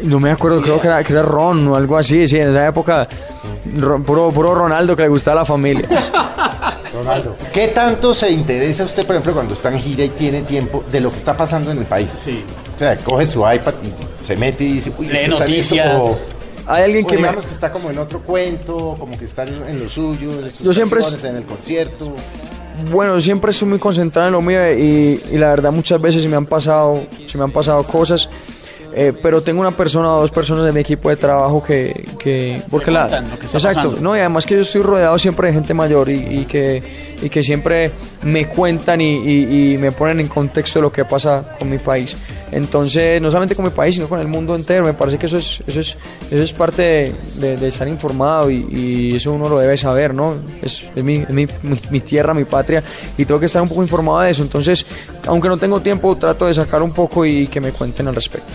No 0.03 0.19
me 0.19 0.31
acuerdo, 0.31 0.61
creo 0.61 0.81
que 0.81 0.88
era, 0.88 1.01
que 1.03 1.13
era 1.13 1.21
Ron 1.21 1.65
o 1.69 1.75
algo 1.77 1.97
así, 1.97 2.27
sí, 2.27 2.38
en 2.38 2.49
esa 2.49 2.67
época, 2.67 3.07
Ron- 3.77 4.03
puro, 4.03 4.29
puro 4.31 4.53
Ronaldo 4.53 4.95
que 4.97 5.03
le 5.03 5.09
gustaba 5.09 5.38
a 5.38 5.39
la 5.41 5.45
familia. 5.45 5.88
Ronaldo. 6.93 7.36
¿Qué 7.53 7.69
tanto 7.69 8.13
se 8.13 8.29
interesa 8.29 8.84
usted, 8.84 9.05
por 9.05 9.15
ejemplo, 9.15 9.34
cuando 9.34 9.53
está 9.53 9.69
en 9.69 9.79
gira 9.79 10.03
y 10.03 10.09
tiene 10.09 10.41
tiempo 10.43 10.84
de 10.91 10.99
lo 10.99 11.09
que 11.09 11.17
está 11.17 11.36
pasando 11.36 11.71
en 11.71 11.79
el 11.79 11.86
país? 11.86 12.09
Sí. 12.11 12.43
O 12.76 12.80
sea, 12.80 12.97
coge 12.97 13.26
su 13.26 13.39
iPad 13.39 13.74
y 13.84 14.26
se 14.26 14.36
mete 14.36 14.63
y 14.63 14.74
dice, 14.74 14.91
uy, 14.97 15.07
Lee 15.07 15.17
esto 15.19 15.32
está 15.34 15.45
en 15.45 15.51
esto", 15.53 15.76
noticias. 15.76 16.01
o- 16.01 16.17
Hay 16.71 16.84
alguien 16.84 17.05
o 17.05 17.07
que 17.07 17.15
me... 17.15 17.21
digamos 17.24 17.45
que 17.45 17.53
está 17.53 17.71
como 17.71 17.91
en 17.91 17.97
otro 17.97 18.21
cuento, 18.21 18.95
como 18.99 19.17
que 19.17 19.26
está 19.26 19.43
en, 19.43 19.80
lo 19.80 19.89
suyo, 19.89 20.32
en 20.32 20.49
sus 20.51 20.59
Yo 20.61 20.74
siempre- 20.74 20.99
canciones, 21.01 21.26
en 21.26 21.36
el 21.38 21.43
concierto. 21.43 22.13
Bueno, 22.91 23.19
siempre 23.21 23.51
estoy 23.51 23.67
muy 23.67 23.80
concentrado 23.80 24.28
en 24.30 24.34
lo 24.34 24.41
mío 24.41 24.59
y, 24.74 25.21
y 25.32 25.38
la 25.38 25.49
verdad 25.49 25.71
muchas 25.71 26.01
veces 26.01 26.24
se 26.24 26.30
me 26.30 26.36
han 26.36 26.45
pasado, 26.47 27.03
se 27.28 27.38
me 27.38 27.43
han 27.43 27.51
pasado 27.51 27.84
cosas. 27.84 28.30
eh, 28.95 29.11
pero 29.24 29.41
tengo 29.41 29.59
una 29.61 29.76
persona 29.76 30.15
o 30.15 30.21
dos 30.21 30.30
personas 30.32 30.65
de 30.65 30.71
mi 30.71 30.82
equipo 30.82 31.09
de 31.09 31.15
trabajo 31.15 31.63
que, 31.63 32.05
que 32.19 32.61
porque 32.69 32.91
la 32.91 33.07
que 33.39 33.45
está 33.45 33.57
exacto 33.57 33.80
pasando. 33.89 34.01
no 34.01 34.15
y 34.15 34.19
además 34.19 34.45
que 34.45 34.53
yo 34.55 34.61
estoy 34.61 34.84
rodeado 34.84 35.17
siempre 35.17 35.47
de 35.47 35.53
gente 35.55 35.74
mayor 35.74 36.09
y, 36.09 36.13
y 36.41 36.45
que 36.45 36.84
y 37.21 37.28
que 37.30 37.41
siempre 37.41 37.91
me 38.21 38.47
cuentan 38.47 39.01
y, 39.01 39.15
y- 39.17 39.74
y 39.74 39.78
me 39.80 39.91
ponen 39.91 40.19
en 40.19 40.28
contexto 40.28 40.78
de 40.80 40.84
lo 40.84 40.91
que 40.91 41.05
pasa 41.05 41.55
con 41.57 41.69
mi 41.71 41.80
país 41.80 42.15
entonces 42.56 43.22
no 43.22 43.30
solamente 43.30 43.56
con 43.56 43.66
mi 43.66 43.72
país 43.72 43.95
sino 43.95 44.08
con 44.08 44.20
el 44.20 44.28
mundo 44.28 44.56
entero 44.56 44.86
me 44.86 44.93
parece 44.93 45.18
que 45.18 45.26
eso 45.26 45.38
es 45.38 45.62
eso 45.68 45.80
es 45.80 45.97
eso 46.32 46.43
es 46.43 46.54
parte 46.54 46.82
de, 46.82 47.16
de- 47.39 47.58
de 47.58 47.68
estar 47.68 47.88
informado 47.88 48.49
y, 48.49 48.66
y 48.72 49.16
eso 49.16 49.32
uno 49.34 49.49
lo 49.49 49.58
debe 49.60 49.76
saber 49.78 50.14
no 50.14 50.36
es, 50.62 50.86
es 50.95 51.04
mi, 51.04 51.16
es 51.16 51.30
mi- 51.30 51.47
mi- 51.64 51.80
mi 51.89 51.99
tierra 51.99 52.34
mi 52.34 52.45
patria 52.45 52.84
y 53.18 53.26
tengo 53.26 53.39
que 53.39 53.47
estar 53.47 53.62
un 53.62 53.68
poco 53.70 53.82
informado 53.82 54.20
de 54.22 54.32
eso 54.32 54.43
entonces 54.43 54.86
aunque 55.28 55.47
no 55.47 55.58
tengo 55.58 55.80
tiempo 55.82 56.16
trato 56.18 56.45
de 56.45 56.54
sacar 56.54 56.82
un 56.82 56.91
poco 56.91 57.26
y 57.26 57.47
que 57.47 57.60
me 57.62 57.72
cuenten 57.72 58.08
al 58.08 58.16
respecto 58.16 58.51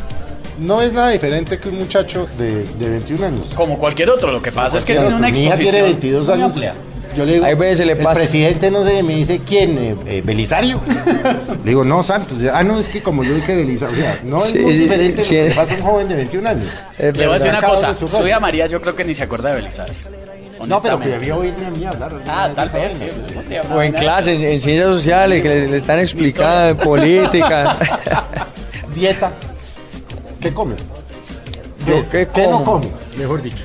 No 0.60 0.82
es 0.82 0.92
nada 0.92 1.10
diferente 1.10 1.58
que 1.58 1.68
un 1.68 1.78
muchacho 1.78 2.26
de, 2.36 2.64
de 2.80 2.88
21 2.90 3.26
años. 3.26 3.46
Como 3.54 3.78
cualquier 3.78 4.10
otro, 4.10 4.32
lo 4.32 4.42
que 4.42 4.50
pasa 4.50 4.78
es 4.78 4.84
que 4.84 4.94
tiene 4.94 5.08
una 5.14 5.28
mi 5.30 5.38
hija 5.38 5.54
exposición 5.54 5.70
tiene 5.72 5.82
22 5.88 6.26
muy 6.26 6.34
años. 6.34 6.46
amplia. 6.52 6.74
Yo 7.18 7.24
le 7.26 7.32
digo, 7.34 7.44
Hay 7.44 7.54
veces 7.56 7.84
le 7.84 7.94
el 7.94 7.98
pasa. 7.98 8.20
presidente 8.20 8.70
no 8.70 8.84
sé, 8.84 9.02
me 9.02 9.14
dice, 9.16 9.40
¿quién? 9.44 9.76
Eh, 9.76 9.96
eh, 10.06 10.22
¿Belisario? 10.24 10.80
le 11.64 11.70
digo, 11.70 11.84
no, 11.84 12.04
Santos. 12.04 12.38
Ah, 12.54 12.62
no, 12.62 12.78
es 12.78 12.88
que 12.88 13.02
como 13.02 13.24
yo 13.24 13.34
dije 13.34 13.56
Belisario. 13.56 13.96
O 13.98 14.00
sea, 14.00 14.20
no 14.24 14.36
es 14.36 14.42
Sí, 14.52 14.58
muy 14.60 14.72
sí, 14.74 14.78
diferente 14.78 15.20
sí. 15.22 15.36
lo 15.36 15.48
que 15.48 15.54
pasa 15.54 15.74
a 15.74 15.76
un 15.78 15.82
joven 15.82 16.08
de 16.08 16.14
21 16.14 16.48
años. 16.48 16.68
Es 16.96 17.16
Le 17.16 17.26
voy 17.26 17.34
a 17.34 17.38
decir 17.38 17.50
una 17.50 17.62
cosa, 17.62 17.94
Soy 17.94 18.30
a 18.30 18.38
María 18.38 18.66
yo 18.66 18.80
creo 18.80 18.94
que 18.94 19.04
ni 19.04 19.14
se 19.14 19.24
acuerda 19.24 19.48
de 19.50 19.56
Belisario. 19.56 19.94
No, 20.66 20.80
pero 20.82 20.98
que 21.00 21.08
debió 21.08 21.38
oírme 21.38 21.66
a 21.66 21.70
mí 21.70 21.84
hablar. 21.84 22.12
Ah, 22.28 22.50
tal 22.54 22.68
vez, 22.68 23.00
esa 23.00 23.06
sí. 23.06 23.10
vaina. 23.10 23.26
¿Cómo 23.28 23.42
se? 23.42 23.74
O 23.74 23.82
en 23.82 23.92
clases, 23.92 24.42
en 24.42 24.60
ciencias 24.60 24.86
sociales, 24.86 25.42
que 25.42 25.48
le, 25.48 25.68
le 25.68 25.76
están 25.76 25.98
explicando 25.98 26.68
en 26.70 26.76
política. 26.76 27.76
Dieta. 28.94 29.32
¿Qué 30.40 30.52
come? 30.54 30.74
Pues, 31.86 32.06
¿qué 32.08 32.28
no 32.48 32.64
como? 32.64 32.64
come? 32.64 32.86
Mejor 33.16 33.42
dicho. 33.42 33.64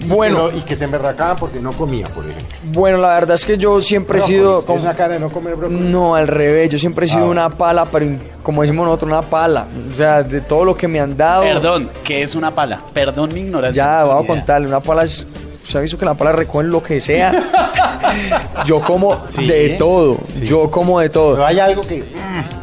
Y 0.00 0.06
Bueno. 0.08 0.48
y 0.50 0.60
que 0.62 0.76
se 0.76 0.84
emberracaban 0.84 1.36
porque 1.36 1.60
no 1.60 1.72
comía, 1.72 2.06
por 2.08 2.24
ejemplo. 2.24 2.48
Bueno, 2.64 2.96
la 2.98 3.10
verdad 3.10 3.34
es 3.34 3.44
que 3.44 3.58
yo 3.58 3.80
siempre 3.80 4.18
he 4.18 4.22
sido... 4.22 4.60
¿tienes 4.62 4.64
como- 4.66 4.80
una 4.82 4.94
cara 4.96 5.14
de 5.14 5.20
no 5.20 5.28
comer 5.28 5.56
brócoli? 5.56 5.78
No, 5.80 6.14
al 6.14 6.26
revés, 6.26 6.70
yo 6.70 6.78
siempre 6.78 7.04
he 7.04 7.08
sido 7.08 7.24
Ah, 7.26 7.28
una 7.28 7.50
pala, 7.50 7.84
pero 7.84 8.06
como 8.42 8.62
decimos 8.62 8.86
nosotros, 8.86 9.10
una 9.10 9.22
pala. 9.22 9.66
O 9.92 9.94
sea, 9.94 10.22
de 10.22 10.40
todo 10.40 10.64
lo 10.64 10.74
que 10.76 10.88
me 10.88 11.00
han 11.00 11.16
dado... 11.16 11.42
Perdón, 11.42 11.90
¿qué 12.02 12.22
es 12.22 12.34
una 12.34 12.50
pala? 12.54 12.80
Perdón 12.94 13.30
mi 13.34 13.40
ignorancia. 13.40 13.82
Ya, 13.84 14.04
voy 14.04 14.24
a 14.24 14.26
contarle, 14.26 14.66
una 14.68 14.80
pala 14.80 15.04
es... 15.04 15.26
Se 15.62 15.76
ha 15.76 15.82
visto 15.82 15.98
que 15.98 16.06
la 16.06 16.14
pala 16.14 16.32
recoge 16.32 16.64
lo 16.64 16.82
que 16.82 16.98
sea. 16.98 17.32
Yo 18.66 18.80
como 18.80 19.22
Sí. 19.28 19.46
de 19.46 19.70
todo. 19.78 20.16
Sí. 20.34 20.44
Yo 20.46 20.70
como 20.70 20.98
de 21.00 21.10
Pero 21.10 21.20
todo. 21.20 21.46
hay 21.46 21.58
algo 21.60 21.82
que... 21.82 22.02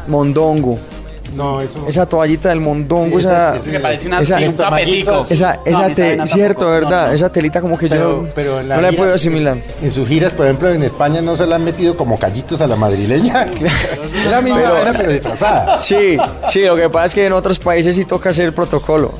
Mondongo. 0.08 0.78
No, 1.34 1.60
eso... 1.60 1.84
Esa 1.88 2.06
toallita 2.06 2.48
del 2.48 2.60
mondongo, 2.60 3.18
Sí, 3.20 3.26
esa... 3.26 3.56
esa- 3.56 3.56
esa- 3.56 3.70
Me 3.70 3.80
parece 3.80 4.08
una, 4.08 4.20
Esa- 4.20 4.38
sí, 4.38 4.44
un. 4.44 4.50
Esa, 5.30 5.52
No, 5.54 5.60
esa 5.64 5.86
te- 5.94 6.26
cierto, 6.26 6.60
tampoco. 6.60 6.70
¿verdad? 6.70 7.02
No, 7.02 7.06
no. 7.08 7.12
Esa 7.12 7.32
telita 7.32 7.60
como 7.60 7.78
que 7.78 7.88
Pero, 7.88 8.24
yo 8.26 8.28
pero 8.34 8.62
la 8.62 8.76
no 8.76 8.82
la 8.82 8.88
he 8.88 8.92
podido 8.92 9.14
asimilar. 9.14 9.58
En 9.82 9.90
sus 9.90 10.08
giras, 10.08 10.32
por 10.32 10.46
ejemplo, 10.46 10.70
en 10.70 10.82
España 10.82 11.20
no 11.22 11.36
se 11.36 11.46
le 11.46 11.54
han 11.54 11.64
metido 11.64 11.96
como 11.96 12.18
callitos 12.18 12.60
a 12.60 12.66
la 12.66 12.76
madrileña. 12.76 13.46
Es 13.58 14.30
la 14.30 14.40
misma 14.40 14.62
vaina, 14.72 14.92
pero 14.96 15.12
disfrazada. 15.12 15.78
Sí, 15.80 16.16
sí, 16.48 16.62
lo 16.62 16.76
que 16.76 16.88
pasa 16.88 17.06
es 17.06 17.14
que 17.14 17.26
en 17.26 17.32
otros 17.32 17.58
países 17.58 17.94
sí 17.94 18.04
toca 18.04 18.30
hacer 18.30 18.46
el 18.46 18.52
protocolo. 18.52 19.12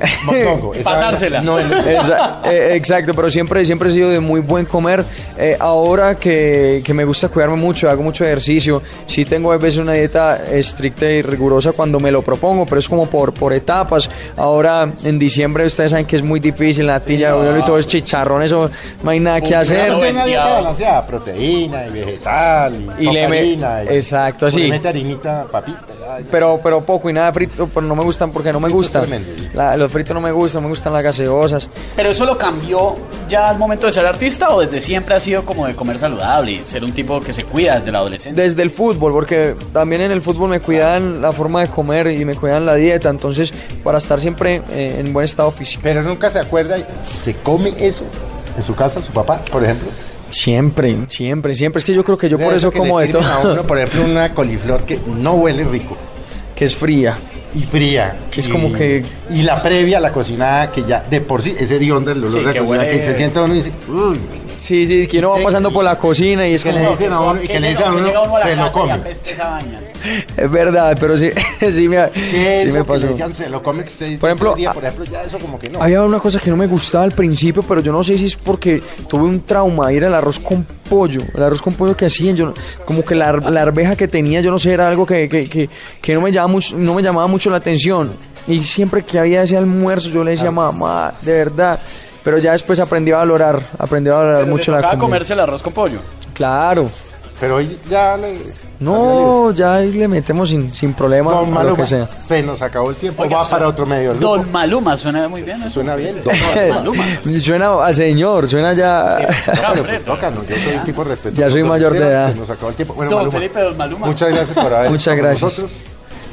Esa 0.74 0.90
Pasársela. 0.90 1.40
No 1.42 1.58
Exa- 1.60 2.40
eh, 2.44 2.74
exacto, 2.74 3.14
pero 3.14 3.30
siempre, 3.30 3.64
siempre 3.64 3.88
he 3.88 3.92
sido 3.92 4.10
de 4.10 4.20
muy 4.20 4.40
buen 4.40 4.66
comer. 4.66 5.04
Eh, 5.38 5.56
ahora 5.58 6.16
que, 6.16 6.82
que 6.84 6.94
me 6.94 7.04
gusta 7.04 7.28
cuidarme 7.28 7.56
mucho, 7.56 7.88
hago 7.90 8.02
mucho 8.02 8.24
ejercicio, 8.24 8.82
sí 9.06 9.24
tengo 9.24 9.52
a 9.52 9.56
veces 9.56 9.78
una 9.80 9.92
dieta 9.92 10.44
estricta 10.50 11.06
y 11.06 11.22
rigurosa 11.22 11.72
cuando 11.72 11.98
me 12.00 12.10
lo 12.10 12.22
propongo, 12.22 12.66
pero 12.66 12.78
es 12.78 12.88
como 12.88 13.06
por, 13.06 13.32
por 13.34 13.52
etapas. 13.52 14.08
Ahora 14.36 14.90
en 15.04 15.18
diciembre 15.18 15.66
ustedes 15.66 15.90
saben 15.90 16.06
que 16.06 16.16
es 16.16 16.22
muy 16.22 16.40
difícil, 16.40 16.86
la 16.86 17.00
tilla, 17.00 17.34
y 17.58 17.62
todo 17.64 17.78
es 17.78 17.86
chicharrón, 17.86 18.42
eso 18.42 18.70
no 19.02 19.10
hay 19.10 19.20
nada 19.20 19.40
que 19.40 19.54
hacer. 19.54 19.90
Una 19.90 19.98
dieta 19.98 20.14
venteado. 20.24 20.54
balanceada, 20.54 21.06
proteína 21.06 21.86
y 21.86 21.90
vegetal 21.92 22.94
y, 22.98 23.08
Y 23.08 23.12
le 23.12 23.28
me- 23.28 23.44
y- 23.44 23.60
exacto, 23.90 24.46
así. 24.46 24.62
Le 24.62 24.68
mete 24.70 24.88
harinita, 24.88 25.46
papita. 25.50 25.80
ay, 26.16 26.24
Pero, 26.30 26.60
pero 26.62 26.80
poco 26.82 27.10
y 27.10 27.12
nada 27.12 27.32
frito, 27.32 27.68
pero 27.72 27.86
no 27.86 27.94
me 27.94 28.02
gustan 28.04 28.30
porque 28.30 28.52
no 28.52 28.60
me 28.60 28.68
gustan. 28.68 29.04
La- 29.54 29.76
los 29.76 29.83
fritos 29.90 30.14
no 30.14 30.20
me 30.20 30.32
gustan, 30.32 30.62
no 30.62 30.68
me 30.68 30.72
gustan 30.72 30.92
las 30.92 31.02
gaseosas. 31.02 31.68
Pero 31.96 32.10
eso 32.10 32.24
lo 32.24 32.36
cambió 32.36 32.94
ya 33.28 33.48
al 33.48 33.58
momento 33.58 33.86
de 33.86 33.92
ser 33.92 34.06
artista 34.06 34.50
o 34.50 34.60
desde 34.60 34.80
siempre 34.80 35.14
ha 35.14 35.20
sido 35.20 35.44
como 35.44 35.66
de 35.66 35.74
comer 35.74 35.98
saludable 35.98 36.52
y 36.52 36.62
ser 36.64 36.84
un 36.84 36.92
tipo 36.92 37.20
que 37.20 37.32
se 37.32 37.44
cuida 37.44 37.78
desde 37.78 37.92
la 37.92 37.98
adolescencia. 37.98 38.42
Desde 38.42 38.62
el 38.62 38.70
fútbol, 38.70 39.12
porque 39.12 39.54
también 39.72 40.02
en 40.02 40.10
el 40.10 40.22
fútbol 40.22 40.50
me 40.50 40.60
cuidan 40.60 41.20
la 41.20 41.32
forma 41.32 41.60
de 41.62 41.68
comer 41.68 42.08
y 42.08 42.24
me 42.24 42.34
cuidan 42.34 42.66
la 42.66 42.74
dieta, 42.74 43.08
entonces 43.08 43.52
para 43.82 43.98
estar 43.98 44.20
siempre 44.20 44.62
eh, 44.70 44.96
en 44.98 45.12
buen 45.12 45.24
estado 45.24 45.50
físico. 45.50 45.82
Pero 45.82 46.02
nunca 46.02 46.30
se 46.30 46.38
acuerda, 46.38 46.76
¿se 47.02 47.34
come 47.34 47.74
eso 47.78 48.04
en 48.56 48.62
su 48.62 48.74
casa, 48.74 49.02
su 49.02 49.12
papá, 49.12 49.40
por 49.50 49.64
ejemplo? 49.64 49.88
Siempre, 50.30 50.96
siempre, 51.08 51.54
siempre. 51.54 51.78
Es 51.78 51.84
que 51.84 51.94
yo 51.94 52.02
creo 52.02 52.18
que 52.18 52.28
yo 52.28 52.38
por 52.38 52.54
eso 52.54 52.72
como 52.72 52.98
de 52.98 53.08
todo, 53.08 53.22
sirven 53.22 53.36
a 53.36 53.52
uno, 53.52 53.62
por 53.62 53.78
ejemplo, 53.78 54.04
una 54.04 54.34
coliflor 54.34 54.84
que 54.84 54.98
no 55.06 55.34
huele 55.34 55.64
rico 55.64 55.96
que 56.54 56.64
es 56.64 56.74
fría. 56.74 57.16
Y 57.54 57.60
fría. 57.62 58.16
Es 58.36 58.46
y- 58.46 58.50
como 58.50 58.72
que- 58.72 59.02
Y 59.30 59.42
la 59.42 59.60
previa, 59.62 60.00
la 60.00 60.12
cocinada, 60.12 60.70
que 60.72 60.82
ya 60.84 61.04
de 61.08 61.20
por 61.20 61.42
sí, 61.42 61.54
ese 61.58 61.76
hediondo, 61.76 62.10
el 62.12 62.18
olor 62.18 62.30
Sí, 62.30 62.38
de 62.38 62.44
la 62.44 62.60
cocinada, 62.60 62.88
que 62.90 63.02
se 63.04 63.16
sienta 63.16 63.42
uno 63.42 63.54
y 63.54 63.58
dice, 63.58 63.72
uy, 63.88 64.18
Sí, 64.56 64.86
sí, 64.86 65.06
que 65.06 65.18
uno 65.18 65.30
va 65.30 65.38
pasando 65.42 65.70
por 65.70 65.84
la 65.84 65.98
cocina 65.98 66.46
y 66.46 66.54
es 66.54 66.62
que 66.64 66.72
le 66.72 66.88
dicen 66.90 67.12
a 67.12 67.20
uno, 67.20 67.42
y 67.42 67.46
que 67.46 67.60
le 67.60 67.70
dicen 67.70 67.86
a 67.86 67.92
uno, 67.92 68.08
se 68.42 68.56
lo 68.56 68.72
come. 68.72 68.94
Es 70.36 70.50
verdad, 70.50 70.96
pero 71.00 71.16
sí, 71.16 71.30
sí 71.72 71.88
me, 71.88 72.10
¿Qué 72.10 72.56
es 72.56 72.62
sí 72.62 72.68
me 72.72 72.78
lo 72.80 72.84
que 72.84 72.92
le 72.92 72.98
pasó. 72.98 73.06
decían, 73.08 73.32
se 73.34 73.48
lo 73.48 73.62
come 73.62 73.84
que 73.84 73.88
usted 73.90 74.18
Por 74.18 74.28
ejemplo, 74.30 74.50
ese 74.52 74.58
día, 74.58 74.70
a- 74.70 74.74
por 74.74 74.84
ejemplo, 74.84 75.04
ya 75.06 75.22
eso 75.22 75.38
como 75.38 75.58
que 75.58 75.70
no. 75.70 75.82
Había 75.82 76.02
una 76.02 76.18
cosa 76.20 76.38
que 76.40 76.50
no 76.50 76.56
me 76.56 76.66
gustaba 76.66 77.04
al 77.04 77.12
principio, 77.12 77.62
pero 77.62 77.80
yo 77.80 77.90
no 77.92 78.02
sé 78.02 78.18
si 78.18 78.26
es 78.26 78.36
porque 78.36 78.82
tuve 79.08 79.22
un 79.22 79.40
trauma, 79.40 79.90
era 79.92 80.08
el 80.08 80.14
arroz 80.14 80.38
con 80.38 80.64
pollo. 80.88 81.22
El 81.34 81.42
arroz 81.42 81.62
con 81.62 81.72
pollo 81.72 81.96
que 81.96 82.04
hacían, 82.06 82.36
yo 82.36 82.46
no- 82.46 82.54
como 82.84 83.02
que 83.04 83.14
la, 83.14 83.32
la 83.32 83.62
arveja 83.62 83.96
que 83.96 84.06
tenía, 84.08 84.40
yo 84.42 84.50
no 84.50 84.58
sé, 84.58 84.72
era 84.72 84.88
algo 84.88 85.06
que, 85.06 85.28
que, 85.28 85.48
que, 85.48 85.68
que 86.02 86.14
no, 86.14 86.20
me 86.20 86.30
llamaba 86.30 86.52
mucho, 86.52 86.76
no 86.76 86.94
me 86.94 87.02
llamaba 87.02 87.26
mucho 87.26 87.48
la 87.50 87.56
atención. 87.56 88.10
Y 88.46 88.60
siempre 88.62 89.02
que 89.02 89.18
había 89.18 89.42
ese 89.42 89.56
almuerzo, 89.56 90.10
yo 90.10 90.22
le 90.22 90.32
decía, 90.32 90.50
mamá, 90.50 91.14
de 91.22 91.32
verdad. 91.32 91.80
Pero 92.24 92.38
ya 92.38 92.52
después 92.52 92.80
aprendí 92.80 93.12
a 93.12 93.18
valorar, 93.18 93.60
aprendí 93.78 94.08
a 94.10 94.14
valorar 94.14 94.38
Pero 94.40 94.50
mucho 94.50 94.72
le 94.72 94.80
la 94.80 94.88
comida. 94.88 95.00
comerse 95.00 95.32
el 95.34 95.40
arroz 95.40 95.62
con 95.62 95.72
pollo. 95.74 95.98
Claro. 96.32 96.88
Pero 97.38 97.56
hoy 97.56 97.78
ya 97.90 98.16
le... 98.16 98.38
No, 98.80 99.50
ya 99.52 99.74
ahí 99.76 99.92
le 99.92 100.08
metemos 100.08 100.48
sin, 100.50 100.72
sin 100.74 100.92
problema 100.94 101.32
Don 101.32 101.44
a 101.44 101.46
lo 101.48 101.52
Maluma, 101.54 101.76
que 101.76 101.84
sea. 101.86 102.06
se 102.06 102.42
nos 102.42 102.60
acabó 102.62 102.90
el 102.90 102.96
tiempo, 102.96 103.22
Oiga, 103.22 103.38
va 103.38 103.44
suena- 103.44 103.58
para 103.58 103.68
otro 103.68 103.86
medio 103.86 104.10
del 104.10 104.18
grupo. 104.18 104.36
Don 104.38 104.52
Maluma, 104.52 104.96
suena 104.96 105.28
muy 105.28 105.42
bien. 105.42 105.58
eso. 105.62 105.70
Suena 105.70 105.96
bien, 105.96 106.20
Don 106.22 106.34
Maluma. 106.74 107.04
Suena 107.40 107.84
al 107.84 107.94
señor, 107.94 108.48
suena 108.48 108.72
ya... 108.72 109.18
Bueno, 109.68 109.82
pues 109.84 110.04
tócanos, 110.04 110.46
yo 110.48 110.56
soy 110.56 110.76
un 110.76 110.84
tipo 110.84 111.04
respetuoso. 111.04 111.40
Ya 111.40 111.50
soy 111.50 111.62
mayor 111.62 111.92
de 111.92 111.98
edad. 112.00 112.32
Se 112.32 112.38
nos 112.38 112.50
acabó 112.50 112.70
el 112.70 112.76
tiempo. 112.76 112.94
Bueno, 112.94 113.10
Don 113.10 113.18
Maluma, 113.20 113.38
Felipe, 113.38 113.60
Don 113.60 113.76
Maluma. 113.76 114.06
Muchas 114.06 114.28
gracias 114.30 114.54
por 114.58 114.72
haber 114.74 114.90
Muchas 114.90 115.00
estado 115.14 115.16
con 115.18 115.24
gracias. 115.26 115.42
nosotros. 115.58 115.72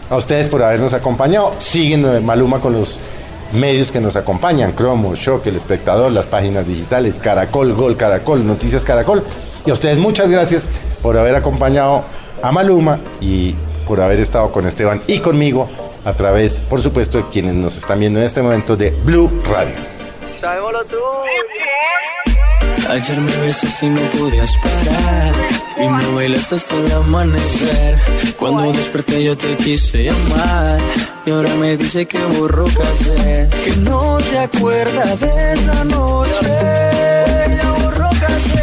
A 0.10 0.16
ustedes 0.18 0.48
por 0.50 0.64
habernos 0.64 0.94
acompañado. 0.94 1.54
Siguen 1.60 2.06
eh, 2.06 2.20
Maluma 2.20 2.60
con 2.60 2.74
los 2.74 2.98
medios 3.54 3.92
que 3.92 4.00
nos 4.00 4.16
acompañan. 4.16 4.72
Cromo, 4.74 5.16
Shock, 5.16 5.48
El 5.48 5.56
Espectador, 5.56 6.12
las 6.12 6.26
páginas 6.26 6.68
digitales, 6.68 7.20
Caracol, 7.20 7.74
Gol 7.74 7.98
Caracol, 7.98 8.46
Noticias 8.46 8.84
Caracol. 8.86 9.24
Y 9.66 9.70
a 9.70 9.74
ustedes 9.74 9.98
muchas 10.00 10.30
gracias 10.30 10.70
por 11.02 11.18
haber 11.18 11.36
acompañado 11.36 12.04
a 12.42 12.52
Maluma 12.52 13.00
y 13.20 13.56
por 13.88 14.02
haber 14.02 14.20
estado 14.20 14.52
con 14.52 14.66
Esteban 14.66 15.02
y 15.08 15.20
conmigo 15.20 15.70
a 16.06 16.14
través, 16.14 16.62
por 16.62 16.82
supuesto, 16.82 17.18
de 17.20 17.30
quienes 17.30 17.56
nos 17.56 17.78
están 17.78 18.00
viendo 18.00 18.20
en 18.20 18.26
este 18.26 18.42
momento 18.42 18.76
de 18.76 18.92
Blue 18.92 19.30
Radio. 19.50 19.76
Sabémoslo 20.30 20.86
tú. 20.86 20.98
Ayer 22.92 23.22
me 23.22 23.38
besaste 23.38 23.86
y 23.86 23.90
no 23.90 24.02
podías 24.20 24.54
parar. 24.58 25.34
Y 25.82 25.88
me 25.88 26.14
bailaste 26.14 26.56
hasta 26.56 26.76
el 26.76 26.92
amanecer. 26.92 27.98
Cuando 28.38 28.74
desperté 28.74 29.24
yo 29.24 29.38
te 29.38 29.56
quise 29.56 30.04
llamar. 30.04 30.78
Y 31.26 31.32
ahora 31.32 31.56
me 31.56 31.78
dice 31.78 32.06
que 32.06 32.20
borró 32.20 32.66
casé. 32.66 33.48
Que 33.64 33.78
no 33.78 34.20
se 34.20 34.40
acuerda 34.40 35.16
de 35.16 35.54
esa 35.54 35.86
noche. 35.86 36.32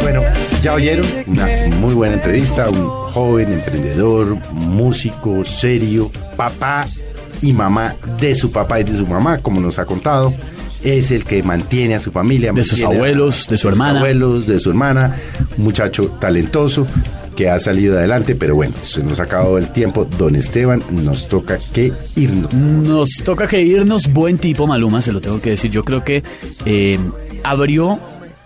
Bueno, 0.03 0.21
ya 0.61 0.75
oyeron 0.75 1.07
una 1.25 1.47
muy 1.77 1.95
buena 1.95 2.13
entrevista, 2.13 2.69
un 2.69 2.87
joven 3.11 3.51
emprendedor, 3.51 4.37
músico, 4.51 5.43
serio, 5.43 6.11
papá 6.37 6.85
y 7.41 7.51
mamá 7.51 7.95
de 8.19 8.35
su 8.35 8.51
papá 8.51 8.79
y 8.79 8.83
de 8.83 8.95
su 8.95 9.07
mamá, 9.07 9.39
como 9.39 9.59
nos 9.59 9.79
ha 9.79 9.87
contado. 9.87 10.31
Es 10.83 11.11
el 11.11 11.25
que 11.25 11.43
mantiene 11.43 11.95
a 11.95 11.99
su 11.99 12.11
familia. 12.11 12.51
De 12.53 12.63
sus 12.63 12.81
a- 12.83 12.85
abuelos, 12.87 13.47
de 13.49 13.57
su 13.57 13.63
sus 13.63 13.71
hermana. 13.71 13.99
abuelos, 13.99 14.47
de 14.47 14.59
su 14.59 14.69
hermana. 14.69 15.15
Un 15.57 15.63
muchacho 15.65 16.17
talentoso 16.19 16.87
que 17.35 17.49
ha 17.49 17.57
salido 17.59 17.97
adelante, 17.97 18.35
pero 18.35 18.53
bueno, 18.55 18.73
se 18.83 19.01
nos 19.03 19.19
ha 19.19 19.23
acabado 19.23 19.57
el 19.57 19.71
tiempo. 19.71 20.05
Don 20.05 20.35
Esteban, 20.35 20.83
nos 20.91 21.27
toca 21.27 21.57
que 21.73 21.93
irnos. 22.15 22.53
Nos 22.53 23.09
toca 23.23 23.47
que 23.47 23.61
irnos. 23.61 24.07
Buen 24.11 24.37
tipo, 24.37 24.67
Maluma, 24.67 25.01
se 25.01 25.11
lo 25.11 25.21
tengo 25.21 25.39
que 25.41 25.51
decir. 25.51 25.71
Yo 25.71 25.83
creo 25.83 26.03
que 26.03 26.23
eh, 26.65 26.99
abrió 27.43 27.99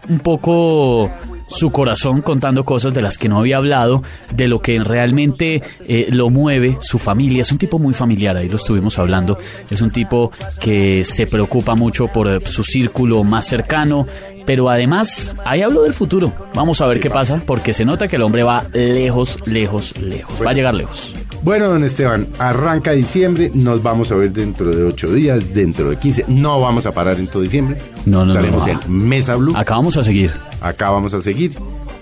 un 0.10 0.20
poco 0.20 1.10
su 1.54 1.72
corazón 1.72 2.22
contando 2.22 2.66
cosas 2.66 2.93
de 2.93 3.01
las 3.01 3.18
que 3.18 3.30
no 3.30 3.39
había 3.39 3.58
hablado, 3.58 4.04
de 4.34 4.47
lo 4.47 4.60
que 4.60 4.80
realmente 4.80 5.62
eh, 5.88 6.08
lo 6.10 6.30
mueve, 6.30 6.78
su 6.82 6.97
familia. 6.97 7.41
Es 7.41 7.51
un 7.51 7.58
tipo 7.58 7.80
muy 7.80 7.93
familiar, 7.93 8.36
ahí 8.36 8.49
lo 8.49 8.56
estuvimos 8.56 8.97
hablando. 8.99 9.38
Es 9.70 9.82
un 9.82 9.91
tipo 9.91 10.32
que 10.60 11.04
se 11.04 11.28
preocupa 11.28 11.76
mucho 11.76 12.08
por 12.08 12.28
eh, 12.28 12.39
su 12.45 12.64
círculo 12.64 13.24
más 13.24 13.47
cercano, 13.47 14.08
pero 14.46 14.70
además 14.70 15.36
ahí 15.46 15.62
hablo 15.62 15.84
del 15.84 15.94
futuro. 15.94 16.32
Vamos 16.54 16.82
a 16.82 16.88
ver 16.88 17.00
qué 17.00 17.10
pasa, 17.10 17.41
porque 17.46 17.74
se 17.74 17.86
nota 17.86 18.08
que 18.08 18.16
el 18.16 18.22
hombre 18.24 18.44
va 18.44 18.66
lejos, 18.74 19.38
lejos, 19.48 19.98
lejos. 20.00 20.46
Va 20.46 20.52
a 20.52 20.54
llegar 20.54 20.74
lejos. 20.74 21.16
Bueno, 21.44 21.68
don 21.68 21.84
Esteban, 21.84 22.28
arranca 22.39 22.91
diciembre, 22.94 23.52
nos 23.54 23.84
vamos 23.84 24.12
a 24.14 24.16
ver 24.16 24.32
dentro 24.32 24.74
de 24.74 24.84
ocho 24.84 25.12
días, 25.12 25.54
dentro 25.54 25.89
de 25.89 25.98
15. 25.98 26.26
No 26.30 26.62
vamos 26.62 26.86
a 26.86 26.94
parar 26.94 27.20
en 27.20 27.28
todo 27.28 27.44
diciembre. 27.44 27.78
No, 28.06 28.20
no, 28.20 28.26
no, 28.26 28.32
Estaremos 28.32 28.66
no. 28.66 28.80
en 28.82 29.08
Mesa 29.10 29.36
Blue. 29.36 29.54
Acá 29.56 29.76
vamos 29.76 29.98
a 29.98 30.04
seguir. 30.04 30.32
Acá 30.62 30.89
vamos 30.89 31.14
a 31.14 31.20
seguir. 31.20 31.58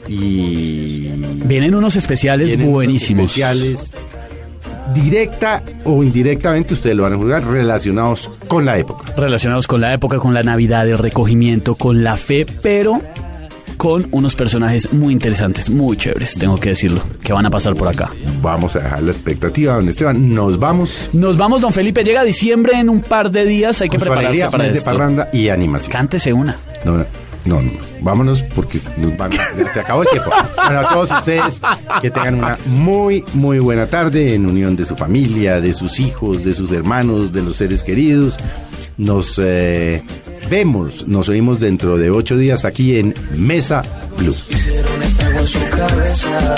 Y. 0.07 1.07
Vienen 1.45 1.73
unos 1.73 1.95
especiales 1.95 2.49
vienen 2.49 2.67
unos 2.67 2.73
buenísimos. 2.75 3.25
Especiales. 3.25 3.91
Directa 4.93 5.63
o 5.85 6.03
indirectamente, 6.03 6.73
ustedes 6.73 6.95
lo 6.95 7.03
van 7.03 7.13
a 7.13 7.17
juzgar, 7.17 7.45
relacionados 7.45 8.29
con 8.47 8.65
la 8.65 8.77
época. 8.77 9.05
relacionados 9.15 9.67
con 9.67 9.81
la 9.81 9.93
época, 9.93 10.17
con 10.17 10.33
la 10.33 10.43
Navidad, 10.43 10.87
el 10.87 10.97
recogimiento, 10.97 11.75
con 11.75 12.03
la 12.03 12.17
fe, 12.17 12.45
pero 12.61 13.01
con 13.77 14.07
unos 14.11 14.35
personajes 14.35 14.93
muy 14.93 15.11
interesantes, 15.11 15.69
muy 15.71 15.97
chéveres, 15.97 16.37
tengo 16.37 16.55
que 16.59 16.69
decirlo, 16.69 17.01
que 17.23 17.33
van 17.33 17.47
a 17.47 17.49
pasar 17.49 17.73
por 17.75 17.87
acá. 17.87 18.11
Vamos 18.39 18.75
a 18.75 18.79
dejar 18.79 19.01
la 19.01 19.11
expectativa, 19.11 19.73
don 19.75 19.89
Esteban. 19.89 20.35
Nos 20.35 20.59
vamos. 20.59 21.09
Nos 21.13 21.35
vamos, 21.35 21.61
don 21.61 21.73
Felipe, 21.73 22.03
llega 22.03 22.23
diciembre 22.23 22.73
en 22.77 22.89
un 22.89 23.01
par 23.01 23.31
de 23.31 23.43
días, 23.45 23.81
hay 23.81 23.89
que 23.89 23.97
con 23.97 24.01
prepararse 24.01 24.27
alegría, 24.27 24.49
para 24.51 24.63
mes 24.65 24.73
de 24.73 24.77
esto. 24.79 24.91
parranda 24.91 25.29
y 25.33 25.49
animación. 25.49 25.91
Cántese 25.91 26.31
una. 26.31 26.55
No, 26.85 27.03
no, 27.45 27.61
no. 27.61 27.71
Vámonos 28.01 28.43
porque 28.55 28.79
nos 28.97 29.17
van, 29.17 29.31
se 29.73 29.79
acabó 29.79 30.03
el 30.03 30.09
tiempo. 30.09 30.29
Bueno, 30.55 30.79
a 30.79 30.89
todos 30.93 31.11
ustedes 31.11 31.61
que 32.01 32.11
tengan 32.11 32.35
una 32.35 32.57
muy, 32.65 33.23
muy 33.33 33.59
buena 33.59 33.87
tarde 33.87 34.35
en 34.35 34.45
unión 34.45 34.75
de 34.75 34.85
su 34.85 34.95
familia, 34.95 35.61
de 35.61 35.73
sus 35.73 35.99
hijos, 35.99 36.43
de 36.43 36.53
sus 36.53 36.71
hermanos, 36.71 37.31
de 37.31 37.41
los 37.41 37.55
seres 37.55 37.83
queridos. 37.83 38.37
Nos 38.97 39.39
eh, 39.43 40.03
vemos, 40.49 41.07
nos 41.07 41.29
oímos 41.29 41.59
dentro 41.59 41.97
de 41.97 42.11
ocho 42.11 42.37
días 42.37 42.65
aquí 42.65 42.97
en 42.97 43.15
Mesa 43.35 43.83
Blue. 44.17 44.35
Estrago 45.11 45.39
en 45.39 45.47
su 45.47 45.69
cabeza. 45.69 46.55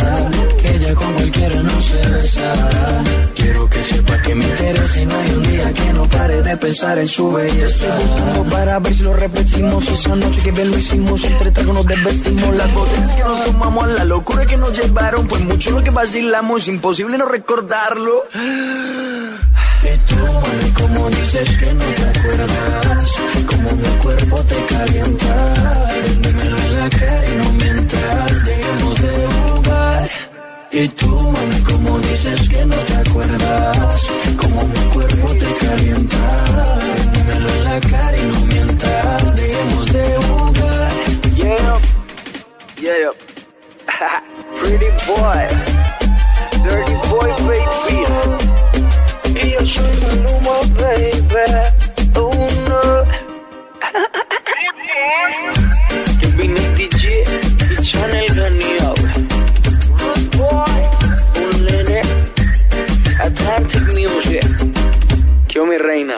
Ella 0.64 0.94
con 0.94 1.14
cualquiera 1.14 1.64
no 1.64 1.82
se 1.82 2.10
besa. 2.10 2.54
Quiero 3.36 3.68
que 3.68 3.84
sepa 3.84 4.22
que 4.22 4.36
me 4.36 4.46
interesa 4.46 5.02
y 5.02 5.06
no 5.06 5.16
hay 5.20 5.30
un 5.32 5.44
día 5.44 5.74
que 5.74 5.94
no 5.94 6.08
pare 6.08 6.42
de 6.44 6.58
pensar 6.58 7.00
en 7.00 7.08
su 7.08 7.32
belleza. 7.32 7.88
Buscando 8.00 8.44
para 8.56 8.80
ver 8.80 8.94
si 8.94 9.04
lo 9.04 9.14
repetimos. 9.14 9.88
Esa 9.88 10.16
noche 10.16 10.42
que 10.42 10.52
bien 10.52 10.70
lo 10.70 10.78
hicimos, 10.78 11.24
entre 11.24 11.52
tragos 11.52 11.74
nos 11.74 11.88
desvestimos. 11.88 12.56
Las 12.56 12.74
botellas 12.74 13.12
que 13.12 13.24
nos 13.24 13.46
tomamos, 13.46 13.88
la 13.92 14.04
locura 14.04 14.46
que 14.46 14.58
nos 14.58 14.72
llevaron. 14.80 15.28
Pues 15.28 15.42
mucho 15.42 15.72
lo 15.72 15.84
que 15.84 15.90
vacilamos, 15.90 16.68
imposible 16.68 17.18
no 17.18 17.26
recordarlo. 17.26 18.26
Y 19.84 19.98
tú, 20.08 20.16
mami, 20.16 20.70
como 20.80 21.10
dices 21.10 21.58
que 21.58 21.74
no 21.74 21.86
te 21.86 22.20
acuerdas, 22.20 23.18
como 23.48 23.72
mi 23.72 23.90
cuerpo 24.02 24.38
te 24.44 24.66
calienta. 24.66 25.84
Y 30.76 30.88
tú, 30.88 31.08
mami, 31.08 31.62
como 31.62 32.00
dices 32.00 32.50
que 32.50 32.66
no 32.66 32.76
te 32.76 32.96
acuerdas, 32.96 34.08
como 34.36 34.64
mi 34.64 34.80
cuerpo 34.92 35.32
te 35.36 35.54
calienta. 35.54 36.80
Dímelo 37.14 37.48
en 37.50 37.64
la 37.64 37.80
cara 37.80 38.18
y 38.18 38.24
no 38.24 38.40
mientas, 38.46 39.36
dejemos 39.36 39.94
de 39.94 40.18
jugar. 40.18 40.92
Yeah, 41.36 41.80
yeah, 42.82 43.12
pretty 44.60 44.90
boy, 45.06 45.48
dirty 46.64 46.96
boy, 47.08 47.32
baby. 47.46 47.98
Y 49.40 49.52
yo 49.52 49.64
soy 49.68 49.94
Maluma, 50.02 50.56
baby. 50.82 51.46
Oh 52.16 52.34
no. 52.68 52.82
Yo 56.20 56.28
vine 56.36 56.62
DJ 56.76 57.24
y 57.70 57.72
Chanel 57.84 58.34
Yo 65.54 65.68
mi 65.68 65.78
reina, 65.78 66.16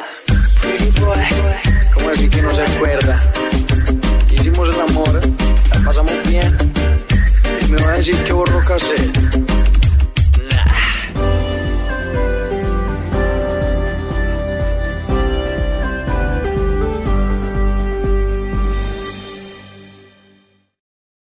como 1.93 2.09
así 2.09 2.29
que 2.29 2.41
no 2.41 2.55
se 2.55 2.61
acuerda. 2.61 3.17
Hicimos 4.31 4.73
el 4.73 4.79
amor, 4.79 5.19
la 5.73 5.79
pasamos 5.83 6.13
bien. 6.29 6.55
Y 7.61 7.65
me 7.69 7.81
va 7.81 7.89
a 7.91 7.97
decir 7.97 8.15
que 8.23 8.31
borró 8.31 8.61
cassette. 8.61 9.45